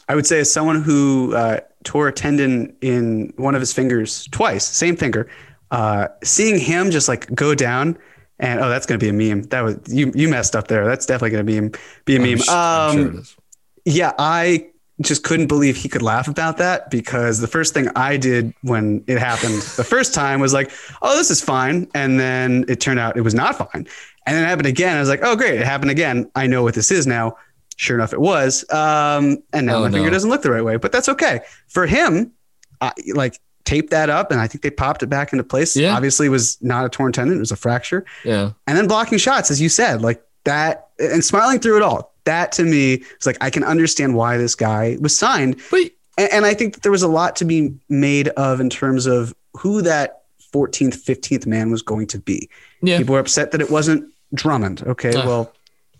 I 0.08 0.14
would 0.14 0.26
say 0.26 0.40
as 0.40 0.52
someone 0.52 0.82
who 0.82 1.34
uh, 1.34 1.60
tore 1.84 2.08
a 2.08 2.12
tendon 2.12 2.74
in 2.80 3.32
one 3.36 3.54
of 3.54 3.60
his 3.60 3.72
fingers 3.72 4.26
twice, 4.30 4.66
same 4.66 4.96
finger, 4.96 5.28
uh, 5.70 6.08
seeing 6.24 6.58
him 6.58 6.90
just 6.90 7.08
like 7.08 7.32
go 7.34 7.54
down 7.54 7.98
and 8.38 8.60
oh, 8.60 8.68
that's 8.68 8.86
gonna 8.86 8.98
be 8.98 9.08
a 9.08 9.12
meme. 9.12 9.42
That 9.44 9.62
was 9.62 9.78
you. 9.88 10.12
You 10.14 10.28
messed 10.28 10.54
up 10.56 10.68
there. 10.68 10.86
That's 10.86 11.06
definitely 11.06 11.30
gonna 11.30 11.44
be 11.70 11.78
be 12.04 12.16
a 12.16 12.20
meme. 12.20 12.38
sure 12.38 12.54
Um, 12.54 13.18
is. 13.18 13.36
yeah, 13.84 14.12
I 14.18 14.68
just 15.00 15.22
couldn't 15.22 15.46
believe 15.46 15.76
he 15.76 15.88
could 15.88 16.02
laugh 16.02 16.26
about 16.28 16.56
that 16.58 16.90
because 16.90 17.38
the 17.40 17.46
first 17.46 17.72
thing 17.72 17.88
I 17.94 18.16
did 18.16 18.52
when 18.62 19.04
it 19.06 19.18
happened 19.18 19.62
the 19.76 19.84
first 19.84 20.12
time 20.12 20.40
was 20.40 20.52
like, 20.52 20.72
oh, 21.02 21.16
this 21.16 21.30
is 21.30 21.40
fine. 21.40 21.88
And 21.94 22.18
then 22.18 22.64
it 22.68 22.80
turned 22.80 22.98
out 22.98 23.16
it 23.16 23.20
was 23.20 23.34
not 23.34 23.56
fine. 23.56 23.86
And 24.26 24.36
then 24.36 24.42
it 24.42 24.46
happened 24.48 24.66
again. 24.66 24.96
I 24.96 25.00
was 25.00 25.08
like, 25.08 25.20
oh, 25.22 25.36
great. 25.36 25.60
It 25.60 25.64
happened 25.66 25.90
again. 25.92 26.30
I 26.34 26.46
know 26.48 26.62
what 26.64 26.74
this 26.74 26.90
is 26.90 27.06
now. 27.06 27.36
Sure 27.76 27.96
enough, 27.96 28.12
it 28.12 28.20
was. 28.20 28.68
Um, 28.72 29.38
and 29.52 29.66
now 29.66 29.76
Oh, 29.76 29.82
my 29.82 29.90
finger 29.90 30.10
doesn't 30.10 30.28
look 30.30 30.42
the 30.42 30.50
right 30.50 30.64
way, 30.64 30.76
but 30.76 30.90
that's 30.90 31.08
okay. 31.08 31.40
For 31.68 31.86
him, 31.86 32.32
I, 32.80 32.92
like, 33.14 33.38
taped 33.68 33.90
that 33.90 34.08
up 34.08 34.30
and 34.30 34.40
I 34.40 34.46
think 34.46 34.62
they 34.62 34.70
popped 34.70 35.02
it 35.02 35.06
back 35.08 35.32
into 35.32 35.44
place. 35.44 35.76
Yeah. 35.76 35.94
Obviously, 35.94 36.26
it 36.26 36.30
was 36.30 36.56
not 36.62 36.84
a 36.84 36.88
torn 36.88 37.12
tendon, 37.12 37.36
it 37.36 37.40
was 37.40 37.52
a 37.52 37.56
fracture 37.56 38.04
Yeah. 38.24 38.52
and 38.66 38.76
then 38.78 38.86
blocking 38.88 39.18
shots, 39.18 39.50
as 39.50 39.60
you 39.60 39.68
said, 39.68 40.00
like 40.02 40.22
that, 40.44 40.88
and 40.98 41.22
smiling 41.24 41.60
through 41.60 41.76
it 41.76 41.82
all. 41.82 42.14
That 42.24 42.52
to 42.52 42.62
me 42.64 42.94
is 43.20 43.26
like 43.26 43.36
I 43.40 43.50
can 43.50 43.64
understand 43.64 44.14
why 44.14 44.36
this 44.38 44.54
guy 44.54 44.96
was 45.00 45.16
signed, 45.16 45.60
But 45.70 45.90
and, 46.16 46.32
and 46.32 46.44
I 46.46 46.54
think 46.54 46.74
that 46.74 46.82
there 46.82 46.92
was 46.92 47.02
a 47.02 47.08
lot 47.08 47.36
to 47.36 47.44
be 47.44 47.74
made 47.88 48.28
of 48.28 48.60
in 48.60 48.70
terms 48.70 49.06
of 49.06 49.34
who 49.56 49.82
that 49.82 50.22
14th, 50.54 50.96
15th 51.04 51.46
man 51.46 51.70
was 51.70 51.82
going 51.82 52.06
to 52.08 52.18
be. 52.18 52.48
yeah. 52.82 52.98
People 52.98 53.12
were 53.14 53.20
upset 53.20 53.50
that 53.52 53.60
it 53.60 53.70
wasn't 53.70 54.10
Drummond. 54.34 54.82
Okay, 54.86 55.12
Ah. 55.14 55.26
well, 55.26 55.52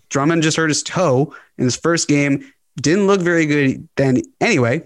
Drummond 0.09 0.41
just 0.43 0.57
hurt 0.57 0.69
his 0.69 0.81
toe 0.83 1.33
in 1.57 1.65
his 1.65 1.75
first 1.75 2.07
game. 2.07 2.51
Didn't 2.81 3.05
look 3.07 3.21
very 3.21 3.45
good 3.45 3.87
then. 3.95 4.21
Anyway, 4.41 4.83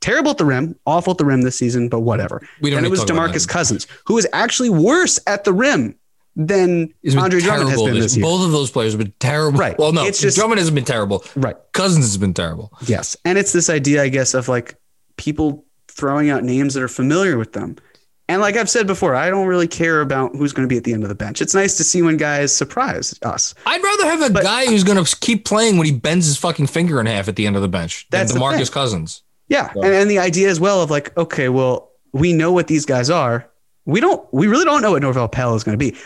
terrible 0.00 0.30
at 0.32 0.38
the 0.38 0.44
rim, 0.44 0.76
awful 0.86 1.12
at 1.12 1.18
the 1.18 1.24
rim 1.24 1.42
this 1.42 1.56
season, 1.58 1.88
but 1.88 2.00
whatever. 2.00 2.40
We 2.60 2.70
don't 2.70 2.78
Then 2.78 2.84
it 2.86 2.90
was 2.90 3.00
to 3.00 3.06
talk 3.06 3.16
about 3.16 3.34
Demarcus. 3.34 3.48
Cousins, 3.48 3.86
who 4.06 4.14
was 4.14 4.26
actually 4.32 4.70
worse 4.70 5.18
at 5.26 5.44
the 5.44 5.52
rim 5.52 5.94
than 6.36 6.92
Andre 7.18 7.40
Drummond 7.40 7.70
has 7.70 7.82
been 7.82 7.98
this- 7.98 8.16
year. 8.16 8.22
Both 8.24 8.44
of 8.44 8.52
those 8.52 8.70
players 8.70 8.92
have 8.92 8.98
been 9.00 9.12
terrible. 9.18 9.58
Right. 9.58 9.78
Well, 9.78 9.92
no, 9.92 10.04
It's 10.04 10.20
just- 10.20 10.36
Drummond 10.36 10.58
hasn't 10.58 10.74
been 10.74 10.84
terrible. 10.84 11.24
Right. 11.36 11.56
Cousins 11.72 12.04
has 12.06 12.16
been 12.16 12.34
terrible. 12.34 12.72
Yes. 12.86 13.16
And 13.24 13.36
it's 13.36 13.52
this 13.52 13.68
idea, 13.68 14.02
I 14.02 14.08
guess, 14.08 14.34
of 14.34 14.48
like 14.48 14.76
people 15.16 15.64
throwing 15.88 16.30
out 16.30 16.44
names 16.44 16.74
that 16.74 16.82
are 16.82 16.88
familiar 16.88 17.36
with 17.36 17.52
them. 17.52 17.76
And 18.28 18.40
like 18.40 18.56
I've 18.56 18.70
said 18.70 18.86
before, 18.86 19.16
I 19.16 19.28
don't 19.28 19.48
really 19.48 19.66
care 19.66 20.00
about 20.02 20.36
who's 20.36 20.52
going 20.52 20.66
to 20.66 20.72
be 20.72 20.76
at 20.78 20.84
the 20.84 20.92
end 20.92 21.02
of 21.02 21.08
the 21.08 21.16
bench. 21.16 21.42
It's 21.42 21.52
nice 21.52 21.76
to 21.78 21.84
see 21.84 22.00
when 22.00 22.16
guys 22.16 22.54
surprise 22.54 23.12
us. 23.22 23.54
I'd 23.66 23.82
rather 23.82 24.04
have 24.06 24.22
a 24.22 24.30
But- 24.30 24.44
guy 24.44 24.66
who's 24.66 24.84
going 24.84 25.04
to 25.04 25.16
keep 25.16 25.44
playing 25.44 25.78
when 25.78 25.86
he 25.86 25.92
bends 25.92 26.26
his 26.26 26.36
fucking 26.36 26.68
finger 26.68 27.00
in 27.00 27.06
half 27.06 27.26
at 27.26 27.34
the 27.34 27.44
end 27.48 27.56
of 27.56 27.62
the 27.62 27.68
bench 27.68 28.06
That's 28.10 28.32
than 28.32 28.40
DeMarcus. 28.40 28.70
Cousins. 28.70 29.22
Yeah. 29.50 29.70
And, 29.74 29.84
and 29.84 30.10
the 30.10 30.18
idea 30.18 30.48
as 30.48 30.58
well 30.58 30.80
of 30.80 30.90
like, 30.90 31.14
okay, 31.18 31.50
well, 31.50 31.90
we 32.12 32.32
know 32.32 32.50
what 32.52 32.66
these 32.68 32.86
guys 32.86 33.10
are. 33.10 33.46
We 33.84 34.00
don't, 34.00 34.22
we 34.32 34.46
really 34.46 34.64
don't 34.64 34.80
know 34.82 34.92
what 34.92 35.02
Norvel 35.02 35.30
Pelle 35.30 35.54
is 35.56 35.64
going 35.64 35.76
to 35.78 35.84
be. 35.92 35.96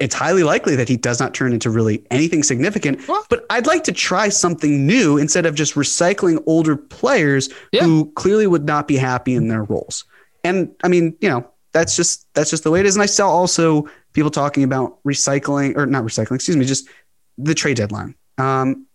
It's 0.00 0.14
highly 0.14 0.44
likely 0.44 0.76
that 0.76 0.88
he 0.88 0.96
does 0.96 1.18
not 1.18 1.34
turn 1.34 1.52
into 1.52 1.68
really 1.70 2.06
anything 2.10 2.42
significant, 2.42 3.06
Well- 3.08 3.26
but 3.28 3.44
I'd 3.50 3.66
like 3.66 3.84
to 3.84 3.92
try 3.92 4.28
something 4.28 4.86
new 4.86 5.18
instead 5.18 5.44
of 5.44 5.54
just 5.54 5.74
recycling 5.74 6.42
older 6.46 6.76
players 6.76 7.48
Yeah. 7.72 7.82
who 7.84 8.10
clearly 8.14 8.46
would 8.46 8.64
not 8.64 8.86
be 8.86 8.96
happy 8.96 9.34
in 9.34 9.48
their 9.48 9.64
roles. 9.64 10.04
And 10.44 10.70
I 10.84 10.88
mean, 10.88 11.16
you 11.20 11.28
know, 11.28 11.48
that's 11.72 11.96
just, 11.96 12.26
that's 12.34 12.50
just 12.50 12.64
the 12.64 12.70
way 12.70 12.80
it 12.80 12.86
is. 12.86 12.94
And 12.96 13.02
I 13.02 13.06
saw 13.06 13.28
also 13.28 13.88
people 14.12 14.30
talking 14.30 14.62
about 14.62 15.02
recycling 15.04 15.76
or 15.76 15.86
not 15.86 16.04
recycling, 16.04 16.36
excuse 16.36 16.56
me, 16.56 16.64
just 16.66 16.86
the 17.38 17.54
trade 17.54 17.78
deadline. 17.78 18.14
Um, 18.38 18.86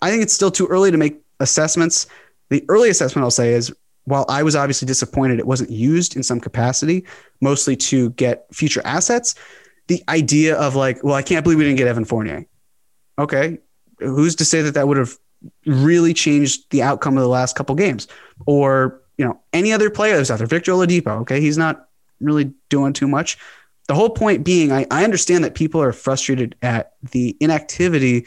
I 0.00 0.10
think 0.10 0.22
it's 0.22 0.32
still 0.32 0.50
too 0.50 0.66
early 0.68 0.90
to 0.90 0.96
make 0.96 1.20
assessments. 1.40 2.06
The 2.50 2.64
early 2.68 2.90
assessment 2.90 3.24
I'll 3.24 3.30
say 3.30 3.54
is 3.54 3.72
while 4.04 4.24
I 4.28 4.42
was 4.42 4.56
obviously 4.56 4.86
disappointed 4.86 5.38
it 5.38 5.46
wasn't 5.46 5.70
used 5.70 6.16
in 6.16 6.22
some 6.22 6.40
capacity, 6.40 7.06
mostly 7.40 7.76
to 7.76 8.10
get 8.10 8.46
future 8.52 8.82
assets, 8.84 9.34
the 9.86 10.02
idea 10.08 10.56
of 10.56 10.74
like, 10.74 11.02
well, 11.02 11.14
I 11.14 11.22
can't 11.22 11.44
believe 11.44 11.58
we 11.58 11.64
didn't 11.64 11.78
get 11.78 11.88
Evan 11.88 12.04
Fournier. 12.04 12.46
Okay. 13.18 13.58
Who's 13.98 14.36
to 14.36 14.44
say 14.44 14.62
that 14.62 14.74
that 14.74 14.88
would 14.88 14.96
have 14.96 15.16
really 15.66 16.14
changed 16.14 16.70
the 16.70 16.82
outcome 16.82 17.16
of 17.16 17.22
the 17.22 17.28
last 17.28 17.56
couple 17.56 17.74
games? 17.74 18.08
Or, 18.46 19.02
you 19.18 19.24
know, 19.24 19.40
any 19.52 19.72
other 19.72 19.90
player 19.90 20.16
that's 20.16 20.30
out 20.30 20.38
there, 20.38 20.46
Victor 20.46 20.72
Oladipo. 20.72 21.20
Okay. 21.22 21.40
He's 21.40 21.58
not 21.58 21.88
really 22.20 22.52
doing 22.68 22.92
too 22.92 23.08
much. 23.08 23.38
The 23.88 23.94
whole 23.94 24.10
point 24.10 24.44
being, 24.44 24.72
I, 24.72 24.86
I 24.90 25.04
understand 25.04 25.44
that 25.44 25.54
people 25.54 25.82
are 25.82 25.92
frustrated 25.92 26.54
at 26.62 26.92
the 27.10 27.36
inactivity, 27.40 28.26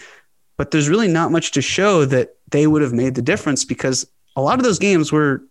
but 0.57 0.71
there's 0.71 0.89
really 0.89 1.07
not 1.07 1.31
much 1.31 1.51
to 1.51 1.61
show 1.61 2.05
that 2.05 2.35
they 2.51 2.67
would 2.67 2.81
have 2.81 2.93
made 2.93 3.15
the 3.15 3.21
difference 3.21 3.63
because 3.63 4.05
a 4.35 4.41
lot 4.41 4.59
of 4.59 4.63
those 4.63 4.79
games 4.79 5.11
were 5.11 5.43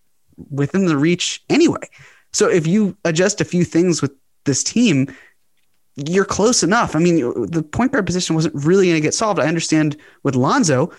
within 0.50 0.86
the 0.86 0.96
reach 0.96 1.42
anyway. 1.48 1.88
So 2.32 2.48
if 2.48 2.66
you 2.66 2.96
adjust 3.04 3.40
a 3.40 3.44
few 3.44 3.64
things 3.64 4.00
with 4.00 4.12
this 4.44 4.64
team, 4.64 5.14
you're 5.96 6.24
close 6.24 6.62
enough. 6.62 6.96
I 6.96 6.98
mean, 6.98 7.16
the 7.50 7.62
point 7.62 7.92
guard 7.92 8.06
position 8.06 8.34
wasn't 8.34 8.54
really 8.54 8.86
going 8.86 8.96
to 8.96 9.00
get 9.00 9.14
solved. 9.14 9.38
I 9.38 9.46
understand 9.46 9.96
with 10.22 10.34
Lonzo, 10.34 10.90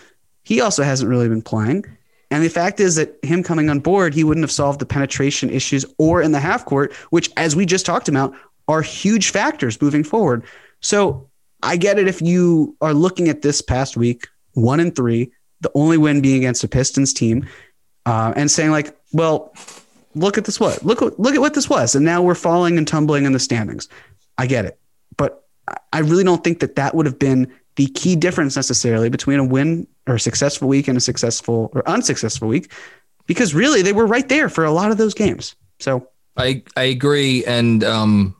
he 0.44 0.60
also 0.60 0.82
hasn't 0.82 1.10
really 1.10 1.28
been 1.28 1.42
playing. 1.42 1.84
And 2.30 2.44
the 2.44 2.48
fact 2.48 2.80
is 2.80 2.96
that 2.96 3.16
him 3.22 3.42
coming 3.42 3.68
on 3.68 3.80
board, 3.80 4.14
he 4.14 4.24
wouldn't 4.24 4.44
have 4.44 4.50
solved 4.50 4.80
the 4.80 4.86
penetration 4.86 5.50
issues 5.50 5.84
or 5.98 6.22
in 6.22 6.32
the 6.32 6.40
half 6.40 6.64
court, 6.64 6.92
which, 7.10 7.30
as 7.36 7.54
we 7.54 7.66
just 7.66 7.86
talked 7.86 8.08
about, 8.08 8.34
are 8.68 8.82
huge 8.82 9.30
factors 9.30 9.80
moving 9.80 10.04
forward. 10.04 10.44
So 10.80 11.28
I 11.62 11.76
get 11.76 11.98
it 11.98 12.08
if 12.08 12.22
you 12.22 12.76
are 12.80 12.94
looking 12.94 13.28
at 13.28 13.42
this 13.42 13.60
past 13.60 13.96
week, 13.96 14.28
one 14.52 14.80
and 14.80 14.94
three, 14.94 15.32
the 15.60 15.70
only 15.74 15.98
win 15.98 16.20
being 16.20 16.36
against 16.36 16.64
a 16.64 16.68
Pistons 16.68 17.12
team, 17.12 17.46
uh, 18.06 18.32
and 18.36 18.50
saying 18.50 18.70
like, 18.70 18.96
well, 19.12 19.54
look 20.14 20.38
at 20.38 20.44
this 20.44 20.60
what 20.60 20.84
look 20.84 21.00
look 21.00 21.34
at 21.34 21.40
what 21.40 21.54
this 21.54 21.68
was, 21.68 21.94
and 21.94 22.04
now 22.04 22.22
we're 22.22 22.34
falling 22.34 22.78
and 22.78 22.86
tumbling 22.86 23.24
in 23.24 23.32
the 23.32 23.38
standings. 23.38 23.88
I 24.38 24.46
get 24.46 24.64
it, 24.64 24.78
but 25.16 25.44
I- 25.92 26.00
really 26.00 26.24
don't 26.24 26.42
think 26.44 26.60
that 26.60 26.76
that 26.76 26.94
would 26.94 27.06
have 27.06 27.18
been 27.18 27.52
the 27.76 27.86
key 27.86 28.14
difference 28.16 28.56
necessarily 28.56 29.08
between 29.08 29.38
a 29.38 29.44
win 29.44 29.86
or 30.06 30.16
a 30.16 30.20
successful 30.20 30.68
week 30.68 30.86
and 30.88 30.96
a 30.98 31.00
successful 31.00 31.70
or 31.74 31.88
unsuccessful 31.88 32.46
week, 32.48 32.70
because 33.26 33.54
really 33.54 33.82
they 33.82 33.92
were 33.92 34.06
right 34.06 34.28
there 34.28 34.48
for 34.48 34.64
a 34.64 34.70
lot 34.70 34.90
of 34.90 34.98
those 34.98 35.14
games. 35.14 35.56
So 35.80 36.08
I 36.36 36.62
I 36.76 36.84
agree, 36.84 37.44
and 37.44 37.82
um, 37.82 38.36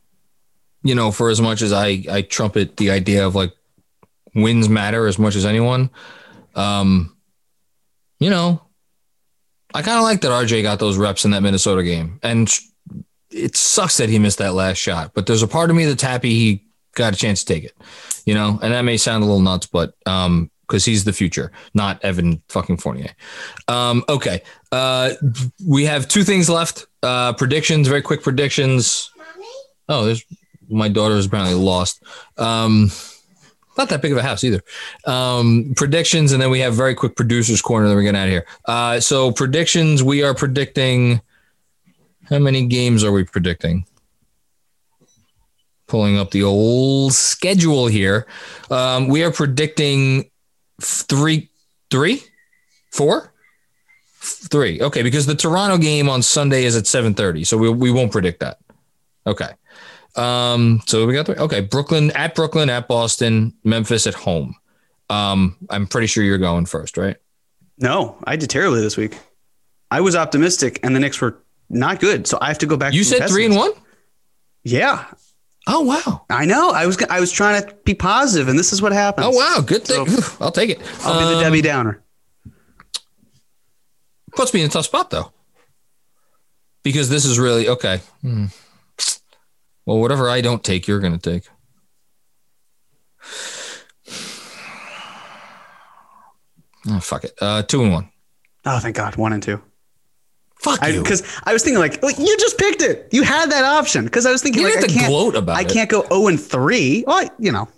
you 0.82 0.94
know, 0.94 1.10
for 1.10 1.30
as 1.30 1.40
much 1.40 1.62
as 1.62 1.72
I 1.72 2.04
I 2.10 2.22
trumpet 2.22 2.76
the 2.76 2.90
idea 2.90 3.26
of 3.26 3.34
like 3.34 3.52
wins 4.34 4.68
matter 4.68 5.06
as 5.06 5.18
much 5.18 5.36
as 5.36 5.46
anyone, 5.46 5.90
um, 6.54 7.16
you 8.18 8.30
know, 8.30 8.62
I 9.74 9.82
kind 9.82 9.98
of 9.98 10.04
like 10.04 10.20
that 10.20 10.30
RJ 10.30 10.62
got 10.62 10.78
those 10.78 10.96
reps 10.96 11.24
in 11.24 11.32
that 11.32 11.42
Minnesota 11.42 11.82
game, 11.82 12.20
and 12.22 12.48
it 13.30 13.56
sucks 13.56 13.96
that 13.96 14.08
he 14.08 14.18
missed 14.18 14.38
that 14.38 14.54
last 14.54 14.78
shot. 14.78 15.12
But 15.14 15.26
there's 15.26 15.42
a 15.42 15.48
part 15.48 15.70
of 15.70 15.76
me 15.76 15.84
that's 15.84 16.02
happy 16.02 16.30
he 16.30 16.64
got 16.94 17.12
a 17.12 17.16
chance 17.16 17.42
to 17.42 17.52
take 17.52 17.64
it, 17.64 17.74
you 18.24 18.34
know, 18.34 18.58
and 18.62 18.72
that 18.72 18.82
may 18.82 18.96
sound 18.96 19.24
a 19.24 19.26
little 19.26 19.40
nuts, 19.40 19.66
but 19.66 19.94
um, 20.06 20.50
because 20.66 20.84
he's 20.84 21.04
the 21.04 21.12
future, 21.12 21.52
not 21.74 22.02
Evan 22.04 22.42
fucking 22.48 22.78
Fournier. 22.78 23.10
Um, 23.68 24.04
okay. 24.08 24.42
Uh, 24.72 25.10
we 25.66 25.84
have 25.84 26.08
two 26.08 26.24
things 26.24 26.48
left. 26.48 26.86
Uh, 27.02 27.32
predictions, 27.34 27.88
very 27.88 28.02
quick 28.02 28.22
predictions. 28.22 29.10
Oh, 29.88 30.04
there's 30.06 30.24
my 30.68 30.88
daughter 30.88 31.16
is 31.16 31.26
apparently 31.26 31.54
lost. 31.54 32.02
Um, 32.38 32.90
not 33.76 33.88
that 33.88 34.02
big 34.02 34.12
of 34.12 34.18
a 34.18 34.22
house 34.22 34.44
either. 34.44 34.62
Um, 35.06 35.72
predictions, 35.76 36.32
and 36.32 36.40
then 36.40 36.50
we 36.50 36.60
have 36.60 36.74
very 36.74 36.94
quick 36.94 37.16
producers 37.16 37.60
corner. 37.60 37.88
Then 37.88 37.96
we're 37.96 38.02
getting 38.02 38.20
out 38.20 38.24
of 38.24 38.30
here. 38.30 38.46
Uh, 38.64 39.00
so 39.00 39.32
predictions, 39.32 40.02
we 40.02 40.22
are 40.22 40.34
predicting. 40.34 41.20
How 42.30 42.38
many 42.38 42.66
games 42.66 43.04
are 43.04 43.12
we 43.12 43.24
predicting? 43.24 43.86
Pulling 45.86 46.16
up 46.16 46.30
the 46.30 46.42
old 46.42 47.12
schedule 47.12 47.86
here. 47.86 48.26
Um, 48.70 49.08
we 49.08 49.22
are 49.22 49.30
predicting 49.30 50.30
three, 50.80 51.50
three, 51.90 52.22
four, 52.90 53.32
three. 54.20 54.80
Okay, 54.80 55.02
because 55.02 55.26
the 55.26 55.34
Toronto 55.34 55.76
game 55.76 56.08
on 56.08 56.22
Sunday 56.22 56.64
is 56.64 56.76
at 56.76 56.86
seven 56.86 57.14
thirty, 57.14 57.44
so 57.44 57.58
we 57.58 57.68
we 57.68 57.90
won't 57.90 58.12
predict 58.12 58.40
that. 58.40 58.58
Okay. 59.26 59.50
Um. 60.16 60.80
So 60.86 61.06
we 61.06 61.14
got 61.14 61.26
three. 61.26 61.34
Okay, 61.36 61.60
Brooklyn 61.60 62.10
at 62.12 62.34
Brooklyn 62.34 62.70
at 62.70 62.86
Boston, 62.88 63.54
Memphis 63.64 64.06
at 64.06 64.14
home. 64.14 64.54
Um. 65.10 65.56
I'm 65.70 65.86
pretty 65.86 66.06
sure 66.06 66.22
you're 66.24 66.38
going 66.38 66.66
first, 66.66 66.96
right? 66.96 67.16
no, 67.78 68.16
I 68.24 68.36
did 68.36 68.50
terribly 68.50 68.80
this 68.80 68.96
week. 68.96 69.18
I 69.90 70.00
was 70.00 70.14
optimistic, 70.16 70.78
and 70.82 70.94
the 70.94 71.00
Knicks 71.00 71.20
were 71.20 71.42
not 71.68 71.98
good. 72.00 72.26
So 72.26 72.38
I 72.40 72.48
have 72.48 72.58
to 72.58 72.66
go 72.66 72.76
back. 72.76 72.92
You 72.94 73.02
to 73.04 73.10
the 73.10 73.16
said 73.16 73.28
three 73.28 73.46
and 73.46 73.56
one. 73.56 73.72
Yeah, 74.62 75.04
Oh 75.66 75.80
wow. 75.80 76.24
I 76.30 76.44
know. 76.44 76.70
I 76.70 76.86
was 76.86 76.96
I 77.10 77.20
was 77.20 77.32
trying 77.32 77.62
to 77.62 77.74
be 77.84 77.94
positive, 77.94 78.48
and 78.48 78.58
this 78.58 78.72
is 78.72 78.80
what 78.82 78.92
happened. 78.92 79.26
Oh 79.26 79.30
wow. 79.30 79.62
Good 79.66 79.84
thing. 79.84 80.06
I'll 80.40 80.52
take 80.52 80.70
it. 80.70 80.80
I'll 81.04 81.18
be 81.18 81.24
the 81.26 81.36
Um, 81.36 81.42
Debbie 81.42 81.62
Downer. 81.62 82.02
puts 84.36 84.52
me 84.54 84.60
in 84.60 84.66
a 84.66 84.70
tough 84.70 84.84
spot 84.84 85.10
though, 85.10 85.32
because 86.82 87.08
this 87.08 87.24
is 87.24 87.38
really 87.38 87.68
okay. 87.68 88.00
Hmm. 88.20 88.46
Well, 89.86 89.98
whatever 90.00 90.28
I 90.30 90.40
don't 90.40 90.64
take, 90.64 90.88
you're 90.88 91.00
going 91.00 91.18
to 91.18 91.30
take. 91.32 91.44
Oh, 96.88 97.00
fuck 97.00 97.24
it. 97.24 97.32
Uh, 97.40 97.62
two 97.62 97.82
and 97.82 97.92
one. 97.92 98.10
Oh, 98.66 98.78
thank 98.78 98.96
God, 98.96 99.16
one 99.16 99.32
and 99.32 99.42
two. 99.42 99.60
Fuck 100.60 100.86
you. 100.86 101.02
Because 101.02 101.22
I, 101.44 101.52
was 101.52 101.62
thinking 101.62 101.78
like, 101.78 102.02
like, 102.02 102.18
you 102.18 102.36
just 102.38 102.56
picked 102.58 102.80
it. 102.82 103.08
You 103.12 103.22
had 103.22 103.50
that 103.50 103.64
option. 103.64 104.04
Because 104.04 104.24
I 104.24 104.30
was 104.32 104.42
thinking 104.42 104.62
You 104.62 104.68
like, 104.74 104.78
I 104.84 104.86
to 104.86 104.92
can't 104.94 105.08
gloat 105.08 105.36
about 105.36 105.56
I 105.56 105.62
it. 105.62 105.68
can't 105.68 105.90
go 105.90 106.02
zero 106.08 106.26
and 106.28 106.40
three. 106.40 107.04
Well, 107.06 107.18
I- 107.26 107.30
you 107.38 107.52
know, 107.52 107.68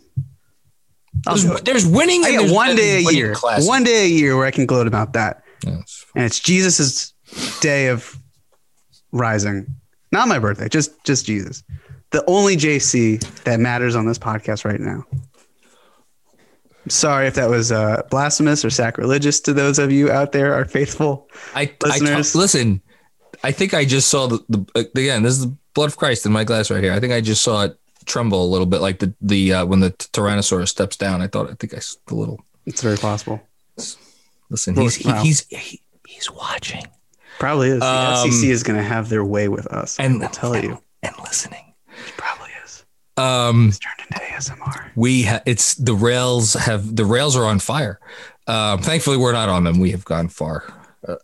There's, 1.25 1.45
there's 1.63 1.87
winning. 1.87 2.25
I 2.25 2.31
get 2.33 2.53
one 2.53 2.77
day 2.77 2.97
a 3.05 3.11
year. 3.13 3.35
classes. 3.35 3.67
One 3.67 3.83
day 3.85 4.05
a 4.05 4.09
year 4.09 4.37
where 4.37 4.47
I 4.47 4.51
can 4.53 4.67
gloat 4.67 4.87
about 4.87 5.15
that, 5.15 5.43
Yeah, 5.65 5.79
and 6.15 6.25
it's 6.25 6.39
Jesus's 6.39 7.13
day 7.61 7.89
of 7.89 8.17
rising. 9.13 9.67
Not 10.13 10.29
my 10.29 10.39
birthday, 10.39 10.69
just 10.69 11.03
just 11.05 11.27
Jesus. 11.27 11.65
The 12.17 12.25
only 12.29 12.57
JC 12.57 13.21
that 13.45 13.61
matters 13.61 13.95
on 13.95 14.07
this 14.07 14.19
podcast 14.19 14.65
right 14.65 14.81
now. 14.81 15.05
Sorry 16.89 17.27
if 17.27 17.35
that 17.35 17.51
was 17.51 17.71
uh, 17.71 18.03
blasphemous 18.11 18.65
or 18.65 18.71
sacrilegious 18.71 19.39
to 19.41 19.53
those 19.53 19.79
of 19.79 19.93
you 19.93 20.11
out 20.11 20.33
there, 20.33 20.55
our 20.55 20.65
faithful. 20.65 21.29
I, 21.55 21.63
I 21.63 21.89
Listeners. 21.89 22.33
t- 22.33 22.39
listen. 22.39 22.81
I 23.45 23.53
think 23.53 23.75
I 23.75 23.85
just 23.85 24.09
saw 24.09 24.29
the, 24.29 24.39
the 24.49 24.65
uh, 24.75 24.85
again. 24.99 25.25
This 25.25 25.35
is 25.35 25.43
the 25.47 25.57
blood 25.75 25.91
of 25.91 25.99
Christ 25.99 26.25
in 26.25 26.33
my 26.33 26.43
glass 26.43 26.71
right 26.71 26.83
here. 26.83 26.95
I 26.95 27.01
think 27.01 27.13
I 27.13 27.21
just 27.21 27.43
saw 27.43 27.65
it 27.65 27.79
tremble 28.07 28.43
a 28.43 28.49
little 28.49 28.65
bit, 28.67 28.81
like 28.81 28.99
the 29.01 29.13
the 29.21 29.53
uh, 29.53 29.67
when 29.67 29.81
the 29.81 29.91
Tyrannosaurus 29.91 30.69
steps 30.69 30.97
down. 30.97 31.21
I 31.21 31.27
thought 31.27 31.51
I 31.51 31.55
think 31.55 31.75
I 31.75 31.81
the 32.07 32.15
little. 32.15 32.41
It's 32.65 32.81
very 32.81 32.97
possible. 32.97 33.43
Listen, 34.49 34.75
he's 34.75 34.95
he, 34.95 35.13
he's 35.19 35.47
he, 35.51 35.83
he's 36.09 36.31
watching 36.31 36.87
Probably 37.39 37.69
is. 37.69 37.81
The 37.81 37.87
Um, 37.87 38.31
SEC 38.31 38.49
is 38.49 38.63
going 38.63 38.79
to 38.79 38.83
have 38.85 39.11
their 39.11 39.25
way 39.25 39.49
with 39.49 39.67
us. 39.67 39.99
and 39.99 40.23
I'll 40.25 40.31
tell 40.31 40.57
you. 40.57 40.81
and 41.03 41.15
listening. 41.25 41.66
Probably 42.17 42.51
is. 42.65 42.85
Um, 43.17 43.69
It's 43.69 43.79
turned 43.79 44.01
into 44.01 44.21
ASMR. 44.25 44.91
we 44.95 45.23
ha- 45.25 45.41
it's 45.47 45.75
the 45.77 45.95
rails 45.95 46.55
have 46.55 46.97
the 46.97 47.05
rails 47.05 47.37
are 47.37 47.45
on 47.45 47.59
fire. 47.59 47.99
Um, 48.47 48.81
thankfully, 48.83 49.17
we're 49.17 49.33
not 49.33 49.49
on 49.49 49.65
them. 49.65 49.79
We 49.81 49.91
have 49.93 50.05
gone 50.05 50.29
far 50.29 50.65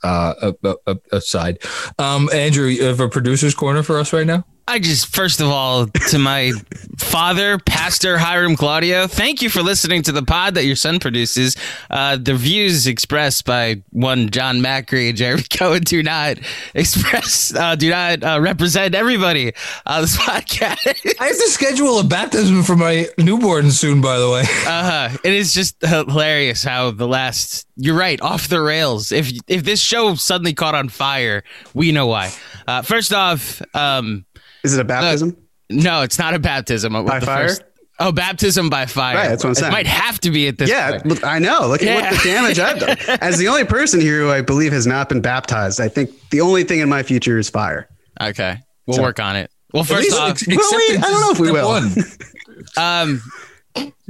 uh, 0.03 0.53
uh, 0.65 0.75
uh, 0.87 0.95
aside. 1.13 1.59
Um, 1.99 2.29
Andrew, 2.33 2.67
you 2.67 2.85
have 2.85 3.01
a 3.01 3.09
producer's 3.09 3.55
corner 3.55 3.83
for 3.83 3.99
us 3.99 4.13
right 4.13 4.27
now. 4.27 4.45
I 4.69 4.79
just, 4.79 5.15
first 5.15 5.41
of 5.41 5.49
all, 5.49 5.87
to 6.11 6.19
my 6.19 6.53
father, 6.97 7.59
Pastor 7.59 8.17
Hiram 8.17 8.55
Claudio, 8.57 9.07
thank 9.09 9.43
you 9.43 9.51
for 9.51 9.61
listening 9.61 10.03
to 10.05 10.13
the 10.13 10.23
pod 10.23 10.55
that 10.55 10.65
your 10.65 10.77
son 10.77 11.01
produces. 11.01 11.57
Uh, 11.91 12.17
the 12.17 12.35
views 12.35 12.87
expressed 12.87 13.45
by 13.45 13.83
one 13.91 14.31
John 14.31 14.59
Macri 14.59 15.09
and 15.09 15.19
Jeremy 15.19 15.43
Cohen 15.51 15.83
do 15.83 16.03
not 16.03 16.39
express, 16.75 17.53
uh, 17.55 17.75
do 17.75 17.91
not 17.91 18.23
uh, 18.23 18.41
represent 18.41 18.95
everybody 18.95 19.53
on 19.85 20.03
this 20.03 20.17
podcast. 20.21 21.19
I 21.21 21.27
have 21.27 21.37
to 21.37 21.49
schedule 21.51 21.99
a 21.99 22.05
baptism 22.05 22.63
for 22.63 22.77
my 22.77 23.09
newborn 23.19 23.73
soon. 23.73 24.01
By 24.01 24.19
the 24.19 24.31
way, 24.31 24.43
Uh, 24.67 25.09
huh. 25.09 25.19
it 25.25 25.33
is 25.35 25.53
just 25.53 25.77
hilarious 25.85 26.63
how 26.63 26.93
the 26.93 27.09
last 27.09 27.67
you're 27.77 27.97
right 27.97 28.21
off 28.23 28.49
the 28.49 28.61
rails. 28.61 29.11
If 29.13 29.33
if 29.49 29.65
this 29.65 29.81
show 29.81 30.15
suddenly 30.15 30.55
caught 30.55 30.75
on 30.77 30.89
fire, 30.89 31.43
we 31.75 31.91
know 31.91 32.07
why. 32.07 32.33
Uh, 32.67 32.83
first 32.83 33.13
off, 33.13 33.61
um, 33.75 34.25
Is 34.65 34.75
it 34.77 34.81
a 34.81 34.85
baptism? 34.85 35.37
no, 35.71 36.03
it's 36.03 36.19
not 36.19 36.35
a 36.35 36.39
baptism. 36.39 36.93
By 36.93 37.19
The 37.21 37.27
fire? 37.27 37.51
oh, 37.99 38.13
baptism 38.13 38.69
by 38.71 38.87
fire. 38.87 39.17
Right, 39.17 39.29
that's 39.29 39.43
what 39.45 39.51
I'm 39.51 39.55
saying. 39.55 39.73
It 39.73 39.77
might 39.77 39.87
have 39.87 40.21
to 40.21 40.31
be 40.31 40.49
at 40.49 40.59
this. 40.59 40.69
yeah, 40.71 40.91
point. 40.93 41.07
look, 41.07 41.25
I 41.25 41.39
know. 41.39 41.67
Look 41.69 41.83
at 41.83 42.03
what 42.13 42.23
the 42.23 42.29
damage 42.29 42.59
I've 42.59 42.79
done. 42.79 42.97
As 43.23 43.39
the 43.39 43.49
only 43.49 43.65
person 43.65 44.01
here 44.01 44.21
who 44.21 44.31
I 44.31 44.41
believe 44.43 44.73
has 44.73 44.87
not 44.87 45.09
been 45.09 45.21
baptized, 45.23 45.81
I 45.81 45.89
think 45.89 46.11
the 46.31 46.41
only 46.41 46.65
thing 46.65 46.81
in 46.81 46.89
my 46.89 47.03
future 47.03 47.39
is 47.39 47.49
fire. 47.49 47.89
Okay, 48.21 48.59
we'll 48.87 48.97
So- 48.97 49.03
work 49.03 49.19
on 49.21 49.37
it. 49.37 49.51
Well, 49.73 49.85
first 49.85 50.03
least 50.11 50.19
off, 50.21 50.31
ex- 50.31 50.47
Will 50.47 50.57
we? 50.57 50.97
I 50.99 51.01
don't 51.01 51.21
know 51.23 51.31
if 51.31 51.41
we 51.41 51.49
step 51.49 52.77
will. 52.77 52.83
um, 52.83 53.23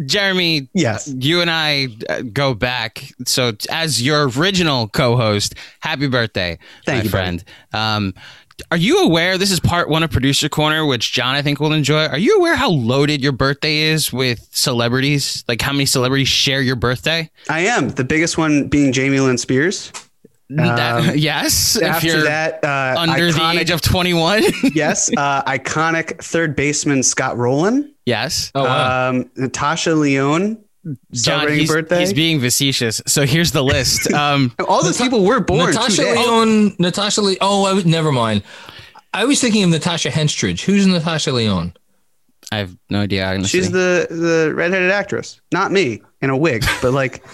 Jeremy, 0.06 0.68
Yes. 0.74 1.12
you 1.16 1.40
and 1.40 1.48
I 1.50 1.88
uh, 2.08 2.22
go 2.22 2.54
back. 2.54 3.04
So, 3.26 3.52
as 3.70 4.02
your 4.02 4.28
original 4.28 4.88
co-host, 4.88 5.54
happy 5.80 6.08
birthday, 6.08 6.58
Thank 6.84 6.86
my 6.86 6.94
you, 6.96 7.00
buddy. 7.02 7.08
friend. 7.10 7.44
Um, 7.72 8.14
are 8.70 8.76
you 8.76 9.04
aware? 9.04 9.38
This 9.38 9.50
is 9.50 9.60
part 9.60 9.88
one 9.88 10.02
of 10.02 10.10
Producer 10.10 10.48
Corner, 10.48 10.84
which 10.86 11.12
John 11.12 11.34
I 11.34 11.42
think 11.42 11.60
will 11.60 11.72
enjoy. 11.72 12.06
Are 12.06 12.18
you 12.18 12.38
aware 12.38 12.56
how 12.56 12.70
loaded 12.70 13.22
your 13.22 13.32
birthday 13.32 13.78
is 13.78 14.12
with 14.12 14.46
celebrities? 14.52 15.44
Like 15.48 15.60
how 15.60 15.72
many 15.72 15.86
celebrities 15.86 16.28
share 16.28 16.60
your 16.62 16.76
birthday? 16.76 17.30
I 17.48 17.60
am. 17.60 17.90
The 17.90 18.04
biggest 18.04 18.38
one 18.38 18.68
being 18.68 18.92
Jamie 18.92 19.20
Lynn 19.20 19.38
Spears. 19.38 19.92
That- 20.50 21.16
yes, 21.18 21.76
if 21.76 21.82
After 21.82 22.06
you're 22.06 22.22
that, 22.24 22.62
uh, 22.62 22.94
under 22.98 23.32
the 23.32 23.50
age 23.58 23.70
of 23.70 23.80
twenty-one. 23.80 24.42
yes, 24.74 25.10
uh, 25.16 25.42
iconic 25.44 26.22
third 26.22 26.54
baseman 26.54 27.02
Scott 27.02 27.38
Rolen. 27.38 27.94
yes. 28.04 28.50
Oh 28.54 28.64
wow! 28.64 29.08
Um, 29.10 29.30
Natasha 29.36 29.94
Lyonne 29.94 30.62
John, 31.12 31.48
he's, 31.48 31.70
birthday. 31.70 32.00
he's 32.00 32.12
being 32.12 32.40
facetious. 32.40 33.00
So 33.06 33.24
here's 33.24 33.52
the 33.52 33.62
list. 33.62 34.12
Um, 34.22 34.52
All 34.68 34.82
those 34.82 34.98
people 34.98 35.24
were 35.24 35.40
born 35.40 35.70
Natasha 35.72 35.96
today. 35.96 36.14
Lyonne. 36.14 36.76
Natasha 36.78 37.22
Lyonne. 37.22 37.38
Oh, 37.40 37.64
I 37.64 37.72
was, 37.72 37.84
never 37.86 38.12
mind. 38.12 38.42
I 39.14 39.24
was 39.24 39.40
thinking 39.40 39.64
of 39.64 39.70
Natasha 39.70 40.10
Henstridge. 40.10 40.62
Who's 40.64 40.86
Natasha 40.86 41.32
Lyonne? 41.32 41.72
I 42.52 42.58
have 42.58 42.76
no 42.90 43.00
idea. 43.00 43.26
Honestly. 43.26 43.60
She's 43.60 43.70
the 43.70 44.06
the 44.10 44.52
redheaded 44.54 44.90
actress, 44.90 45.40
not 45.52 45.72
me 45.72 46.02
in 46.20 46.30
a 46.30 46.36
wig, 46.36 46.64
but 46.82 46.92
like 46.92 47.24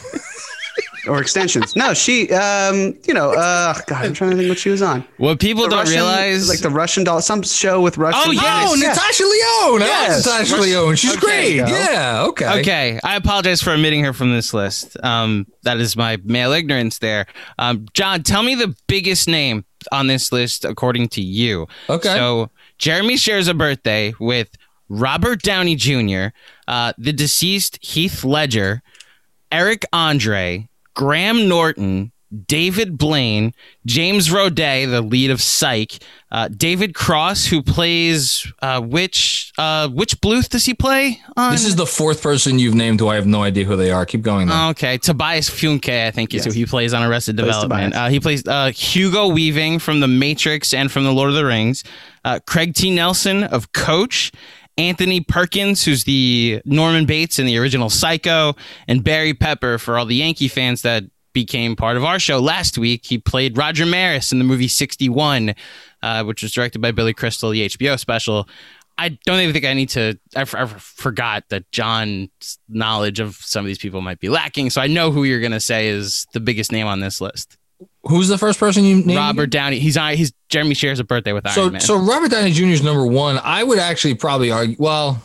or 1.08 1.20
extensions. 1.20 1.74
No, 1.74 1.94
she. 1.94 2.30
Um, 2.32 2.96
you 3.06 3.14
know. 3.14 3.30
Uh, 3.32 3.74
God, 3.86 4.04
I'm 4.04 4.12
trying 4.14 4.30
to 4.30 4.36
think 4.36 4.48
what 4.48 4.58
she 4.58 4.68
was 4.70 4.82
on. 4.82 5.04
what 5.16 5.40
people 5.40 5.64
The 5.64 5.70
don't 5.70 5.78
Russian- 5.80 5.94
realize. 5.94 6.48
like 6.48 6.60
the 6.60 6.70
Russian 6.70 7.04
doll, 7.04 7.20
some 7.22 7.42
show 7.42 7.80
with 7.80 7.98
Russian. 7.98 8.22
Oh, 8.26 8.30
yes. 8.30 8.68
Oh, 8.70 8.74
Yeah. 8.76 8.88
Natasha 8.88 9.22
Lyonne. 9.24 9.82
I 9.82 9.86
Yes. 9.86 10.26
like 10.26 10.40
Natasha 10.40 10.56
Lyonne. 10.60 10.96
She's 10.96 11.10
Okay. 11.12 11.20
great. 11.20 11.56
There 11.56 11.68
you 11.68 11.86
go. 11.86 11.92
Yeah. 11.92 12.22
Okay. 12.28 12.60
Okay, 12.60 13.00
I 13.02 13.16
apologize 13.16 13.60
for 13.62 13.70
omitting 13.70 14.04
her 14.04 14.12
from 14.12 14.32
this 14.32 14.52
list. 14.54 14.96
Um, 15.02 15.46
that 15.62 15.78
is 15.78 15.96
my 15.96 16.18
male 16.24 16.52
ignorance 16.52 16.98
there. 16.98 17.26
Um, 17.58 17.86
John, 17.94 18.22
tell 18.22 18.42
me 18.42 18.54
the 18.54 18.74
biggest 18.86 19.26
name 19.28 19.64
on 19.92 20.06
this 20.06 20.32
list 20.32 20.64
according 20.64 21.08
to 21.08 21.22
you. 21.22 21.66
Okay. 21.88 22.08
So 22.14 22.50
Jeremy 22.78 23.16
shares 23.16 23.48
a 23.48 23.54
birthday 23.54 24.12
with 24.20 24.48
Robert 24.88 25.42
Downey 25.42 25.76
Jr., 25.76 26.28
uh, 26.66 26.92
the 26.98 27.12
deceased 27.12 27.78
Heath 27.82 28.24
Ledger, 28.24 28.82
Eric 29.52 29.84
Andre, 29.92 30.67
Graham 30.98 31.46
Norton, 31.46 32.10
David 32.48 32.98
Blaine, 32.98 33.54
James 33.86 34.30
Roday, 34.30 34.90
the 34.90 35.00
lead 35.00 35.30
of 35.30 35.40
Psych, 35.40 35.92
uh, 36.32 36.48
David 36.48 36.92
Cross, 36.92 37.46
who 37.46 37.62
plays 37.62 38.52
uh, 38.62 38.80
which 38.80 39.52
uh, 39.58 39.88
which 39.90 40.20
Bluth 40.20 40.48
does 40.48 40.64
he 40.64 40.74
play? 40.74 41.20
On? 41.36 41.52
This 41.52 41.64
is 41.64 41.76
the 41.76 41.86
fourth 41.86 42.20
person 42.20 42.58
you've 42.58 42.74
named 42.74 42.98
who 42.98 43.06
I 43.06 43.14
have 43.14 43.28
no 43.28 43.44
idea 43.44 43.64
who 43.64 43.76
they 43.76 43.92
are. 43.92 44.04
Keep 44.04 44.22
going. 44.22 44.48
Though. 44.48 44.70
Okay, 44.70 44.98
Tobias 44.98 45.48
Funke, 45.48 46.06
I 46.06 46.10
think 46.10 46.34
is 46.34 46.44
who 46.44 46.50
he 46.50 46.66
plays 46.66 46.92
on 46.92 47.04
Arrested 47.04 47.36
Plays 47.36 47.46
Development. 47.46 47.94
Uh, 47.94 48.08
he 48.08 48.18
plays 48.18 48.44
uh, 48.44 48.72
Hugo 48.72 49.28
Weaving 49.28 49.78
from 49.78 50.00
The 50.00 50.08
Matrix 50.08 50.74
and 50.74 50.90
from 50.90 51.04
The 51.04 51.12
Lord 51.12 51.28
of 51.30 51.36
the 51.36 51.44
Rings. 51.44 51.84
Uh, 52.24 52.40
Craig 52.44 52.74
T. 52.74 52.90
Nelson 52.90 53.44
of 53.44 53.70
Coach. 53.72 54.32
Anthony 54.78 55.20
Perkins, 55.20 55.84
who's 55.84 56.04
the 56.04 56.62
Norman 56.64 57.04
Bates 57.04 57.38
in 57.38 57.46
the 57.46 57.58
original 57.58 57.90
Psycho, 57.90 58.54
and 58.86 59.02
Barry 59.02 59.34
Pepper 59.34 59.76
for 59.76 59.98
all 59.98 60.06
the 60.06 60.14
Yankee 60.14 60.48
fans 60.48 60.82
that 60.82 61.04
became 61.32 61.76
part 61.76 61.96
of 61.96 62.04
our 62.04 62.18
show 62.18 62.38
last 62.38 62.78
week. 62.78 63.04
He 63.04 63.18
played 63.18 63.58
Roger 63.58 63.84
Maris 63.84 64.32
in 64.32 64.38
the 64.38 64.44
movie 64.44 64.68
61, 64.68 65.54
uh, 66.02 66.24
which 66.24 66.42
was 66.42 66.52
directed 66.52 66.80
by 66.80 66.92
Billy 66.92 67.12
Crystal, 67.12 67.50
the 67.50 67.68
HBO 67.68 67.98
special. 67.98 68.48
I 68.96 69.10
don't 69.10 69.40
even 69.40 69.52
think 69.52 69.64
I 69.64 69.74
need 69.74 69.90
to. 69.90 70.18
I, 70.34 70.40
f- 70.40 70.54
I 70.54 70.66
forgot 70.66 71.44
that 71.50 71.70
John's 71.70 72.58
knowledge 72.68 73.20
of 73.20 73.36
some 73.36 73.64
of 73.64 73.66
these 73.66 73.78
people 73.78 74.00
might 74.00 74.20
be 74.20 74.28
lacking. 74.28 74.70
So 74.70 74.80
I 74.80 74.86
know 74.86 75.10
who 75.10 75.24
you're 75.24 75.40
going 75.40 75.52
to 75.52 75.60
say 75.60 75.88
is 75.88 76.26
the 76.32 76.40
biggest 76.40 76.72
name 76.72 76.86
on 76.86 77.00
this 77.00 77.20
list. 77.20 77.57
Who's 78.04 78.28
the 78.28 78.38
first 78.38 78.58
person 78.58 78.84
you 78.84 78.96
named? 78.96 79.16
Robert 79.16 79.50
Downey. 79.50 79.78
He's 79.78 79.96
on. 79.96 80.14
He's 80.14 80.32
Jeremy 80.48 80.74
shares 80.74 80.98
a 80.98 81.04
birthday 81.04 81.32
with 81.32 81.46
Iron 81.46 81.54
So, 81.54 81.70
Man. 81.70 81.80
so 81.80 81.96
Robert 81.98 82.30
Downey 82.30 82.52
Jr. 82.52 82.64
is 82.66 82.82
number 82.82 83.04
one. 83.06 83.38
I 83.44 83.62
would 83.62 83.78
actually 83.78 84.14
probably 84.14 84.50
argue. 84.50 84.76
Well, 84.78 85.22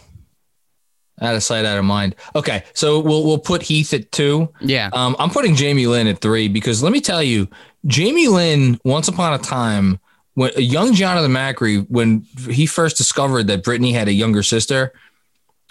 out 1.22 1.36
of 1.36 1.44
sight, 1.44 1.64
out 1.66 1.78
of 1.78 1.86
mind. 1.86 2.16
Okay, 2.36 2.64
so 2.74 3.00
we'll 3.00 3.24
we'll 3.26 3.38
put 3.40 3.62
Heath 3.62 3.94
at 3.94 4.12
two. 4.12 4.50
yeah. 4.60 4.90
Um, 4.94 5.16
I'm 5.20 5.30
putting 5.30 5.56
Jamie 5.56 5.88
Lynn 5.88 6.08
at 6.08 6.20
three 6.20 6.48
because 6.50 6.84
let 6.84 6.92
me 6.92 7.00
tell 7.00 7.24
you, 7.24 7.48
Jamie 7.86 8.28
Lynn, 8.28 8.80
once 8.84 9.08
upon 9.08 9.34
a 9.34 9.38
time, 9.38 10.00
when 10.34 10.52
a 10.58 10.62
young 10.62 10.94
Jonathan 10.94 11.32
Macri, 11.32 11.86
when 11.90 12.26
he 12.50 12.66
first 12.66 12.98
discovered 12.98 13.48
that 13.48 13.64
Britney 13.64 13.94
had 13.94 14.08
a 14.08 14.14
younger 14.14 14.44
sister, 14.44 14.92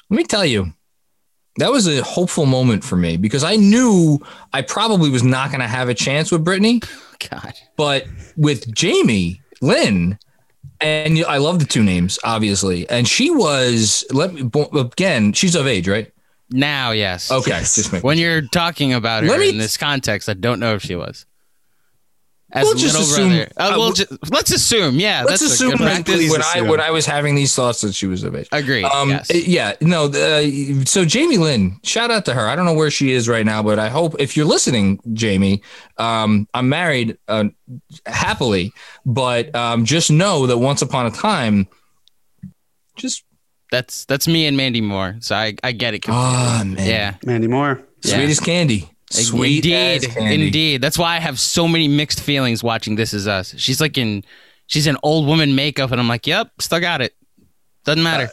let 0.09 0.17
me 0.17 0.25
tell 0.25 0.45
you, 0.47 0.73
that 1.57 1.71
was 1.71 1.87
a 1.87 2.03
hopeful 2.03 2.47
moment 2.47 2.83
for 2.85 2.97
me 2.97 3.17
because 3.17 3.45
I 3.45 3.57
knew 3.57 4.19
I 4.53 4.63
probably 4.63 5.11
was 5.11 5.23
not 5.23 5.51
going 5.51 5.61
to 5.61 5.69
have 5.69 5.89
a 5.89 5.95
chance 5.95 6.31
with 6.33 6.45
Britney, 6.45 6.83
God. 7.31 7.55
but 7.77 8.07
with 8.37 8.73
Jamie 8.75 9.41
Lynn, 9.61 10.19
and 10.81 11.25
I 11.27 11.37
love 11.39 11.59
the 11.59 11.65
two 11.65 11.83
names, 11.83 12.19
obviously, 12.25 12.89
and 12.89 13.07
she 13.07 13.31
was 13.31 14.05
let 14.11 14.33
me 14.35 14.51
again, 14.75 15.33
she's 15.33 15.55
of 15.55 15.67
age, 15.67 15.89
right? 15.89 16.11
Now, 16.51 16.91
yes. 16.91 17.31
Okay, 17.31 17.51
Yes. 17.51 18.03
When 18.03 18.19
you're 18.19 18.43
talking 18.43 18.93
about 18.93 19.23
her 19.23 19.29
Let 19.31 19.41
me- 19.41 19.49
in 19.51 19.59
this 19.59 19.77
context, 19.79 20.29
I 20.29 20.35
don't 20.35 20.61
know 20.61 20.75
if 20.75 20.83
she 20.83 20.95
was. 20.97 21.25
As 22.55 22.65
We'll 22.65 22.75
just 22.75 22.99
assume- 22.99 23.29
brother. 23.31 23.51
Uh, 23.57 23.63
uh, 23.63 23.71
we'll 23.71 23.79
we'll- 23.81 23.93
ju- 23.93 24.19
let's 24.31 24.51
assume. 24.53 25.01
Yeah, 25.01 25.25
Let's 25.25 25.41
that's 25.41 25.53
a 25.53 25.55
assume 25.55 25.71
good 25.71 25.79
that 25.81 26.05
practice. 26.05 26.31
when 26.31 26.43
I 26.43 26.61
when 26.71 26.81
I 26.81 26.91
was 26.91 27.07
having 27.07 27.35
these 27.35 27.55
thoughts 27.55 27.81
that 27.81 27.95
she 27.95 28.07
was 28.07 28.23
of 28.25 28.35
age. 28.37 28.49
Agreed. 28.53 28.85
Um, 28.85 29.09
yes. 29.11 29.31
yeah, 29.35 29.73
no. 29.81 30.05
Uh, 30.07 30.85
so 30.85 31.05
Jamie 31.07 31.39
Lynn, 31.39 31.79
shout 31.83 32.11
out 32.11 32.25
to 32.27 32.35
her. 32.35 32.47
I 32.47 32.55
don't 32.55 32.67
know 32.67 32.75
where 32.75 32.91
she 32.91 33.13
is 33.13 33.29
right 33.29 33.47
now, 33.47 33.63
but 33.63 33.79
I 33.79 33.89
hope 33.89 34.17
if 34.19 34.37
you're 34.37 34.45
listening, 34.47 35.01
Jamie, 35.15 35.63
um, 35.97 36.47
I'm 36.53 36.69
married 36.69 37.17
uh, 37.29 37.45
happily, 38.07 38.73
but 39.07 39.55
um, 39.55 39.85
just 39.87 40.11
know 40.11 40.47
that 40.47 40.59
once 40.59 40.83
upon 40.83 41.07
a 41.07 41.11
time, 41.11 41.69
just 42.97 43.25
That's 43.71 44.05
that's 44.05 44.29
me 44.29 44.47
and 44.47 44.57
Mandy 44.57 44.83
Moore. 44.83 45.17
So 45.21 45.35
I, 45.35 45.55
I 45.65 45.73
get 45.73 45.95
it. 45.95 46.05
ah 46.09 46.59
completely. 46.61 46.85
man, 46.85 46.91
yeah. 46.91 47.15
Mandy 47.25 47.49
Moore. 47.49 47.81
Yeah. 48.05 48.17
sweet 48.17 48.29
as 48.31 48.41
candy, 48.41 48.91
sweet 49.13 49.65
indeed, 49.65 50.17
indeed. 50.17 50.81
That's 50.83 50.99
why 50.99 51.17
I 51.17 51.21
have 51.21 51.39
so 51.39 51.69
many 51.69 51.89
mixed 51.89 52.21
feelings 52.21 52.63
watching 52.63 52.97
This 52.97 53.13
Is 53.15 53.27
Us. 53.29 53.55
She's 53.59 53.81
like 53.81 53.99
in, 53.99 54.25
she's 54.67 54.87
in 54.87 54.97
old 55.03 55.27
woman 55.27 55.55
makeup, 55.55 55.91
and 55.91 56.01
I'm 56.01 56.09
like, 56.09 56.27
yep, 56.27 56.51
still 56.61 56.81
got 56.81 57.01
it. 57.01 57.15
Doesn't 57.85 58.03
matter. 58.03 58.31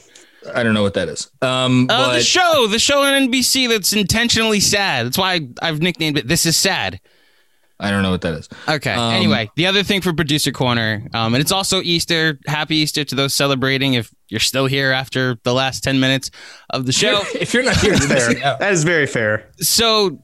I 0.55 0.63
don't 0.63 0.73
know 0.73 0.83
what 0.83 0.93
that 0.93 1.09
is. 1.09 1.29
Um, 1.41 1.87
Uh, 1.89 2.07
but 2.07 2.13
the 2.13 2.21
show, 2.23 2.67
the 2.67 2.79
show 2.79 3.01
on 3.03 3.29
NBC 3.29 3.67
that's 3.67 3.91
intentionally 3.93 4.59
sad. 4.61 5.05
That's 5.07 5.17
why 5.17 5.41
I've 5.61 5.81
nicknamed 5.81 6.17
it 6.17 6.27
"This 6.27 6.45
Is 6.45 6.55
Sad." 6.55 7.01
I 7.81 7.91
don't 7.91 8.03
know 8.03 8.11
what 8.11 8.21
that 8.21 8.33
is. 8.33 8.49
Okay. 8.67 8.91
Um, 8.93 9.13
anyway, 9.13 9.49
the 9.55 9.65
other 9.65 9.83
thing 9.83 10.01
for 10.01 10.11
producer 10.13 10.51
corner, 10.51 11.07
um, 11.13 11.33
and 11.33 11.41
it's 11.41 11.51
also 11.51 11.81
Easter. 11.81 12.37
Happy 12.47 12.75
Easter 12.77 13.03
to 13.05 13.15
those 13.15 13.33
celebrating. 13.33 13.93
If 13.93 14.13
you're 14.29 14.39
still 14.41 14.65
here 14.65 14.91
after 14.91 15.37
the 15.43 15.53
last 15.53 15.83
ten 15.83 15.99
minutes 15.99 16.29
of 16.69 16.85
the 16.85 16.91
show, 16.93 17.21
if 17.35 17.53
you're 17.53 17.63
not 17.63 17.77
here, 17.77 17.97
That's 17.97 18.05
fair. 18.27 18.37
yeah. 18.37 18.55
That 18.59 18.71
is 18.73 18.83
very 18.85 19.07
fair. 19.07 19.49
so 19.61 20.21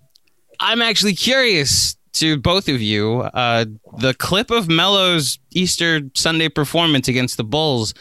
I'm 0.60 0.82
actually 0.82 1.14
curious 1.14 1.96
to 2.14 2.38
both 2.38 2.70
of 2.70 2.82
you. 2.82 3.22
Uh, 3.22 3.66
the 3.98 4.14
clip 4.14 4.52
of 4.52 4.70
Melo's 4.70 5.40
Easter 5.52 6.02
Sunday 6.14 6.50
performance 6.50 7.08
against 7.08 7.38
the 7.38 7.44
Bulls 7.44 7.94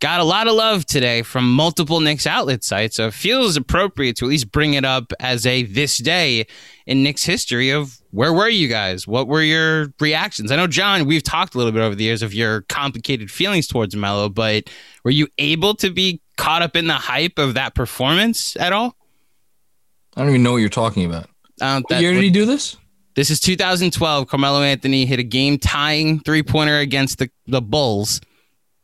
got 0.00 0.20
a 0.20 0.24
lot 0.24 0.46
of 0.46 0.54
love 0.54 0.84
today 0.84 1.22
from 1.22 1.50
multiple 1.50 2.00
Knicks 2.00 2.26
outlet 2.26 2.62
sites. 2.62 2.96
So 2.96 3.06
it 3.06 3.14
feels 3.14 3.56
appropriate 3.56 4.16
to 4.16 4.26
at 4.26 4.28
least 4.28 4.52
bring 4.52 4.74
it 4.74 4.84
up 4.84 5.12
as 5.20 5.46
a 5.46 5.62
this 5.62 5.98
day 5.98 6.46
in 6.86 7.02
Knicks 7.02 7.24
history 7.24 7.70
of 7.70 8.00
where 8.10 8.32
were 8.32 8.48
you 8.48 8.68
guys? 8.68 9.06
What 9.06 9.28
were 9.28 9.42
your 9.42 9.94
reactions? 10.00 10.52
I 10.52 10.56
know, 10.56 10.66
John, 10.66 11.06
we've 11.06 11.22
talked 11.22 11.54
a 11.54 11.58
little 11.58 11.72
bit 11.72 11.80
over 11.80 11.94
the 11.94 12.04
years 12.04 12.22
of 12.22 12.34
your 12.34 12.62
complicated 12.62 13.30
feelings 13.30 13.66
towards 13.66 13.96
Melo, 13.96 14.28
but 14.28 14.68
were 15.04 15.10
you 15.10 15.28
able 15.38 15.74
to 15.76 15.90
be 15.90 16.20
caught 16.36 16.62
up 16.62 16.76
in 16.76 16.86
the 16.86 16.94
hype 16.94 17.38
of 17.38 17.54
that 17.54 17.74
performance 17.74 18.56
at 18.56 18.72
all? 18.72 18.96
I 20.16 20.20
don't 20.20 20.30
even 20.30 20.42
know 20.42 20.52
what 20.52 20.58
you're 20.58 20.68
talking 20.68 21.06
about. 21.06 21.28
What 21.58 21.84
that 21.88 22.00
year 22.00 22.10
would- 22.10 22.16
did 22.16 22.24
he 22.24 22.30
do 22.30 22.44
this? 22.46 22.76
This 23.14 23.30
is 23.30 23.38
2012. 23.38 24.26
Carmelo 24.26 24.62
Anthony 24.62 25.06
hit 25.06 25.20
a 25.20 25.22
game 25.22 25.56
tying 25.56 26.18
three 26.20 26.42
pointer 26.42 26.78
against 26.78 27.18
the, 27.18 27.30
the 27.46 27.62
Bulls. 27.62 28.20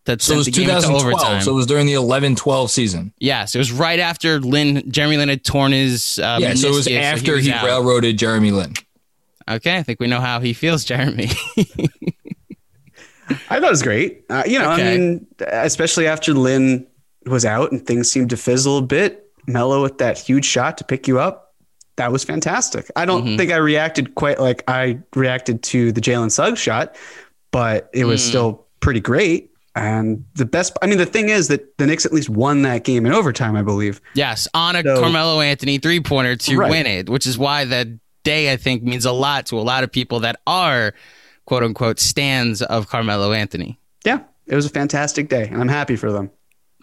That 0.07 0.23
So 0.23 0.35
it 0.35 0.37
was 0.37 0.47
the 0.47 0.53
game 0.53 0.71
into 0.71 0.83
2012. 0.83 1.43
So 1.43 1.51
it 1.51 1.55
was 1.55 1.67
during 1.67 1.87
the 1.87 1.95
11-12 1.95 2.71
season. 2.71 3.13
yes, 3.19 3.55
it 3.57 3.59
was 3.59 3.73
right 3.73 3.99
after 3.99 4.39
Lin, 4.41 4.89
Jeremy 4.91 5.17
Lin 5.17 5.29
had 5.29 5.45
torn 5.45 5.73
his. 5.73 6.19
Uh, 6.21 6.39
yeah, 6.41 6.55
so 6.55 6.69
it 6.69 6.71
was 6.75 6.87
meniscus, 6.87 7.01
after 7.03 7.33
was 7.35 7.45
he, 7.45 7.53
railroaded 7.53 8.19
Jeremy 8.19 8.53
Lin. 8.53 8.73
Okay, 9.51 9.77
I 9.77 9.83
think 9.83 9.99
we 9.99 10.07
know 10.07 10.21
how 10.21 10.39
he 10.41 10.53
feels, 10.53 10.85
Jeremy. 10.91 11.29
I 13.49 13.59
thought 13.61 13.65
it 13.65 13.71
was 13.71 13.83
great. 13.83 14.25
Uh, 14.31 14.43
you 14.47 14.59
know, 14.59 14.73
Okay. 14.73 14.95
I 14.95 14.99
mean, 14.99 15.27
especially 15.41 16.07
after 16.07 16.35
Lin 16.35 16.87
was 17.27 17.45
out 17.45 17.71
and 17.73 17.85
things 17.87 18.11
seemed 18.11 18.31
to 18.31 18.37
fizzle 18.37 18.79
a 18.79 18.83
bit. 18.83 19.27
Melo 19.47 19.83
with 19.83 19.99
that 19.99 20.19
huge 20.19 20.45
shot 20.45 20.79
to 20.79 20.85
pick 20.85 21.07
you 21.09 21.19
up. 21.21 21.50
That 22.01 22.13
was 22.13 22.25
fantastic. 22.25 22.91
I 22.97 23.05
don't 23.05 23.27
Mhm. 23.27 23.37
think 23.37 23.53
I 23.53 23.57
reacted 23.57 24.15
quite 24.15 24.41
like 24.41 24.65
I 24.67 25.01
reacted 25.15 25.63
to 25.65 25.93
the 25.93 26.01
Jalen 26.01 26.31
Suggs 26.31 26.59
shot, 26.59 26.97
but 27.51 27.91
it 27.93 28.07
was 28.07 28.23
Mm. 28.23 28.29
still 28.29 28.67
pretty 28.81 29.01
great. 29.01 29.51
And 29.77 30.25
the 30.35 30.47
best, 30.47 30.73
I 30.81 30.87
mean, 30.87 30.97
the 30.97 31.05
thing 31.05 31.29
is 31.29 31.49
that 31.49 31.77
the 31.77 31.87
Knicks 31.87 32.07
at 32.07 32.13
least 32.15 32.31
won 32.31 32.63
that 32.63 32.85
game 32.85 33.05
in 33.05 33.13
overtime, 33.13 33.55
I 33.55 33.61
believe. 33.61 34.01
yes, 34.15 34.49
on 34.55 34.77
a 34.77 34.83
So- 34.83 34.99
Carmelo 35.03 35.43
Anthony 35.43 35.77
three 35.77 36.01
pointer 36.01 36.37
to 36.37 36.57
Right. 36.57 36.71
win 36.71 36.87
it, 36.87 37.11
which 37.11 37.27
is 37.27 37.37
why 37.37 37.67
that 37.67 37.89
day 38.25 38.51
I 38.51 38.57
think 38.57 38.83
means 38.83 39.05
a 39.05 39.13
lot 39.13 39.45
to 39.47 39.59
a 39.59 39.61
lot 39.61 39.85
of 39.85 39.93
people 39.93 40.21
that 40.21 40.41
are 40.47 40.95
quote 41.45 41.63
unquote 41.63 42.01
stands 42.01 42.63
of 42.63 42.89
Carmelo 42.89 43.33
Anthony. 43.33 43.79
Yeah, 44.07 44.21
it 44.47 44.55
was 44.55 44.65
a 44.65 44.71
fantastic 44.71 45.29
day, 45.29 45.49
and 45.53 45.61
I'm 45.61 45.69
happy 45.69 45.97
for 45.97 46.11
them. 46.11 46.31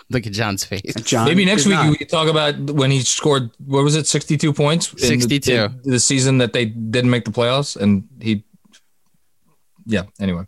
Look 0.10 0.26
at 0.26 0.32
John's 0.34 0.64
face. 0.64 0.94
John 1.04 1.26
Maybe 1.26 1.44
next 1.44 1.66
week 1.66 1.76
not. 1.76 1.90
we 1.90 1.98
could 1.98 2.08
talk 2.10 2.30
about 2.30 2.58
when 2.72 2.92
he 2.92 3.02
scored. 3.02 3.52
What 3.66 3.84
was 3.84 3.96
it? 3.96 4.08
Sixty-two 4.08 4.54
points. 4.54 4.90
in 4.94 4.96
the- 4.96 5.08
62. 5.22 5.52
in 5.54 5.92
the 5.92 6.00
season 6.00 6.38
that 6.38 6.54
they 6.54 6.66
didn't 6.66 7.10
make 7.12 7.26
the 7.26 7.32
playoffs, 7.32 7.76
and 7.76 8.08
he. 8.22 8.44
Yeah. 9.86 10.04
Anyway, 10.20 10.44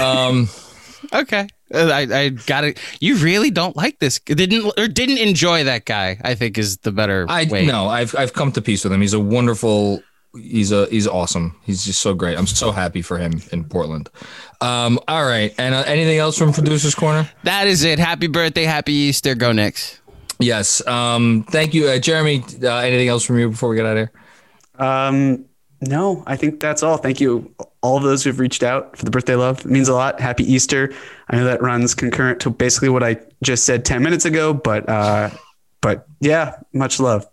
um, 0.00 0.48
Okay, 1.12 1.46
Uh, 1.72 1.86
I, 1.92 2.00
I 2.10 2.28
got 2.30 2.64
it. 2.64 2.78
You 3.00 3.16
really 3.16 3.50
don't 3.50 3.76
like 3.76 3.98
this? 3.98 4.18
Didn't 4.20 4.72
or 4.78 4.88
didn't 4.88 5.18
enjoy 5.18 5.64
that 5.64 5.84
guy? 5.84 6.18
I 6.24 6.34
think 6.34 6.56
is 6.56 6.78
the 6.78 6.92
better 6.92 7.26
I 7.28 7.44
way. 7.44 7.66
no, 7.66 7.88
I've 7.88 8.14
I've 8.16 8.32
come 8.32 8.52
to 8.52 8.62
peace 8.62 8.84
with 8.84 8.92
him. 8.92 9.00
He's 9.02 9.12
a 9.14 9.20
wonderful. 9.20 10.02
He's 10.36 10.72
a 10.72 10.86
he's 10.86 11.06
awesome. 11.06 11.56
He's 11.62 11.84
just 11.84 12.00
so 12.00 12.14
great. 12.14 12.36
I'm 12.36 12.46
so 12.46 12.72
happy 12.72 13.02
for 13.02 13.18
him 13.18 13.40
in 13.52 13.64
Portland. 13.64 14.10
Um, 14.60 14.98
all 15.06 15.24
right, 15.24 15.54
and 15.58 15.74
uh, 15.74 15.84
anything 15.86 16.18
else 16.18 16.36
from 16.36 16.52
producers 16.52 16.94
corner? 16.94 17.28
That 17.44 17.66
is 17.66 17.84
it. 17.84 17.98
Happy 17.98 18.26
birthday, 18.26 18.64
happy 18.64 18.92
Easter. 18.92 19.34
Go 19.34 19.52
Knicks. 19.52 20.00
Yes. 20.40 20.84
Um, 20.86 21.44
thank 21.48 21.74
you, 21.74 21.88
uh, 21.88 21.98
Jeremy. 21.98 22.42
Uh, 22.62 22.76
anything 22.78 23.08
else 23.08 23.24
from 23.24 23.38
you 23.38 23.50
before 23.50 23.68
we 23.68 23.76
get 23.76 23.86
out 23.86 23.96
of 23.96 24.08
here? 24.08 24.86
Um, 24.86 25.44
no, 25.80 26.24
I 26.26 26.36
think 26.36 26.60
that's 26.60 26.82
all. 26.82 26.96
Thank 26.96 27.20
you, 27.20 27.54
all 27.82 27.96
of 27.96 28.02
those 28.02 28.24
who've 28.24 28.38
reached 28.38 28.62
out 28.62 28.96
for 28.96 29.04
the 29.04 29.10
birthday 29.10 29.34
love. 29.34 29.60
It 29.60 29.66
means 29.66 29.88
a 29.88 29.94
lot. 29.94 30.20
Happy 30.20 30.50
Easter. 30.50 30.92
I 31.28 31.36
know 31.36 31.44
that 31.44 31.62
runs 31.62 31.94
concurrent 31.94 32.40
to 32.40 32.50
basically 32.50 32.88
what 32.88 33.02
I 33.02 33.18
just 33.42 33.64
said 33.64 33.84
ten 33.84 34.02
minutes 34.02 34.24
ago, 34.24 34.54
but 34.54 34.88
uh, 34.88 35.30
but 35.80 36.06
yeah, 36.20 36.56
much 36.72 36.98
love. 36.98 37.26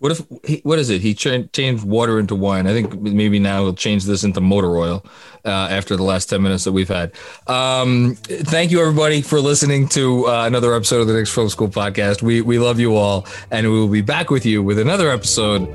What 0.00 0.12
if 0.12 0.22
he, 0.44 0.60
what 0.64 0.78
is 0.78 0.88
it? 0.88 1.02
He 1.02 1.14
cha- 1.14 1.42
changed 1.52 1.84
water 1.84 2.18
into 2.18 2.34
wine. 2.34 2.66
I 2.66 2.72
think 2.72 3.00
maybe 3.00 3.38
now 3.38 3.64
he'll 3.64 3.74
change 3.74 4.04
this 4.04 4.24
into 4.24 4.40
motor 4.40 4.76
oil 4.76 5.04
uh, 5.44 5.68
after 5.70 5.94
the 5.94 6.02
last 6.02 6.30
ten 6.30 6.42
minutes 6.42 6.64
that 6.64 6.72
we've 6.72 6.88
had. 6.88 7.12
Um, 7.46 8.16
thank 8.24 8.70
you 8.70 8.80
everybody 8.80 9.20
for 9.20 9.40
listening 9.40 9.88
to 9.88 10.26
uh, 10.26 10.46
another 10.46 10.74
episode 10.74 11.02
of 11.02 11.06
the 11.06 11.12
Knicks 11.12 11.32
Film 11.32 11.50
School 11.50 11.68
podcast. 11.68 12.22
We 12.22 12.40
we 12.40 12.58
love 12.58 12.80
you 12.80 12.96
all, 12.96 13.26
and 13.50 13.70
we 13.70 13.78
will 13.78 13.88
be 13.88 14.00
back 14.02 14.30
with 14.30 14.46
you 14.46 14.62
with 14.62 14.78
another 14.78 15.10
episode 15.10 15.68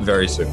very 0.00 0.26
soon. 0.28 0.52